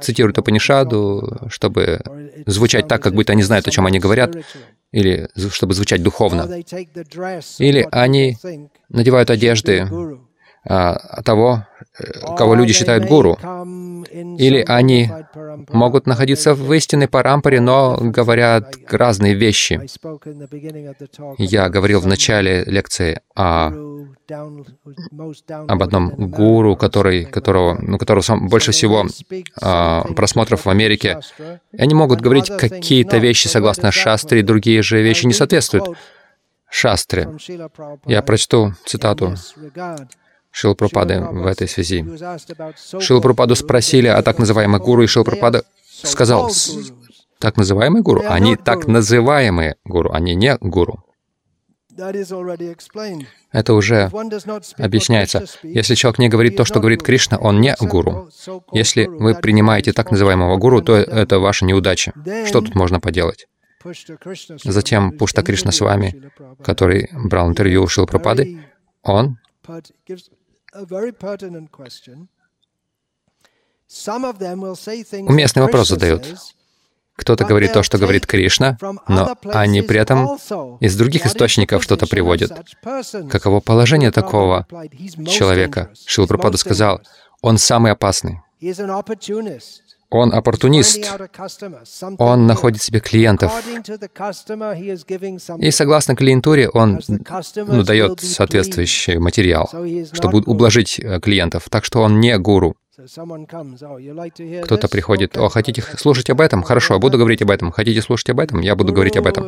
цитируют 0.00 0.38
Апанишаду, 0.38 1.48
чтобы 1.48 2.00
звучать 2.46 2.88
так, 2.88 3.02
как 3.02 3.14
будто 3.14 3.32
они 3.32 3.42
знают, 3.42 3.66
о 3.68 3.70
чем 3.70 3.86
они 3.86 3.98
говорят, 3.98 4.36
или 4.92 5.28
чтобы 5.50 5.74
звучать 5.74 6.02
духовно. 6.02 6.48
Или 7.58 7.88
они 7.90 8.36
надевают 8.88 9.30
одежды 9.30 9.88
а, 10.64 11.22
того, 11.22 11.66
кого 12.36 12.54
люди 12.54 12.72
считают 12.72 13.04
гуру. 13.04 13.38
Или 14.12 14.64
они 14.66 15.10
могут 15.68 16.06
находиться 16.06 16.54
в 16.54 16.72
истинной 16.72 17.08
парампаре, 17.08 17.60
но 17.60 17.96
говорят 18.00 18.74
разные 18.88 19.34
вещи. 19.34 19.80
Я 21.38 21.68
говорил 21.68 22.00
в 22.00 22.06
начале 22.06 22.64
лекции 22.64 23.20
о, 23.34 23.72
об 25.68 25.82
одном 25.82 26.10
гуру, 26.30 26.76
который, 26.76 27.24
которого, 27.24 27.76
ну, 27.80 27.98
которого 27.98 28.22
сам, 28.22 28.48
больше 28.48 28.72
всего 28.72 29.06
а, 29.60 30.04
просмотров 30.14 30.64
в 30.64 30.70
Америке. 30.70 31.20
Они 31.76 31.94
могут 31.94 32.20
говорить 32.20 32.48
какие-то 32.48 33.18
вещи 33.18 33.48
согласно 33.48 33.90
шастре, 33.90 34.42
другие 34.42 34.82
же 34.82 35.02
вещи 35.02 35.26
не 35.26 35.34
соответствуют 35.34 35.96
шастре. 36.70 37.28
Я 38.06 38.22
прочту 38.22 38.74
цитату 38.84 39.34
Шилпрапады 40.58 41.20
в 41.20 41.46
этой 41.46 41.68
связи. 41.68 42.04
Шилпрападу 42.98 43.54
спросили 43.54 44.08
о 44.08 44.22
так 44.22 44.40
называемых 44.40 44.82
гуру, 44.82 45.04
и 45.04 45.06
Шилпрапада 45.06 45.62
сказал, 46.02 46.50
так 47.38 47.56
называемые 47.56 48.02
гуру? 48.02 48.24
Они 48.26 48.56
так 48.56 48.88
называемые 48.88 49.76
гуру, 49.84 50.10
они 50.12 50.34
не 50.34 50.56
гуру. 50.60 51.04
Это 53.52 53.74
уже 53.74 54.10
объясняется. 54.78 55.44
Если 55.62 55.94
человек 55.94 56.18
не 56.18 56.28
говорит 56.28 56.56
то, 56.56 56.64
что 56.64 56.80
говорит 56.80 57.04
Кришна, 57.04 57.38
он 57.38 57.60
не 57.60 57.76
гуру. 57.80 58.28
Если 58.72 59.06
вы 59.06 59.36
принимаете 59.36 59.92
так 59.92 60.10
называемого 60.10 60.56
гуру, 60.56 60.82
то 60.82 60.96
это 60.96 61.38
ваша 61.38 61.66
неудача. 61.66 62.12
Что 62.46 62.62
тут 62.62 62.74
можно 62.74 62.98
поделать? 62.98 63.46
Затем 64.64 65.12
Пушта 65.12 65.44
Кришна 65.44 65.70
с 65.70 65.80
вами, 65.80 66.32
который 66.64 67.10
брал 67.12 67.48
интервью 67.48 67.84
у 67.84 67.86
Шилпрапады, 67.86 68.58
он 69.04 69.38
Уместный 75.26 75.62
вопрос 75.62 75.88
задают. 75.88 76.26
Кто-то 77.16 77.44
говорит 77.44 77.72
то, 77.72 77.82
что 77.82 77.98
говорит 77.98 78.26
Кришна, 78.26 78.78
но 79.08 79.36
они 79.52 79.82
при 79.82 79.98
этом 79.98 80.36
из 80.80 80.96
других 80.96 81.26
источников 81.26 81.82
что-то 81.82 82.06
приводят. 82.06 82.52
Каково 83.28 83.60
положение 83.60 84.12
такого 84.12 84.66
человека? 85.26 85.92
Шилпрапада 86.06 86.58
сказал, 86.58 87.00
он 87.40 87.58
самый 87.58 87.92
опасный. 87.92 88.40
Он 90.10 90.32
оппортунист. 90.32 91.04
Он 92.18 92.46
находит 92.46 92.80
себе 92.80 93.00
клиентов. 93.00 93.52
И 95.58 95.70
согласно 95.70 96.16
клиентуре 96.16 96.68
он 96.70 97.00
ну, 97.56 97.82
дает 97.82 98.20
соответствующий 98.20 99.18
материал, 99.18 99.70
чтобы 100.12 100.40
ублажить 100.40 100.98
э, 100.98 101.20
клиентов. 101.20 101.68
Так 101.68 101.84
что 101.84 102.00
он 102.00 102.20
не 102.20 102.38
гуру. 102.38 102.74
Кто-то 104.64 104.88
приходит, 104.88 105.36
о, 105.36 105.48
хотите 105.48 105.82
слушать 105.82 106.30
об 106.30 106.40
этом? 106.40 106.62
Хорошо, 106.62 106.98
буду 106.98 107.18
говорить 107.18 107.42
об 107.42 107.50
этом. 107.50 107.70
Хотите 107.70 108.02
слушать 108.02 108.30
об 108.30 108.40
этом? 108.40 108.60
Я 108.60 108.74
буду 108.76 108.92
говорить 108.92 109.16
об 109.16 109.26
этом. 109.26 109.46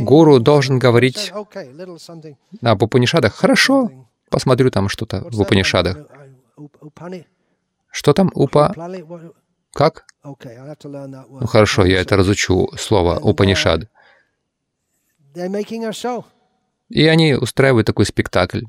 Гуру 0.00 0.38
должен 0.38 0.78
говорить 0.78 1.32
об 2.62 2.82
Упанишадах. 2.82 3.34
Хорошо, 3.34 3.90
посмотрю 4.28 4.70
там 4.70 4.88
что-то 4.88 5.24
в 5.30 5.40
Упанишадах. 5.40 5.96
Uh, 7.90 7.92
что 7.92 8.12
там? 8.12 8.30
Упа? 8.34 8.74
Как? 9.72 10.04
Ну 10.24 11.46
хорошо, 11.46 11.84
я 11.84 12.00
это 12.00 12.16
разучу, 12.16 12.68
слово 12.76 13.18
Упанишад. 13.18 13.88
И 16.90 17.06
они 17.06 17.34
устраивают 17.34 17.86
такой 17.86 18.04
спектакль. 18.04 18.62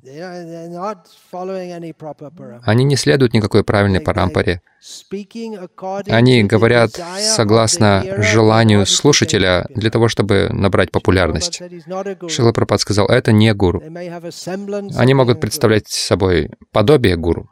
Они 2.63 2.84
не 2.84 2.95
следуют 2.95 3.34
никакой 3.34 3.63
правильной 3.63 3.99
парампоре. 3.99 4.61
Они 6.07 6.43
говорят 6.43 6.91
согласно 7.19 8.03
желанию 8.19 8.86
слушателя 8.86 9.65
для 9.69 9.89
того, 9.89 10.07
чтобы 10.07 10.49
набрать 10.51 10.91
популярность. 10.91 11.61
Шила 12.28 12.51
Прабхат 12.51 12.82
сказал, 12.82 13.07
это 13.07 13.32
не 13.32 13.53
гуру. 13.55 13.82
Они 14.95 15.15
могут 15.15 15.41
представлять 15.41 15.88
собой 15.88 16.51
подобие 16.72 17.15
гуру. 17.15 17.49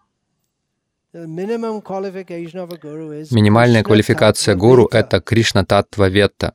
Минимальная 3.31 3.83
квалификация 3.83 4.55
гуру— 4.55 4.87
это 4.91 5.19
Кришна 5.21 5.65
Таттва 5.65 6.07
Ветта. 6.09 6.53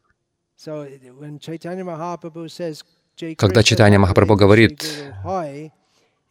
Когда 3.37 3.63
Читание 3.63 3.99
Махапрабху 3.99 4.37
говорит, 4.37 4.85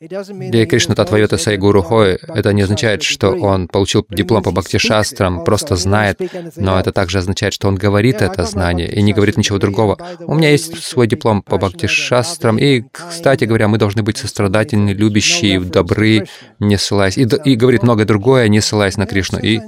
Где 0.03 0.65
Кришна 0.65 0.95
Татвайота 0.95 1.37
Сай 1.37 1.55
Гуру 1.57 1.81
Хой, 1.81 2.15
это 2.15 2.51
не 2.51 2.63
означает, 2.63 3.03
что 3.03 3.31
он 3.31 3.69
получил 3.69 4.05
диплом 4.09 4.43
по 4.43 4.51
Бхакти 4.51 4.77
Шастрам, 4.77 5.45
просто 5.45 5.77
знает, 5.77 6.19
но 6.57 6.77
это 6.77 6.91
также 6.91 7.19
означает, 7.19 7.53
что 7.53 7.69
он 7.69 7.75
говорит 7.75 8.21
это 8.21 8.43
знание 8.43 8.91
и 8.91 9.01
не 9.01 9.13
говорит 9.13 9.37
ничего 9.37 9.59
другого. 9.59 9.97
У 10.19 10.35
меня 10.35 10.49
есть 10.49 10.83
свой 10.83 11.07
диплом 11.07 11.41
по 11.41 11.57
Бхакти 11.57 11.85
Шастрам, 11.85 12.57
и, 12.57 12.83
кстати 12.91 13.45
говоря, 13.45 13.69
мы 13.69 13.77
должны 13.77 14.03
быть 14.03 14.17
сострадательны, 14.17 14.89
любящие, 14.89 15.61
добры, 15.61 16.27
не 16.59 16.77
ссылаясь, 16.77 17.17
и, 17.17 17.23
и 17.45 17.55
говорит 17.55 17.83
многое 17.83 18.05
другое, 18.05 18.49
не 18.49 18.59
ссылаясь 18.59 18.97
на 18.97 19.05
Кришну. 19.05 19.39
И 19.39 19.61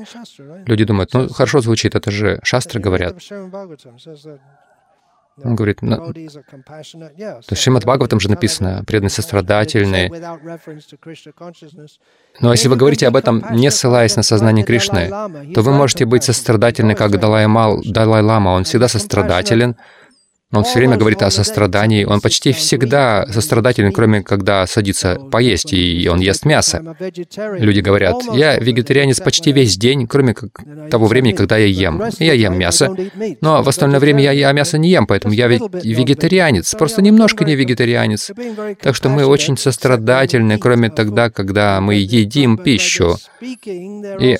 люди 0.65 0.83
думают, 0.83 1.13
ну, 1.13 1.29
хорошо 1.29 1.61
звучит, 1.61 1.95
это 1.95 2.11
же 2.11 2.39
шастры 2.43 2.81
говорят. 2.81 3.17
Он 5.43 5.55
говорит, 5.55 5.81
ну, 5.81 6.13
то 7.47 7.55
Шримад 7.55 7.83
Бхагаватам 7.83 8.19
же 8.21 8.29
написано, 8.29 8.83
преданные 8.87 9.09
сострадательные. 9.09 10.09
Но 12.39 12.51
если 12.51 12.69
вы 12.69 12.75
говорите 12.77 13.07
об 13.07 13.17
этом, 13.17 13.45
не 13.51 13.69
ссылаясь 13.69 14.15
на 14.15 14.23
сознание 14.23 14.65
Кришны, 14.65 15.09
то 15.53 15.61
вы 15.61 15.73
можете 15.73 16.05
быть 16.05 16.23
сострадательны, 16.23 16.95
как 16.95 17.11
Далай-Лама. 17.19 18.49
Он 18.49 18.63
всегда 18.63 18.87
сострадателен, 18.87 19.75
он 20.55 20.63
все 20.63 20.79
время 20.79 20.97
говорит 20.97 21.21
о 21.21 21.31
сострадании. 21.31 22.03
Он 22.03 22.21
почти 22.21 22.51
всегда 22.51 23.25
сострадателен, 23.31 23.91
кроме 23.91 24.23
когда 24.23 24.65
садится 24.67 25.15
поесть, 25.31 25.73
и 25.73 26.07
он 26.11 26.19
ест 26.19 26.45
мясо. 26.45 26.95
Люди 27.57 27.79
говорят, 27.79 28.15
я 28.33 28.57
вегетарианец 28.57 29.19
почти 29.19 29.51
весь 29.51 29.77
день, 29.77 30.07
кроме 30.07 30.35
того 30.89 31.07
времени, 31.07 31.33
когда 31.33 31.57
я 31.57 31.65
ем. 31.65 32.03
Я 32.19 32.33
ем 32.33 32.57
мясо, 32.57 32.95
но 33.41 33.63
в 33.63 33.69
остальное 33.69 33.99
время 33.99 34.23
я, 34.23 34.31
я 34.31 34.51
мясо 34.51 34.77
не 34.77 34.89
ем, 34.89 35.07
поэтому 35.07 35.33
я 35.33 35.47
вегетарианец, 35.47 36.73
просто 36.75 37.01
немножко 37.01 37.45
не 37.45 37.55
вегетарианец. 37.55 38.31
Так 38.81 38.95
что 38.95 39.09
мы 39.09 39.25
очень 39.25 39.57
сострадательны, 39.57 40.57
кроме 40.57 40.89
тогда, 40.89 41.29
когда 41.29 41.81
мы 41.81 41.95
едим 41.95 42.57
пищу. 42.57 43.17
И 43.41 44.37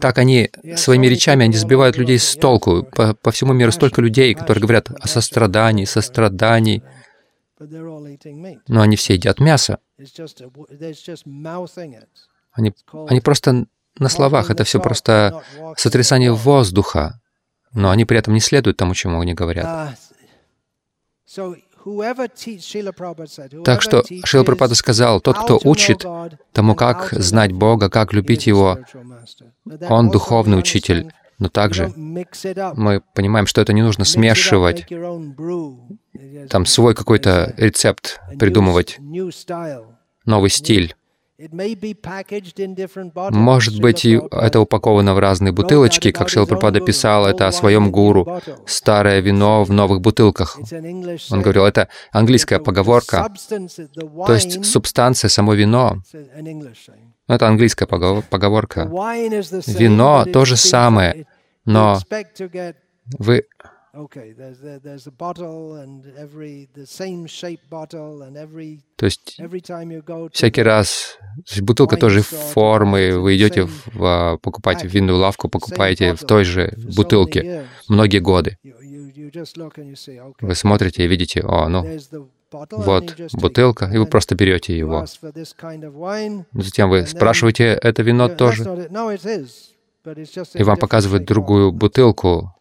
так 0.00 0.18
они 0.18 0.50
своими 0.76 1.06
речами, 1.06 1.44
они 1.44 1.54
сбивают 1.54 1.96
людей 1.96 2.18
с 2.18 2.34
толку. 2.36 2.86
По, 2.94 3.14
по 3.14 3.30
всему 3.30 3.52
миру 3.52 3.72
столько 3.72 4.00
людей, 4.00 4.34
которые 4.34 4.62
говорят, 4.62 4.89
говорят 4.90 5.04
о 5.04 5.08
сострадании, 5.08 5.84
сострадании, 5.84 6.82
но 8.68 8.80
они 8.80 8.96
все 8.96 9.14
едят 9.14 9.40
мясо. 9.40 9.78
Они, 12.52 12.74
они 13.08 13.20
просто 13.20 13.66
на 13.98 14.08
словах, 14.08 14.50
это 14.50 14.64
все 14.64 14.80
просто 14.80 15.42
сотрясание 15.76 16.32
воздуха, 16.32 17.20
но 17.72 17.90
они 17.90 18.04
при 18.04 18.18
этом 18.18 18.34
не 18.34 18.40
следуют 18.40 18.76
тому, 18.76 18.94
чему 18.94 19.20
они 19.20 19.34
говорят. 19.34 19.96
Так 23.64 23.82
что 23.82 24.04
Шила 24.24 24.44
Прабхупада 24.44 24.74
сказал, 24.74 25.20
тот, 25.20 25.38
кто 25.38 25.58
учит 25.64 26.04
тому, 26.52 26.74
как 26.74 27.08
знать 27.12 27.52
Бога, 27.52 27.88
как 27.88 28.12
любить 28.12 28.46
Его, 28.46 28.78
он 29.88 30.10
духовный 30.10 30.58
учитель. 30.58 31.10
Но 31.40 31.48
также 31.48 31.90
мы 31.96 33.02
понимаем, 33.14 33.46
что 33.46 33.62
это 33.62 33.72
не 33.72 33.82
нужно 33.82 34.04
смешивать, 34.04 34.86
там 36.50 36.66
свой 36.66 36.94
какой-то 36.94 37.54
рецепт 37.56 38.20
придумывать, 38.38 38.98
новый 40.26 40.50
стиль. 40.50 40.94
Может 43.30 43.80
быть, 43.80 44.04
и 44.04 44.20
это 44.30 44.60
упаковано 44.60 45.14
в 45.14 45.18
разные 45.18 45.52
бутылочки, 45.52 46.10
как 46.10 46.28
Шилпрапада 46.28 46.80
писал 46.80 47.26
это 47.26 47.46
о 47.46 47.52
своем 47.52 47.90
гуру. 47.90 48.40
Старое 48.66 49.20
вино 49.20 49.64
в 49.64 49.70
новых 49.72 50.00
бутылках. 50.00 50.58
Он 51.30 51.42
говорил, 51.42 51.64
это 51.64 51.88
английская 52.12 52.58
поговорка. 52.58 53.28
То 54.26 54.34
есть 54.34 54.64
субстанция, 54.64 55.28
само 55.28 55.54
вино. 55.54 56.02
Ну, 56.34 57.34
это 57.34 57.48
английская 57.48 57.86
поговорка. 57.86 58.90
Вино— 59.66 60.24
то 60.32 60.44
же 60.44 60.56
самое, 60.56 61.26
но 61.64 61.98
вы 63.18 63.44
то 68.96 69.06
есть 69.06 69.40
всякий 70.32 70.62
раз 70.62 71.18
бутылка 71.60 71.96
той 71.96 72.10
же 72.10 72.22
формы, 72.22 73.18
вы 73.18 73.36
идете 73.36 73.64
в, 73.64 74.04
а, 74.04 74.36
покупать 74.38 74.84
в 74.84 74.88
винную 74.88 75.18
лавку, 75.18 75.48
покупаете 75.48 76.14
в 76.14 76.20
той 76.20 76.44
же 76.44 76.72
бутылке 76.96 77.66
многие 77.88 78.18
годы. 78.18 78.58
Вы 80.40 80.54
смотрите 80.54 81.04
и 81.04 81.08
видите, 81.08 81.40
о, 81.42 81.68
ну, 81.68 81.86
вот 82.52 83.16
бутылка, 83.32 83.90
и 83.92 83.98
вы 83.98 84.06
просто 84.06 84.34
берете 84.34 84.76
его. 84.76 85.04
Затем 86.52 86.90
вы 86.90 87.06
спрашиваете, 87.06 87.64
это 87.64 88.02
вино 88.02 88.28
тоже? 88.28 88.88
И 90.54 90.62
вам 90.62 90.78
показывают 90.78 91.24
другую 91.24 91.72
бутылку, 91.72 92.54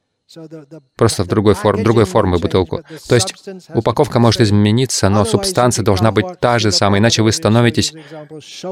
просто 0.96 1.24
в 1.24 1.28
другой, 1.28 1.54
форм, 1.56 1.84
другой 1.84 2.06
формы 2.06 2.38
бутылку. 2.38 2.84
То 3.08 3.16
есть 3.16 3.34
упаковка 3.74 4.20
может 4.20 4.42
измениться, 4.42 5.10
но 5.10 5.26
субстанция 5.26 5.84
должна 5.84 6.12
быть 6.12 6.40
та 6.40 6.60
же 6.60 6.72
самая, 6.72 7.00
иначе 7.00 7.22
вы 7.22 7.32
становитесь, 7.32 7.94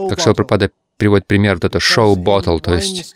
как 0.10 0.20
Шилпрапада 0.20 0.72
приводит 0.98 1.28
пример, 1.28 1.56
вот 1.56 1.66
это 1.66 1.80
шоу-ботл, 1.80 2.60
то 2.60 2.74
есть 2.74 3.16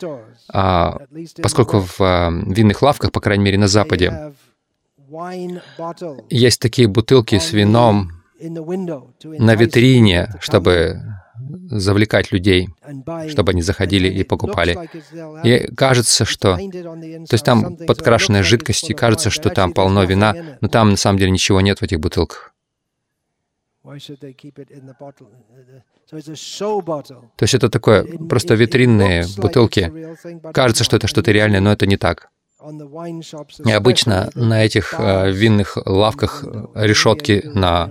а, 0.52 0.98
поскольку 1.42 1.80
в 1.80 2.00
а, 2.00 2.30
винных 2.30 2.82
лавках, 2.82 3.10
по 3.10 3.20
крайней 3.20 3.44
мере 3.44 3.58
на 3.58 3.66
Западе, 3.66 4.32
есть 6.30 6.60
такие 6.60 6.88
бутылки 6.88 7.38
с 7.38 7.52
вином 7.52 8.22
на 8.40 9.54
витрине, 9.54 10.30
чтобы 10.40 11.00
завлекать 11.70 12.32
людей, 12.32 12.68
чтобы 13.28 13.52
они 13.52 13.62
заходили 13.62 14.08
и 14.08 14.24
покупали. 14.24 14.78
И 15.44 15.74
кажется, 15.74 16.24
что... 16.24 16.56
То 16.56 17.34
есть 17.34 17.44
там 17.44 17.76
подкрашенная 17.76 18.42
жидкость, 18.42 18.90
и 18.90 18.94
кажется, 18.94 19.30
что 19.30 19.50
там 19.50 19.72
полно 19.72 20.04
вина, 20.04 20.34
но 20.60 20.68
там 20.68 20.90
на 20.90 20.96
самом 20.96 21.18
деле 21.18 21.30
ничего 21.30 21.60
нет 21.60 21.78
в 21.78 21.82
этих 21.82 22.00
бутылках. 22.00 22.52
То 23.82 23.86
есть 27.40 27.54
это 27.54 27.68
такое 27.68 28.04
просто 28.28 28.54
витринные 28.54 29.24
бутылки. 29.36 29.92
Кажется, 30.52 30.84
что 30.84 30.96
это 30.96 31.06
что-то 31.06 31.32
реальное, 31.32 31.60
но 31.60 31.72
это 31.72 31.86
не 31.86 31.96
так. 31.96 32.30
Обычно 33.74 34.30
на 34.34 34.64
этих 34.64 34.94
э, 34.96 35.30
винных 35.32 35.76
лавках 35.84 36.44
решетки 36.74 37.42
на 37.44 37.90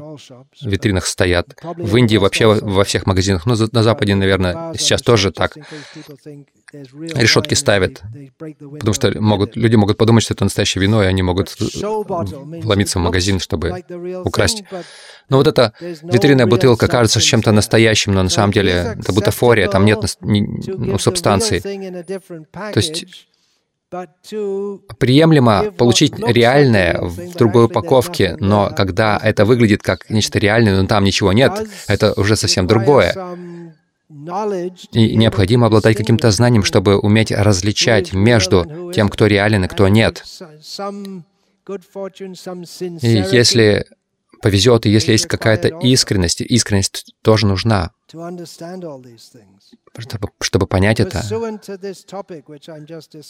витринах 0.61 1.05
стоят. 1.05 1.47
В 1.63 1.95
Индии 1.97 2.17
вообще 2.17 2.47
во 2.47 2.83
всех 2.83 3.05
магазинах, 3.05 3.45
ну, 3.45 3.55
на 3.71 3.83
Западе, 3.83 4.15
наверное, 4.15 4.73
сейчас 4.77 5.01
тоже 5.01 5.31
так. 5.31 5.57
Решетки 6.73 7.53
ставят, 7.53 8.01
потому 8.39 8.93
что 8.93 9.11
могут, 9.21 9.57
люди 9.57 9.75
могут 9.75 9.97
подумать, 9.97 10.23
что 10.23 10.33
это 10.33 10.45
настоящее 10.45 10.81
вино, 10.81 11.03
и 11.03 11.07
они 11.07 11.21
могут 11.21 11.55
вломиться 11.59 12.99
в 12.99 13.01
магазин, 13.01 13.39
чтобы 13.39 13.83
украсть. 14.23 14.63
Но 15.27 15.37
вот 15.37 15.47
эта 15.47 15.73
витринная 15.79 16.45
бутылка 16.45 16.87
кажется 16.87 17.19
чем-то 17.19 17.51
настоящим, 17.51 18.13
но 18.13 18.23
на 18.23 18.29
самом 18.29 18.53
деле 18.53 18.95
это 18.99 19.11
бутафория, 19.11 19.67
там 19.67 19.85
нет 19.85 19.99
ну, 20.21 20.97
субстанции. 20.97 21.59
То 21.59 22.77
есть 22.77 23.05
Приемлемо 23.91 25.71
получить 25.71 26.13
реальное 26.17 26.97
в 27.01 27.33
другой 27.33 27.65
упаковке, 27.65 28.37
но 28.39 28.71
когда 28.75 29.19
это 29.21 29.43
выглядит 29.43 29.83
как 29.83 30.09
нечто 30.09 30.39
реальное, 30.39 30.81
но 30.81 30.87
там 30.87 31.03
ничего 31.03 31.33
нет, 31.33 31.51
это 31.87 32.13
уже 32.13 32.37
совсем 32.37 32.67
другое. 32.67 33.13
И 34.93 35.15
необходимо 35.15 35.67
обладать 35.67 35.97
каким-то 35.97 36.31
знанием, 36.31 36.63
чтобы 36.63 36.97
уметь 36.97 37.31
различать 37.31 38.13
между 38.13 38.91
тем, 38.93 39.09
кто 39.09 39.27
реален 39.27 39.65
и 39.65 39.67
кто 39.67 39.89
нет. 39.89 40.23
И 43.01 43.23
если 43.31 43.85
повезет, 44.41 44.85
и 44.85 44.89
если 44.89 45.11
есть 45.11 45.27
какая-то 45.27 45.67
искренность, 45.67 46.41
искренность 46.41 47.13
тоже 47.21 47.45
нужна 47.45 47.91
чтобы, 49.97 50.29
чтобы 50.41 50.67
понять 50.67 50.99
это, 50.99 51.21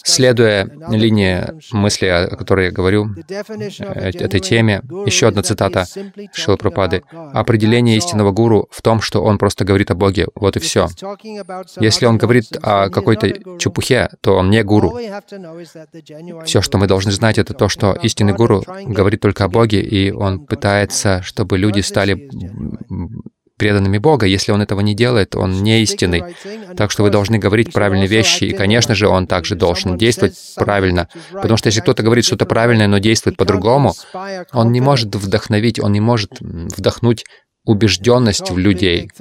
следуя 0.03 0.69
линии 0.89 1.75
мысли, 1.75 2.05
о 2.05 2.35
которой 2.35 2.65
я 2.65 2.71
говорю, 2.71 3.09
э, 3.27 4.09
этой 4.09 4.39
теме, 4.39 4.81
еще 5.05 5.27
одна 5.27 5.43
цитата 5.43 5.85
Шила 6.33 6.57
Пропады. 6.57 7.03
«Определение 7.11 7.97
истинного 7.97 8.31
гуру 8.31 8.67
в 8.71 8.81
том, 8.81 9.01
что 9.01 9.23
он 9.23 9.37
просто 9.37 9.65
говорит 9.65 9.91
о 9.91 9.95
Боге. 9.95 10.27
Вот 10.35 10.57
и 10.57 10.59
все. 10.59 10.87
Если 11.79 12.05
он 12.05 12.17
говорит 12.17 12.57
о 12.61 12.89
какой-то 12.89 13.57
чепухе, 13.59 14.09
то 14.21 14.35
он 14.35 14.49
не 14.49 14.63
гуру. 14.63 14.97
Все, 16.45 16.61
что 16.61 16.77
мы 16.77 16.87
должны 16.87 17.11
знать, 17.11 17.37
это 17.37 17.53
то, 17.53 17.69
что 17.69 17.93
истинный 17.93 18.33
гуру 18.33 18.63
говорит 18.85 19.21
только 19.21 19.45
о 19.45 19.49
Боге, 19.49 19.81
и 19.81 20.11
он 20.11 20.45
пытается, 20.45 21.21
чтобы 21.21 21.57
люди 21.57 21.81
стали 21.81 22.29
преданными 23.61 23.99
Бога. 23.99 24.25
Если 24.25 24.51
он 24.51 24.63
этого 24.63 24.81
не 24.81 24.95
делает, 24.95 25.35
он 25.35 25.61
не 25.61 25.83
истинный. 25.83 26.35
Так 26.75 26.89
что 26.89 27.03
вы 27.03 27.11
должны 27.11 27.37
говорить 27.37 27.71
правильные 27.71 28.07
вещи, 28.07 28.45
и, 28.45 28.53
конечно 28.53 28.95
же, 28.95 29.07
он 29.07 29.27
также 29.27 29.53
должен 29.53 29.97
действовать 29.97 30.35
правильно. 30.55 31.07
Потому 31.31 31.57
что 31.57 31.67
если 31.67 31.81
кто-то 31.81 32.01
говорит 32.01 32.25
что-то 32.25 32.47
правильное, 32.47 32.87
но 32.87 32.97
действует 32.97 33.37
по-другому, 33.37 33.93
он 34.51 34.71
не 34.71 34.81
может 34.81 35.13
вдохновить, 35.13 35.79
он 35.79 35.91
не 35.91 35.99
может 35.99 36.31
вдохнуть 36.39 37.23
убежденность 37.63 38.49
в 38.49 38.57
людей. 38.57 39.11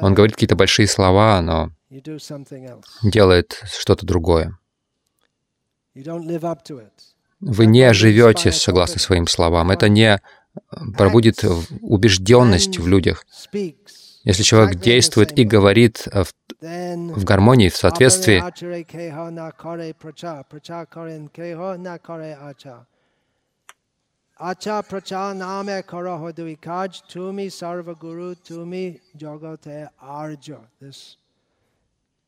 Он 0.00 0.14
говорит 0.14 0.36
какие-то 0.36 0.56
большие 0.56 0.88
слова, 0.88 1.42
но 1.42 1.70
делает 3.02 3.62
что-то 3.78 4.06
другое. 4.06 4.56
Вы 7.40 7.66
не 7.66 7.92
живете 7.92 8.52
согласно 8.52 8.98
своим 8.98 9.26
словам. 9.26 9.70
Это 9.70 9.90
не 9.90 10.18
пробудит 10.96 11.44
убежденность 11.82 12.78
в 12.78 12.86
людях. 12.86 13.24
Если 14.24 14.42
человек 14.42 14.78
действует 14.78 15.38
и 15.38 15.44
говорит 15.44 16.06
э, 16.10 16.24
в, 16.24 16.32
в 16.60 17.24
гармонии, 17.24 17.68
в 17.68 17.76
соответствии, 17.76 18.42
Acha 24.40 24.84
pracha 24.84 25.34
name 25.34 25.82
kara 25.82 26.16
hodui 26.16 26.56
kaj 26.56 27.02
tumi 27.08 27.50
sarva 27.50 27.98
guru 27.98 28.36
tumi 28.36 29.00
jagate 29.16 29.88
arja. 30.00 30.60
This 30.80 31.16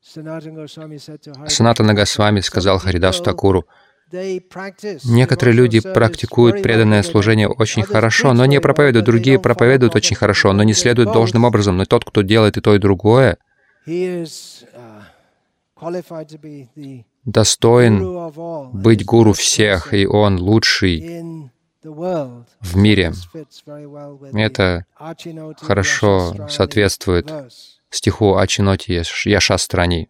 Sanatana 0.03 0.57
Goswami 0.57 0.99
said 0.99 1.23
to 1.23 1.33
Hari. 1.33 1.51
Саната 1.51 1.85
Нагасвами 1.85 2.41
сказал 2.41 2.79
Харидасу 2.79 3.23
Такуру, 3.23 3.64
некоторые 5.04 5.54
люди 5.54 5.80
практикуют 5.80 6.62
преданное 6.62 7.02
служение 7.02 7.48
очень 7.48 7.82
хорошо, 7.82 8.32
но 8.32 8.46
не 8.46 8.61
проповедуют, 8.61 9.06
другие 9.06 9.38
проповедуют 9.38 9.94
очень 9.96 10.16
хорошо, 10.16 10.52
но 10.52 10.62
не 10.62 10.74
следуют 10.74 11.12
должным 11.12 11.44
образом. 11.44 11.76
Но 11.76 11.84
тот, 11.84 12.04
кто 12.04 12.22
делает 12.22 12.56
и 12.56 12.61
то, 12.61 12.74
и 12.74 12.78
другое, 12.78 13.38
uh, 13.86 15.02
достоин 17.24 18.30
быть 18.72 19.04
гуру 19.04 19.32
всех, 19.32 19.94
и 19.94 20.06
он 20.06 20.38
лучший 20.40 21.50
в 21.82 22.76
мире. 22.76 23.12
Это 24.32 24.84
хорошо 25.61 26.48
соответствует 26.48 27.32
стиху 27.90 28.36
Ачиноти 28.36 28.90
Яш- 28.92 29.28
Яшастрани. 29.28 30.08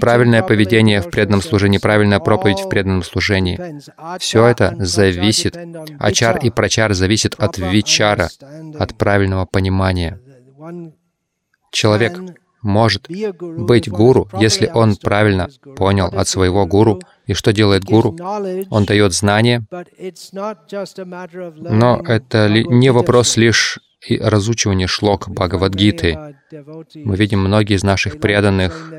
Правильное 0.00 0.42
поведение 0.42 1.02
в 1.02 1.10
преданном 1.10 1.42
служении, 1.42 1.78
правильная 1.78 2.18
проповедь 2.18 2.60
в 2.60 2.68
преданном 2.68 3.02
служении. 3.02 3.58
Все 4.18 4.46
это 4.46 4.74
зависит, 4.78 5.56
ачар 5.98 6.38
и 6.38 6.50
прачар 6.50 6.94
зависит 6.94 7.34
от 7.38 7.58
вичара, 7.58 8.30
от 8.78 8.96
правильного 8.96 9.44
понимания. 9.44 10.18
Человек 11.70 12.18
может 12.62 13.08
быть 13.08 13.88
гуру, 13.88 14.28
если 14.38 14.70
он 14.72 14.96
правильно 14.96 15.48
понял 15.76 16.06
от 16.06 16.28
своего 16.28 16.64
гуру. 16.66 17.00
И 17.26 17.34
что 17.34 17.52
делает 17.52 17.84
гуру? 17.84 18.16
Он 18.70 18.84
дает 18.84 19.12
знания, 19.12 19.64
но 21.56 22.00
это 22.00 22.48
не 22.48 22.90
вопрос 22.90 23.36
лишь 23.36 23.78
и 24.06 24.18
разучивания 24.18 24.86
шлок 24.86 25.28
Бхагавадгиты. 25.28 26.36
Мы 26.94 27.16
видим, 27.16 27.40
многие 27.40 27.76
из 27.76 27.82
наших 27.82 28.20
преданных 28.20 28.92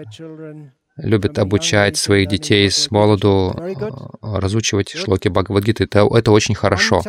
любят 0.97 1.39
обучать 1.39 1.97
своих 1.97 2.29
детей 2.29 2.69
с 2.69 2.91
молоду 2.91 3.51
э, 3.57 3.73
разучивать 4.21 4.91
шлоки 4.91 5.27
Бхагавадгиты. 5.27 5.85
Это, 5.85 6.07
это 6.15 6.31
очень 6.31 6.55
хорошо. 6.55 7.01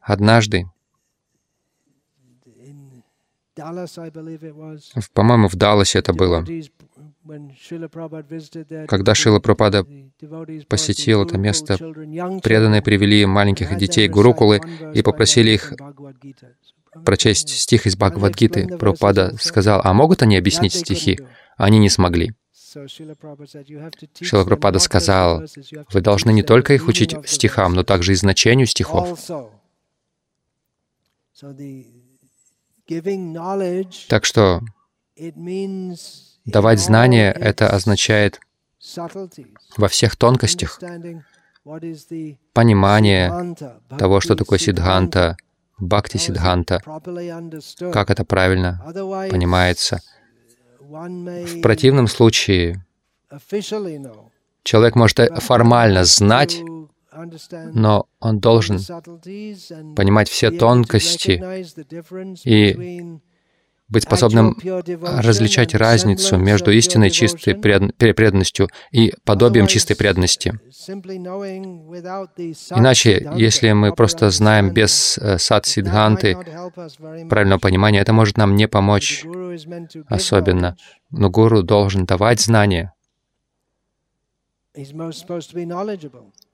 Однажды, 0.00 0.66
по-моему, 5.14 5.48
в 5.48 5.54
Далласе 5.54 5.98
это 5.98 6.12
было, 6.12 6.44
когда 8.88 9.14
Шила 9.14 9.38
Прабхупада 9.38 9.86
посетил 10.68 11.22
это 11.24 11.38
место, 11.38 11.76
преданные 12.42 12.82
привели 12.82 13.24
маленьких 13.26 13.76
детей 13.76 14.08
Гурукулы 14.08 14.60
и 14.92 15.02
попросили 15.02 15.52
их 15.52 15.72
прочесть 17.04 17.48
стих 17.48 17.86
из 17.86 17.96
Бхагавадгиты. 17.96 18.76
Прабхупада 18.78 19.36
сказал, 19.38 19.80
а 19.82 19.92
могут 19.92 20.22
они 20.22 20.36
объяснить 20.36 20.74
стихи? 20.74 21.20
Они 21.56 21.78
не 21.78 21.90
смогли. 21.90 22.34
Шила 24.20 24.44
Прабхупада 24.44 24.78
сказал, 24.78 25.44
вы 25.92 26.00
должны 26.00 26.32
не 26.32 26.42
только 26.42 26.74
их 26.74 26.88
учить 26.88 27.14
стихам, 27.26 27.74
но 27.74 27.84
также 27.84 28.12
и 28.12 28.16
значению 28.16 28.66
стихов. 28.66 29.18
Так 34.08 34.24
что 34.24 34.60
давать 36.44 36.80
знания— 36.80 37.32
это 37.40 37.70
означает 37.70 38.40
во 39.76 39.88
всех 39.88 40.16
тонкостях 40.16 40.80
понимание 42.52 43.54
того, 43.98 44.20
что 44.20 44.36
такое 44.36 44.58
сиддханта, 44.58 45.36
бхакти 45.78 46.16
сиддханта, 46.18 46.80
как 47.92 48.10
это 48.10 48.24
правильно 48.24 48.80
понимается. 49.30 50.00
В 50.80 51.60
противном 51.62 52.08
случае 52.08 52.84
человек 54.62 54.94
может 54.96 55.18
формально 55.42 56.04
знать, 56.04 56.60
но 57.72 58.06
он 58.20 58.40
должен 58.40 58.78
понимать 59.94 60.28
все 60.28 60.50
тонкости 60.50 61.42
и 62.44 63.20
быть 63.94 64.02
способным 64.04 64.58
различать 65.02 65.74
разницу 65.74 66.36
между 66.36 66.70
истинной 66.70 67.10
чистой 67.10 67.54
пред- 67.54 67.96
пре- 67.96 68.12
преданностью 68.12 68.68
и 68.92 69.14
подобием 69.24 69.66
чистой 69.66 69.96
преданности. 69.96 70.58
Иначе, 72.76 73.30
если 73.36 73.72
мы 73.72 73.94
просто 73.94 74.30
знаем 74.30 74.70
без 74.72 75.16
э, 75.18 75.38
сад 75.38 75.64
сиддханты 75.66 76.36
правильного 77.30 77.58
понимания, 77.58 78.00
это 78.00 78.12
может 78.12 78.36
нам 78.36 78.56
не 78.56 78.68
помочь 78.68 79.24
особенно. 80.08 80.76
Но 81.10 81.30
гуру 81.30 81.62
должен 81.62 82.04
давать 82.04 82.40
знания, 82.40 82.92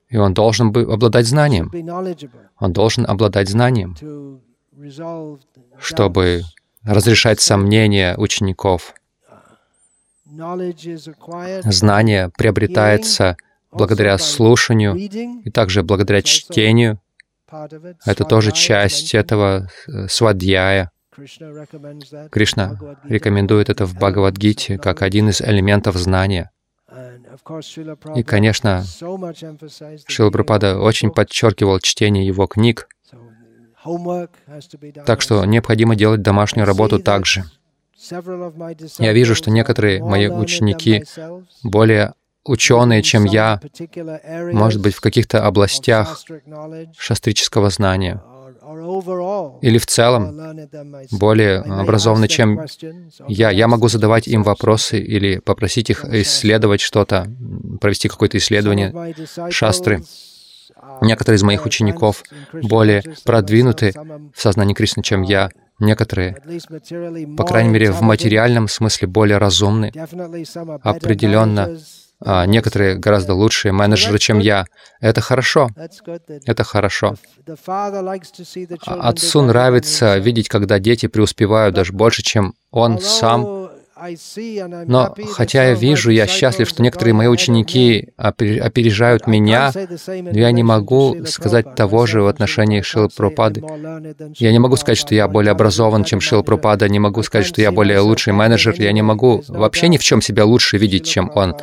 и 0.09 0.17
он 0.17 0.33
должен 0.33 0.67
обладать 0.69 1.25
знанием. 1.25 1.71
Он 2.59 2.73
должен 2.73 3.05
обладать 3.07 3.49
знанием, 3.49 3.95
чтобы 5.79 6.41
разрешать 6.83 7.39
сомнения 7.41 8.15
учеников. 8.17 8.93
Знание 11.63 12.31
приобретается 12.37 13.37
благодаря 13.71 14.17
слушанию 14.17 14.95
и 14.95 15.49
также 15.49 15.83
благодаря 15.83 16.21
чтению. 16.21 16.99
Это 18.05 18.23
тоже 18.23 18.51
часть 18.51 19.13
этого 19.13 19.67
э, 19.87 20.07
свадьяя. 20.07 20.91
Кришна 22.31 22.79
рекомендует 23.03 23.69
это 23.69 23.85
в 23.85 23.95
Бхагавадгите 23.95 24.77
как 24.77 25.01
один 25.01 25.29
из 25.29 25.41
элементов 25.41 25.97
знания. 25.97 26.51
И, 28.15 28.23
конечно, 28.23 28.83
Шила 30.07 30.29
Прабхупада 30.29 30.79
очень 30.79 31.11
подчеркивал 31.11 31.79
чтение 31.79 32.25
его 32.25 32.47
книг, 32.47 32.87
так 35.05 35.21
что 35.21 35.45
необходимо 35.45 35.95
делать 35.95 36.21
домашнюю 36.21 36.65
работу 36.65 36.99
также. 36.99 37.45
Я 38.99 39.13
вижу, 39.13 39.35
что 39.35 39.51
некоторые 39.51 40.03
мои 40.03 40.27
ученики 40.27 41.03
более 41.63 42.13
ученые, 42.43 43.03
чем 43.03 43.25
я, 43.25 43.61
может 44.51 44.81
быть, 44.81 44.95
в 44.95 45.01
каких-то 45.01 45.45
областях 45.45 46.23
шастрического 46.97 47.69
знания, 47.69 48.21
или 49.61 49.77
в 49.77 49.85
целом 49.85 50.67
более 51.11 51.59
образованы, 51.59 52.27
чем 52.27 52.65
я. 53.27 53.49
Я 53.49 53.67
могу 53.67 53.87
задавать 53.87 54.27
им 54.27 54.43
вопросы 54.43 54.99
или 54.99 55.39
попросить 55.39 55.89
их 55.89 56.05
исследовать 56.05 56.81
что-то, 56.81 57.27
провести 57.79 58.07
какое-то 58.07 58.37
исследование 58.37 58.93
шастры. 59.49 60.03
Некоторые 61.01 61.37
из 61.37 61.43
моих 61.43 61.65
учеников 61.65 62.23
более 62.53 63.03
продвинуты 63.23 63.93
в 64.35 64.41
сознании 64.41 64.73
Кришны, 64.73 65.03
чем 65.03 65.21
я. 65.21 65.49
Некоторые, 65.79 66.37
по 67.37 67.43
крайней 67.43 67.69
мере, 67.69 67.91
в 67.91 68.01
материальном 68.01 68.67
смысле 68.67 69.07
более 69.07 69.37
разумны. 69.37 69.91
Определенно, 70.83 71.69
а 72.23 72.45
некоторые 72.45 72.95
гораздо 72.95 73.33
лучшие 73.33 73.71
менеджеры, 73.71 74.19
чем 74.19 74.37
я. 74.39 74.65
Это 74.99 75.21
хорошо. 75.21 75.69
Это 76.45 76.63
хорошо. 76.63 77.15
Отцу 78.85 79.41
нравится 79.41 80.17
видеть, 80.17 80.47
когда 80.47 80.77
дети 80.77 81.07
преуспевают 81.07 81.73
даже 81.73 81.93
больше, 81.93 82.21
чем 82.21 82.53
он 82.69 82.99
сам. 82.99 83.60
Но 84.87 85.15
хотя 85.31 85.63
я 85.69 85.73
вижу, 85.73 86.09
я 86.11 86.27
счастлив, 86.27 86.67
что 86.67 86.81
некоторые 86.83 87.13
мои 87.13 87.27
ученики 87.27 88.09
опер- 88.17 88.59
опережают 88.59 89.27
меня, 89.27 89.71
но 90.07 90.39
я 90.39 90.51
не 90.51 90.63
могу 90.63 91.25
сказать 91.25 91.75
того 91.75 92.05
же 92.05 92.21
в 92.21 92.27
отношении 92.27 92.81
Шилы 92.81 93.09
Прабхупады. 93.09 93.63
Я 94.37 94.51
не 94.51 94.59
могу 94.59 94.75
сказать, 94.75 94.97
что 94.97 95.13
я 95.15 95.27
более 95.27 95.51
образован, 95.51 96.03
чем 96.03 96.19
Шила 96.21 96.41
Прабхупада, 96.41 96.89
не 96.89 96.99
могу 96.99 97.23
сказать, 97.23 97.45
что 97.45 97.61
я 97.61 97.71
более 97.71 97.99
лучший 97.99 98.33
менеджер, 98.33 98.75
я 98.77 98.91
не 98.91 99.01
могу 99.01 99.43
вообще 99.47 99.87
ни 99.87 99.97
в 99.97 100.03
чем 100.03 100.21
себя 100.21 100.45
лучше 100.45 100.77
видеть, 100.77 101.05
чем 101.05 101.31
он, 101.35 101.55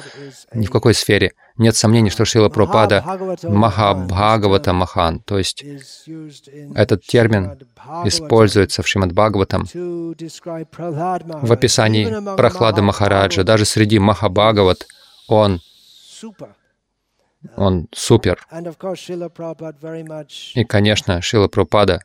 ни 0.54 0.66
в 0.66 0.70
какой 0.70 0.94
сфере. 0.94 1.32
Нет 1.58 1.76
сомнений, 1.76 2.10
что 2.10 2.24
Шила 2.24 2.48
Прабхупада 2.48 3.04
Махабхагавата 3.42 4.72
Махан, 4.72 5.18
то 5.20 5.38
есть 5.38 5.64
этот 6.74 7.04
термин 7.04 7.58
используется 8.04 8.82
в 8.82 8.88
Шримад 8.88 9.12
Бхагаватам 9.12 9.66
в 9.72 11.52
описании 11.52 12.36
Прохлады 12.36 12.82
Махараджа. 12.82 13.42
Даже 13.42 13.64
среди 13.64 13.98
Махабхагават 13.98 14.86
он, 15.26 15.60
он 17.56 17.88
супер. 17.92 18.46
И, 20.54 20.64
конечно, 20.64 21.20
Шила 21.20 21.48
Прабхупада 21.48 22.00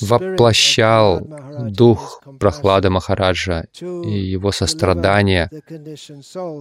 воплощал 0.00 1.20
дух 1.70 2.22
Прохлады 2.38 2.90
Махараджа 2.90 3.66
и 3.80 4.18
его 4.34 4.52
сострадание 4.52 5.50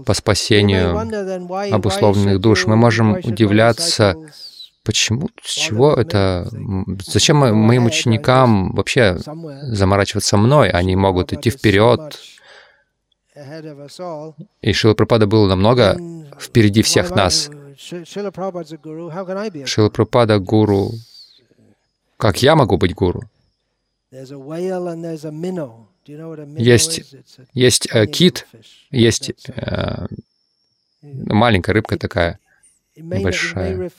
по 0.05 0.13
спасению 0.13 0.97
обусловленных 1.73 2.39
душ. 2.39 2.65
Мы 2.65 2.75
можем 2.75 3.13
удивляться, 3.13 4.15
почему, 4.83 5.29
с 5.43 5.53
чего 5.53 5.93
это, 5.93 6.47
зачем 7.05 7.37
моим 7.37 7.85
ученикам 7.85 8.73
вообще 8.73 9.17
заморачиваться 9.63 10.37
мной? 10.37 10.69
Они 10.69 10.95
могут 10.95 11.33
идти 11.33 11.49
вперед, 11.49 12.19
и 14.61 14.73
Шила 14.73 14.93
Прабхупада 14.93 15.27
был 15.27 15.47
намного 15.47 15.97
впереди 16.39 16.81
всех 16.81 17.11
нас. 17.11 17.49
Шила 17.77 18.31
Прабхупада— 19.89 20.39
гуру 20.39 20.91
как 22.17 22.41
я 22.41 22.55
могу 22.55 22.77
быть 22.77 22.93
гуру? 22.93 23.23
Есть, 26.57 27.15
есть 27.53 27.87
э, 27.91 28.05
кит, 28.05 28.47
есть 28.91 29.31
э, 29.47 30.05
маленькая 31.01 31.73
рыбка 31.73 31.97
такая, 31.97 32.39
большая. 32.95 33.91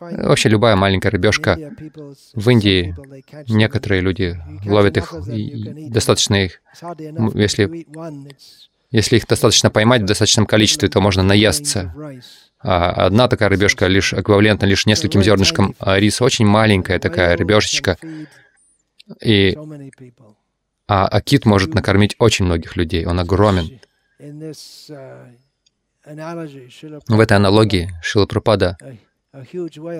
Вообще 0.00 0.48
любая 0.48 0.76
маленькая 0.76 1.10
рыбешка. 1.10 1.56
В 2.34 2.50
Индии 2.50 2.94
некоторые 3.48 4.00
люди 4.02 4.38
ловят 4.64 4.96
их, 4.98 5.12
достаточно 5.90 6.44
их, 6.44 6.62
если, 7.34 7.86
если 8.90 9.16
их 9.16 9.26
достаточно 9.26 9.70
поймать 9.70 10.02
в 10.02 10.06
достаточном 10.06 10.46
количестве, 10.46 10.88
то 10.88 11.00
можно 11.00 11.22
наесться. 11.22 11.94
А 12.62 13.06
одна 13.06 13.28
такая 13.28 13.48
рыбешка 13.48 13.86
лишь 13.86 14.12
эквивалентна 14.12 14.66
лишь 14.66 14.86
нескольким 14.86 15.22
зернышкам 15.22 15.74
риса, 15.80 16.24
очень 16.24 16.46
маленькая 16.46 16.98
такая 16.98 17.36
рыбешечка. 17.36 17.98
И, 19.20 19.56
а, 20.88 21.06
а 21.06 21.20
кит 21.20 21.44
может 21.44 21.74
накормить 21.74 22.14
очень 22.18 22.44
многих 22.44 22.76
людей, 22.76 23.04
он 23.04 23.18
огромен. 23.18 23.80
В 27.08 27.20
этой 27.20 27.36
аналогии 27.36 27.90
Шила 28.02 28.26
Прупада 28.26 28.76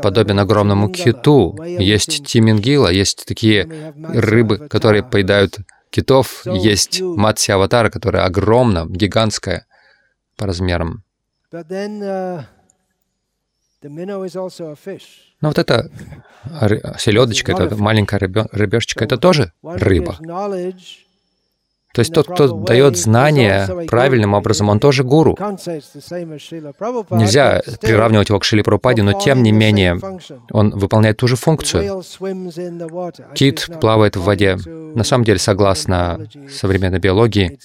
подобен 0.03 0.39
огромному 0.39 0.91
киту. 0.91 1.57
Есть 1.65 2.27
тимингила, 2.27 2.89
есть 2.89 3.25
такие 3.27 3.95
рыбы, 3.97 4.69
которые 4.69 5.03
поедают 5.03 5.59
китов, 5.91 6.47
есть 6.47 7.01
матси 7.01 7.51
аватара, 7.51 7.91
которая 7.91 8.25
огромна, 8.25 8.87
гигантская 8.89 9.67
по 10.37 10.47
размерам. 10.47 11.05
Uh, 11.53 12.45
Но 15.43 15.49
вот 15.49 15.59
эта 15.59 15.91
селедочка, 16.99 17.53
эта 17.53 17.77
маленькая 17.77 18.19
рыбешечка, 18.19 19.05
это 19.05 19.19
тоже 19.19 19.53
рыба. 19.63 20.17
То 21.93 22.01
есть 22.01 22.13
тот, 22.13 22.27
кто 22.27 22.49
дает 22.49 22.97
знания 22.97 23.69
правильным 23.87 24.35
образом, 24.35 24.69
он 24.69 24.81
тоже 24.81 25.05
гуру. 25.05 25.37
Нельзя 27.11 27.63
приравнивать 27.81 28.29
его 28.31 28.39
к 28.39 28.45
Шили 28.45 28.63
Прабхупаде, 28.63 29.03
но 29.03 29.13
тем 29.13 29.43
не 29.43 29.53
менее 29.53 30.01
он 30.51 30.71
выполняет 30.71 31.19
ту 31.19 31.29
же 31.29 31.37
функцию. 31.37 32.03
Кит 33.35 33.69
плавает 33.81 34.17
в 34.17 34.23
воде. 34.23 34.57
На 34.95 35.05
самом 35.05 35.25
деле, 35.25 35.39
согласно 35.39 36.27
современной 36.51 36.99
биологии, 36.99 37.59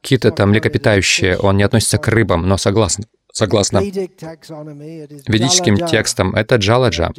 кит— 0.00 0.24
это 0.26 0.46
млекопитающее, 0.46 1.38
он 1.38 1.56
не 1.56 1.62
относится 1.62 1.98
к 1.98 2.08
рыбам, 2.08 2.46
но 2.48 2.56
согласно 2.56 3.04
Согласно 3.36 3.80
ведическим 5.26 5.76
текстам, 5.88 6.36
это 6.36 6.54
джаладжа. 6.54 7.10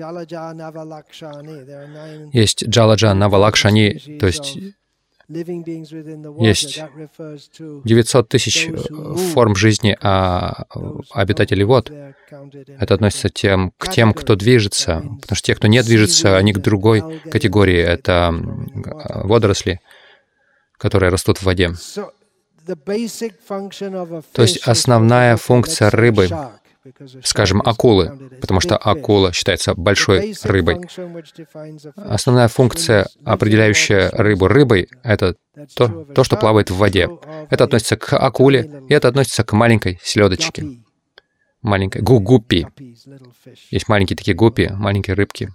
Есть 2.31 2.69
джаладжа 2.69 3.13
навалакшани, 3.13 4.17
то 4.17 4.25
есть 4.25 4.57
есть 6.39 6.79
900 7.83 8.29
тысяч 8.29 8.67
э, 8.67 9.15
форм 9.33 9.55
жизни 9.55 9.97
а 10.01 10.65
обитателей 11.11 11.63
вод. 11.63 11.91
Это 12.79 12.93
относится 12.93 13.29
тем, 13.29 13.71
к 13.77 13.89
тем, 13.89 14.13
кто 14.13 14.35
движется, 14.35 14.97
потому 15.21 15.35
что 15.35 15.45
те, 15.47 15.55
кто 15.55 15.67
не 15.67 15.81
движется, 15.83 16.37
они 16.37 16.53
к 16.53 16.59
другой 16.59 17.19
категории. 17.31 17.77
Это 17.77 18.33
водоросли, 19.23 19.79
которые 20.77 21.09
растут 21.09 21.39
в 21.39 21.43
воде. 21.43 21.71
То 24.33 24.41
есть 24.41 24.57
основная 24.67 25.37
функция 25.37 25.89
рыбы 25.89 26.29
скажем, 27.23 27.61
акулы, 27.63 28.29
потому 28.41 28.59
что 28.59 28.77
акула 28.77 29.31
считается 29.33 29.73
большой 29.75 30.35
рыбой. 30.43 30.79
Основная 31.95 32.47
функция, 32.47 33.07
определяющая 33.23 34.09
рыбу 34.11 34.47
рыбой, 34.47 34.89
это 35.03 35.35
то, 35.75 36.05
то, 36.05 36.23
что 36.23 36.37
плавает 36.37 36.69
в 36.69 36.77
воде. 36.77 37.09
Это 37.49 37.63
относится 37.63 37.97
к 37.97 38.17
акуле, 38.17 38.83
и 38.89 38.93
это 38.93 39.07
относится 39.07 39.43
к 39.43 39.53
маленькой 39.53 39.99
селедочке. 40.03 40.81
Маленькой 41.61 42.01
гу 42.01 42.19
гуппи. 42.19 42.67
Есть 43.71 43.87
маленькие 43.87 44.17
такие 44.17 44.35
гуппи, 44.35 44.69
маленькие 44.71 45.15
рыбки, 45.15 45.49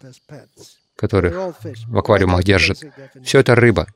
которых 0.96 1.54
в 1.86 1.98
аквариумах 1.98 2.42
держат. 2.42 2.78
Все 3.22 3.38
это 3.40 3.54
рыба 3.54 3.86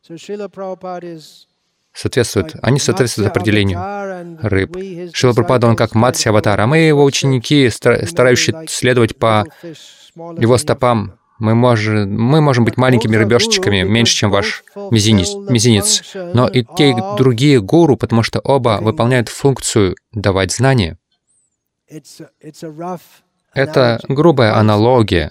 соответствуют, 1.95 2.57
они 2.61 2.79
соответствуют 2.79 3.31
определению 3.31 3.81
рыб. 4.43 4.77
Шила 5.15 5.33
Прабхупада, 5.33 5.69
он 5.69 5.77
как 5.77 5.95
Матси 5.95 6.29
Аватар, 6.29 6.61
а 6.61 6.67
мы 6.67 6.79
его 6.79 7.05
ученики, 7.05 7.71
старающие 7.71 8.67
следовать 8.69 9.17
по 9.17 9.47
его 10.15 10.59
стопам, 10.59 11.19
мы 11.39 11.55
можем, 11.55 12.15
мы 12.17 12.41
можем 12.41 12.65
быть 12.65 12.77
маленькими 12.77 13.17
рыбешечками, 13.17 13.83
меньше, 13.83 14.15
чем 14.15 14.31
ваш 14.31 14.63
мизинец, 14.91 15.35
мизинец. 15.35 16.15
Но 16.15 16.47
и 16.49 16.65
те, 16.77 16.91
и 16.91 16.95
другие 17.17 17.61
гуру, 17.61 17.97
потому 17.97 18.23
что 18.23 18.39
оба 18.41 18.79
выполняют 18.81 19.29
функцию 19.29 19.97
давать 20.13 20.53
знания. 20.53 20.97
Это 23.53 24.01
грубая 24.09 24.57
аналогия. 24.57 25.31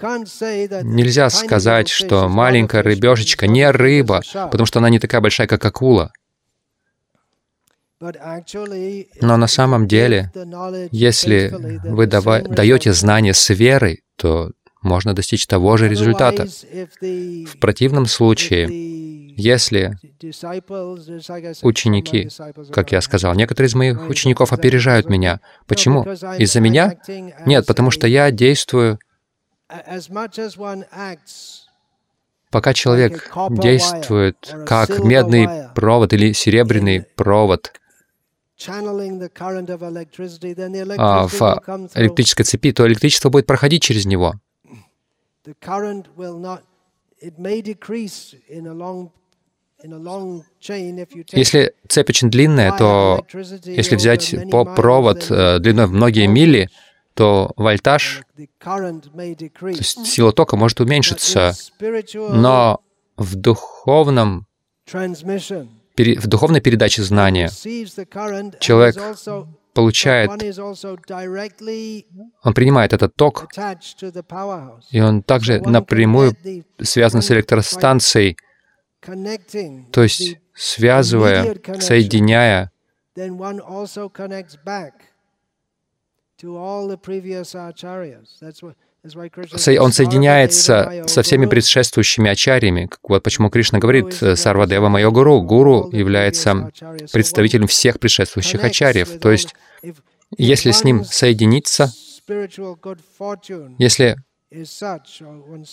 Нельзя 0.83 1.29
сказать, 1.29 1.89
что 1.89 2.29
маленькая 2.29 2.83
рыбешечка 2.83 3.47
не 3.47 3.69
рыба, 3.69 4.21
потому 4.33 4.65
что 4.65 4.79
она 4.79 4.89
не 4.89 4.99
такая 4.99 5.21
большая, 5.21 5.47
как 5.47 5.63
акула. 5.65 6.11
Но 9.21 9.37
на 9.37 9.47
самом 9.47 9.87
деле, 9.87 10.31
если 10.91 11.53
вы 11.83 12.07
даете 12.07 12.93
знания 12.93 13.33
с 13.33 13.49
верой, 13.49 14.03
то 14.15 14.51
можно 14.81 15.13
достичь 15.13 15.47
того 15.47 15.77
же 15.77 15.87
результата. 15.87 16.45
В 17.01 17.59
противном 17.59 18.05
случае, 18.05 18.67
если 19.35 19.97
ученики, 21.61 22.29
как 22.71 22.91
я 22.91 23.01
сказал, 23.01 23.33
некоторые 23.33 23.69
из 23.69 23.75
моих 23.75 24.09
учеников 24.09 24.53
опережают 24.53 25.09
меня. 25.09 25.39
Почему? 25.67 26.03
Из-за 26.03 26.59
меня? 26.59 26.95
Нет, 27.45 27.65
потому 27.65 27.91
что 27.91 28.07
я 28.07 28.29
действую 28.31 28.99
Пока 32.51 32.73
человек 32.75 33.31
действует 33.49 34.55
как 34.67 34.99
медный 34.99 35.47
провод 35.73 36.13
или 36.13 36.33
серебряный 36.33 37.01
провод, 37.01 37.73
а, 40.97 41.27
в 41.27 41.91
электрической 41.95 42.45
цепи, 42.45 42.71
то 42.71 42.87
электричество 42.87 43.29
будет 43.29 43.45
проходить 43.45 43.81
через 43.83 44.05
него. 44.05 44.35
Если 51.33 51.73
цепь 51.89 52.09
очень 52.09 52.29
длинная, 52.29 52.71
то 52.77 53.25
если 53.65 53.95
взять 53.95 54.35
по 54.49 54.63
провод 54.63 55.29
э, 55.29 55.59
длиной 55.59 55.87
в 55.87 55.91
многие 55.91 56.27
мили, 56.27 56.69
то 57.13 57.51
вольтаж, 57.57 58.21
то 58.35 59.67
есть 59.67 60.05
сила 60.07 60.31
тока 60.31 60.55
может 60.55 60.79
уменьшиться, 60.79 61.53
но 61.79 62.79
в 63.17 63.35
духовном 63.35 64.47
в 65.95 66.27
духовной 66.27 66.61
передаче 66.61 67.03
знания. 67.03 67.49
Человек 68.59 68.95
получает, 69.73 70.29
он 72.43 72.53
принимает 72.53 72.93
этот 72.93 73.15
ток, 73.15 73.47
и 74.91 75.01
он 75.01 75.23
также 75.23 75.61
напрямую 75.61 76.35
связан 76.81 77.21
с 77.21 77.31
электростанцией, 77.31 78.37
то 79.91 80.03
есть 80.03 80.37
связывая, 80.53 81.55
соединяя 81.79 82.71
Он 89.03 89.91
соединяется 89.91 90.73
"Sarvadeva 90.73 91.07
со 91.07 91.23
всеми 91.23 91.45
Guru". 91.45 91.49
предшествующими 91.49 92.29
ачарьями. 92.29 92.89
Вот 93.03 93.21
почему 93.21 93.49
Кришна 93.49 93.79
говорит, 93.79 94.21
э, 94.21 94.35
Сарвадева 94.37 94.87
мое 94.87 95.09
гуру. 95.11 95.41
Гуру 95.41 95.89
является 95.91 96.71
представителем 97.11 97.67
всех 97.67 97.99
предшествующих 97.99 98.63
ачарьев. 98.63 99.19
То 99.19 99.31
есть, 99.31 99.55
если 100.37 100.71
с 100.71 100.85
ним 100.85 101.03
соединиться, 101.03 101.91
если 103.77 104.17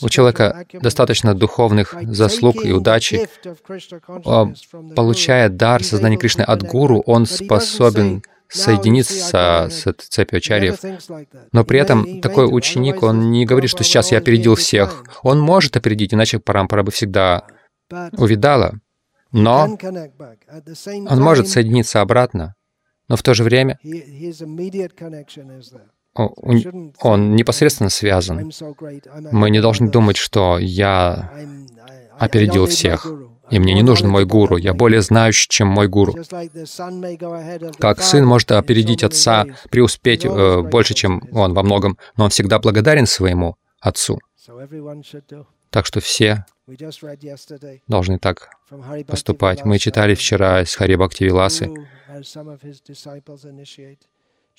у 0.00 0.08
человека 0.08 0.66
достаточно 0.72 1.34
духовных 1.34 1.94
заслуг 2.02 2.64
и 2.64 2.72
удачи, 2.72 3.28
the 3.44 4.94
получая 4.96 5.48
дар 5.50 5.84
сознания 5.84 6.16
Кришны 6.16 6.42
от 6.42 6.62
гуру, 6.62 7.02
он 7.06 7.26
способен 7.26 8.22
say, 8.52 8.76
"Now 8.76 8.82
you 8.82 9.00
see, 9.00 9.02
I 9.02 9.04
соединиться 9.04 9.36
got 9.36 9.70
с 9.70 9.86
it." 9.86 9.90
этой 9.90 10.06
цепью 10.08 10.38
ачарьев. 10.38 10.78
Но 11.52 11.64
при 11.64 11.80
этом 11.80 12.20
такой 12.20 12.46
ученик, 12.46 13.02
он 13.02 13.30
не 13.30 13.46
говорит, 13.46 13.70
что 13.70 13.84
сейчас 13.84 14.12
я 14.12 14.18
опередил 14.18 14.54
всех. 14.54 15.04
Он 15.22 15.40
может 15.40 15.76
опередить, 15.76 16.14
иначе 16.14 16.38
Парампара 16.38 16.82
бы 16.82 16.90
всегда 16.90 17.46
увидала. 18.12 18.78
Но 19.32 19.78
он 21.08 21.20
может 21.20 21.48
соединиться 21.48 22.00
обратно. 22.00 22.54
Но 23.08 23.16
в 23.16 23.22
то 23.22 23.34
же 23.34 23.44
время 23.44 23.78
он 26.14 27.36
непосредственно 27.36 27.90
связан. 27.90 28.50
Мы 29.32 29.50
не 29.50 29.60
должны 29.60 29.90
думать, 29.90 30.16
что 30.16 30.58
я 30.58 31.32
опередил 32.18 32.66
всех. 32.66 33.06
И 33.50 33.58
мне 33.58 33.74
не 33.74 33.82
нужен 33.82 34.08
мой 34.08 34.24
гуру, 34.24 34.56
я 34.56 34.74
более 34.74 35.02
знающий, 35.02 35.48
чем 35.48 35.68
мой 35.68 35.88
гуру. 35.88 36.14
Как 37.78 38.00
сын 38.00 38.24
может 38.24 38.52
опередить 38.52 39.02
отца, 39.02 39.46
преуспеть 39.70 40.24
э, 40.24 40.62
больше, 40.62 40.94
чем 40.94 41.22
он 41.32 41.54
во 41.54 41.62
многом, 41.62 41.98
но 42.16 42.24
он 42.24 42.30
всегда 42.30 42.58
благодарен 42.58 43.06
своему 43.06 43.56
отцу. 43.80 44.18
Так 45.70 45.86
что 45.86 46.00
все 46.00 46.44
должны 47.86 48.18
так 48.18 48.50
поступать. 49.06 49.64
Мы 49.64 49.78
читали 49.78 50.14
вчера 50.14 50.62
из 50.62 50.74
Хари 50.74 50.96
Бхакти 50.96 51.24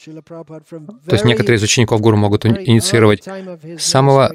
То 0.03 1.11
есть 1.11 1.25
некоторые 1.25 1.57
из 1.57 1.63
учеников 1.63 2.01
Гуру 2.01 2.17
могут 2.17 2.45
инициировать 2.45 3.27
с 3.27 3.83
самого 3.83 4.31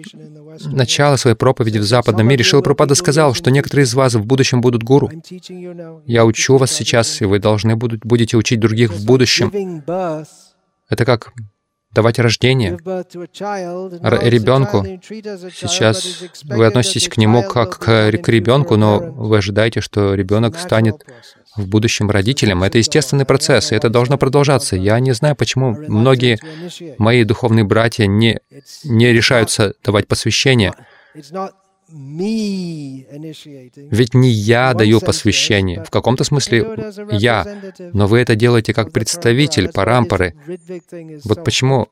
начала 0.64 1.16
своей 1.16 1.36
проповеди 1.36 1.78
в 1.78 1.84
западном 1.84 2.26
мире. 2.28 2.44
Шила 2.44 2.62
Прабхупада 2.62 2.94
сказал, 2.94 3.34
что 3.34 3.50
некоторые 3.50 3.84
из 3.84 3.94
вас 3.94 4.14
в 4.14 4.24
будущем 4.24 4.60
будут 4.60 4.82
гуру. 4.82 5.10
Я 6.06 6.24
учу 6.24 6.56
вас 6.56 6.70
сейчас, 6.70 7.20
и 7.20 7.24
вы 7.24 7.38
должны 7.38 7.76
будете 7.76 8.36
учить 8.36 8.60
других 8.60 8.92
в 8.92 9.04
будущем. 9.04 9.82
Это 10.88 11.04
как 11.04 11.32
давать 11.96 12.18
рождение. 12.18 12.72
ребенку. 14.28 14.84
Сейчас 15.50 16.22
вы 16.44 16.66
относитесь 16.66 17.08
к 17.08 17.16
нему 17.16 17.42
как 17.42 17.78
к, 17.78 18.10
ребенку, 18.10 18.76
но 18.76 18.98
вы 19.00 19.38
ожидаете, 19.38 19.80
что 19.80 20.14
ребенок 20.14 20.58
станет 20.58 21.04
в 21.56 21.66
будущем 21.66 22.10
родителем. 22.10 22.62
Это 22.62 22.76
естественный 22.78 23.24
процесс, 23.24 23.72
и 23.72 23.74
это 23.74 23.88
должно 23.88 24.18
продолжаться. 24.18 24.76
Я 24.76 25.00
не 25.00 25.12
знаю, 25.12 25.34
почему 25.36 25.74
многие 25.88 26.38
мои 26.98 27.24
духовные 27.24 27.64
братья 27.64 28.06
не, 28.06 28.40
не 28.84 29.12
решаются 29.12 29.72
давать 29.82 30.06
посвящение. 30.06 30.74
Ведь 33.90 34.14
не 34.14 34.28
я 34.30 34.74
даю 34.74 35.00
посвящение. 35.00 35.84
В 35.84 35.90
каком-то 35.90 36.24
смысле 36.24 36.92
я, 37.12 37.46
но 37.92 38.06
вы 38.06 38.18
это 38.18 38.34
делаете 38.34 38.74
как 38.74 38.92
представитель 38.92 39.68
is 39.68 40.32
Вот 41.24 41.44
почему. 41.44 41.88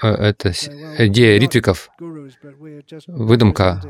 Э, 0.00 0.32
well, 0.32 0.70
э, 0.96 1.06
идея 1.08 1.40
ритвиков, 1.40 1.90
выдумка. 3.08 3.82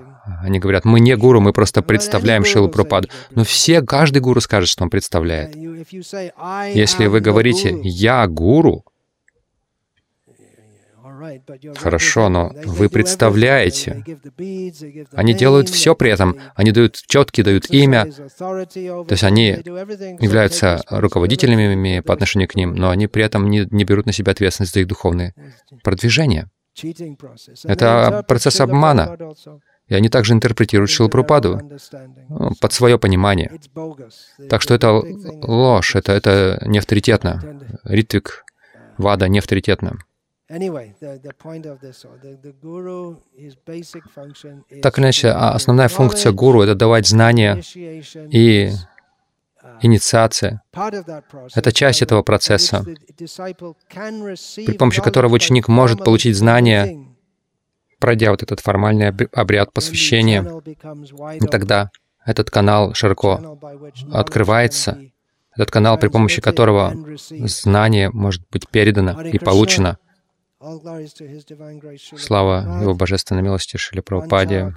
Они 0.43 0.59
говорят, 0.59 0.87
мы 0.87 1.01
не 1.01 1.15
гуру, 1.17 1.41
мы 1.43 1.53
просто 1.53 1.83
представляем 1.83 2.45
Шилу 2.47 2.69
Пропаду. 2.71 3.09
Но 3.31 3.45
все, 3.45 3.83
каждый 3.83 4.21
гуру 4.23 4.41
скажет, 4.41 4.71
что 4.71 4.85
он 4.85 4.91
представляет. 4.91 5.55
Yeah, 5.55 5.63
you- 5.63 5.83
if 5.83 5.89
you 5.93 6.01
say, 6.01 6.31
"I 6.39 6.73
Если 6.75 7.07
вы 7.09 7.21
говорите 7.21 7.73
guru", 7.73 7.81
«я 7.85 8.27
гуру», 8.27 8.85
Хорошо, 11.77 12.29
но 12.29 12.53
вы 12.65 12.89
представляете. 12.89 14.05
Они 15.13 15.35
делают 15.35 15.69
все 15.69 15.95
при 15.95 16.11
этом. 16.11 16.37
Они 16.55 16.73
дают 16.73 16.97
четки, 17.07 17.43
дают 17.43 17.71
имя, 17.71 18.07
То 18.07 19.07
есть 19.11 19.25
они 19.25 19.49
являются 20.21 20.83
руководителями 20.89 22.01
по 22.01 22.15
отношению 22.15 22.49
к 22.49 22.55
ним, 22.55 22.75
но 22.75 22.91
они 22.91 23.07
при 23.07 23.25
этом 23.25 23.49
не, 23.49 23.67
не 23.71 23.85
берут 23.85 24.07
на 24.07 24.13
себя 24.13 24.33
ответственность 24.33 24.75
за 24.75 24.81
их 24.81 24.87
духовное 24.87 25.35
продвижение. 25.83 26.49
Это 27.65 28.25
процесс 28.27 28.61
обмана. 28.61 29.17
И 29.89 29.95
они 29.95 30.09
также 30.11 30.35
интерпретируют 30.35 30.91
Пропаду 31.11 31.57
understanding. 31.57 32.53
под 32.61 32.73
свое 32.73 32.99
понимание. 32.99 33.51
Так 34.51 34.61
что 34.61 34.75
это 34.75 34.93
ложь, 34.93 35.97
это, 35.97 36.13
это 36.13 36.63
не 36.67 36.79
авторитетно. 36.79 37.43
Ритвик, 37.85 38.45
Вада 38.99 39.29
не 39.29 39.39
авторитетно. 39.39 39.99
Anyway, 40.51 40.95
the, 40.99 41.21
the 41.23 41.33
point 41.35 41.67
of 41.67 41.79
this, 41.81 42.07
or 42.07 42.19
the, 42.23 42.39
the 42.43 42.53
guru, 42.63 43.17
his 43.37 43.55
basic 43.55 44.03
function 44.09 44.65
is 44.71 44.81
Так 44.81 44.99
иначе, 44.99 45.29
а 45.29 45.53
основная 45.53 45.89
функция 45.89 46.33
гуру— 46.33 46.63
это 46.63 46.75
давать 46.75 47.07
знания, 47.07 47.63
и 48.31 48.69
is, 48.69 48.77
инициация. 49.83 50.63
Это 51.55 51.73
часть 51.73 52.01
этого 52.01 52.23
процесса, 52.23 52.83
при 53.19 54.73
помощи 54.73 55.03
которого 55.03 55.35
ученик 55.35 55.69
может 55.69 56.03
получить 56.03 56.35
знания, 56.35 57.07
пройдя 57.99 58.31
вот 58.31 58.43
этот 58.43 58.61
формальный 58.61 59.11
обр- 59.11 59.29
обряд 59.35 59.75
посвящения. 59.75 60.43
И 61.35 61.47
тогда 61.47 61.91
этот 62.25 62.51
канал 62.51 62.95
широко 62.95 63.59
открывается, 64.13 64.99
этот 65.55 65.71
канал, 65.71 65.99
при 65.99 66.09
помощи 66.09 66.41
которого 66.41 66.95
знание 67.47 68.09
может 68.09 68.49
быть 68.51 68.67
передано 68.69 69.21
и 69.21 69.39
получено. 69.39 69.99
Слава. 70.61 70.99
Его 72.83 72.95
Божественной 72.95 73.43
милости 73.43 73.77
Шили 73.77 74.01
Прабхупаде. 74.01 74.75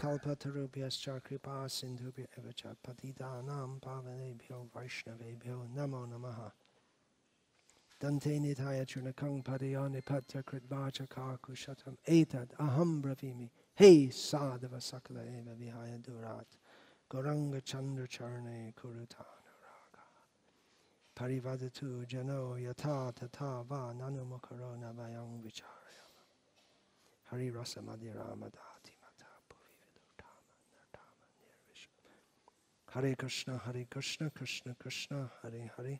Dante 8.01 8.39
nitaya 8.39 8.83
chunakang 8.83 9.43
padayani 9.43 10.01
patya 10.01 10.43
kritvacha 10.43 11.07
karkushatam 11.07 11.95
etad 12.07 12.49
aham 12.59 12.99
bravimi. 12.99 13.51
Hey 13.75 14.07
sadhava 14.07 14.81
sakala 14.81 15.21
eva 15.21 15.53
vihaya 15.53 16.01
durat. 16.01 16.47
Goranga 17.11 17.63
chandra 17.63 18.07
charne 18.07 18.73
kurutana 18.75 19.37
raga. 19.37 19.40
Parivadatu 21.21 22.03
jano 22.07 22.57
yata 22.57 23.13
tata 23.13 23.63
va 23.69 23.93
nanumukaro 23.93 24.75
navayang 24.81 25.37
vicharayama. 25.43 26.23
Hari 27.29 27.51
rasa 27.51 27.79
madhira 27.81 28.25
madhati 28.35 28.97
mata 28.97 29.29
bhuvi 29.47 29.77
vidutama 29.85 30.57
nartama 30.73 31.27
nirvishma. 31.37 32.09
Hare 32.89 33.15
Krishna, 33.15 33.59
Hare 33.59 33.85
Krishna, 33.85 34.31
Krishna 34.31 34.73
Krishna, 34.73 35.29
Hare 35.43 35.71
Hare. 35.77 35.99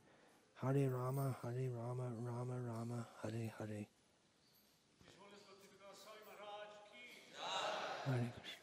Hare 0.55 0.89
Rama, 0.89 1.37
Hare 1.43 1.69
Rama, 1.69 2.09
Rama 2.17 2.59
Rama, 2.59 3.07
Hare 3.21 3.53
Hare. 3.59 3.87
Hare 8.05 8.33
Krishna. 8.39 8.60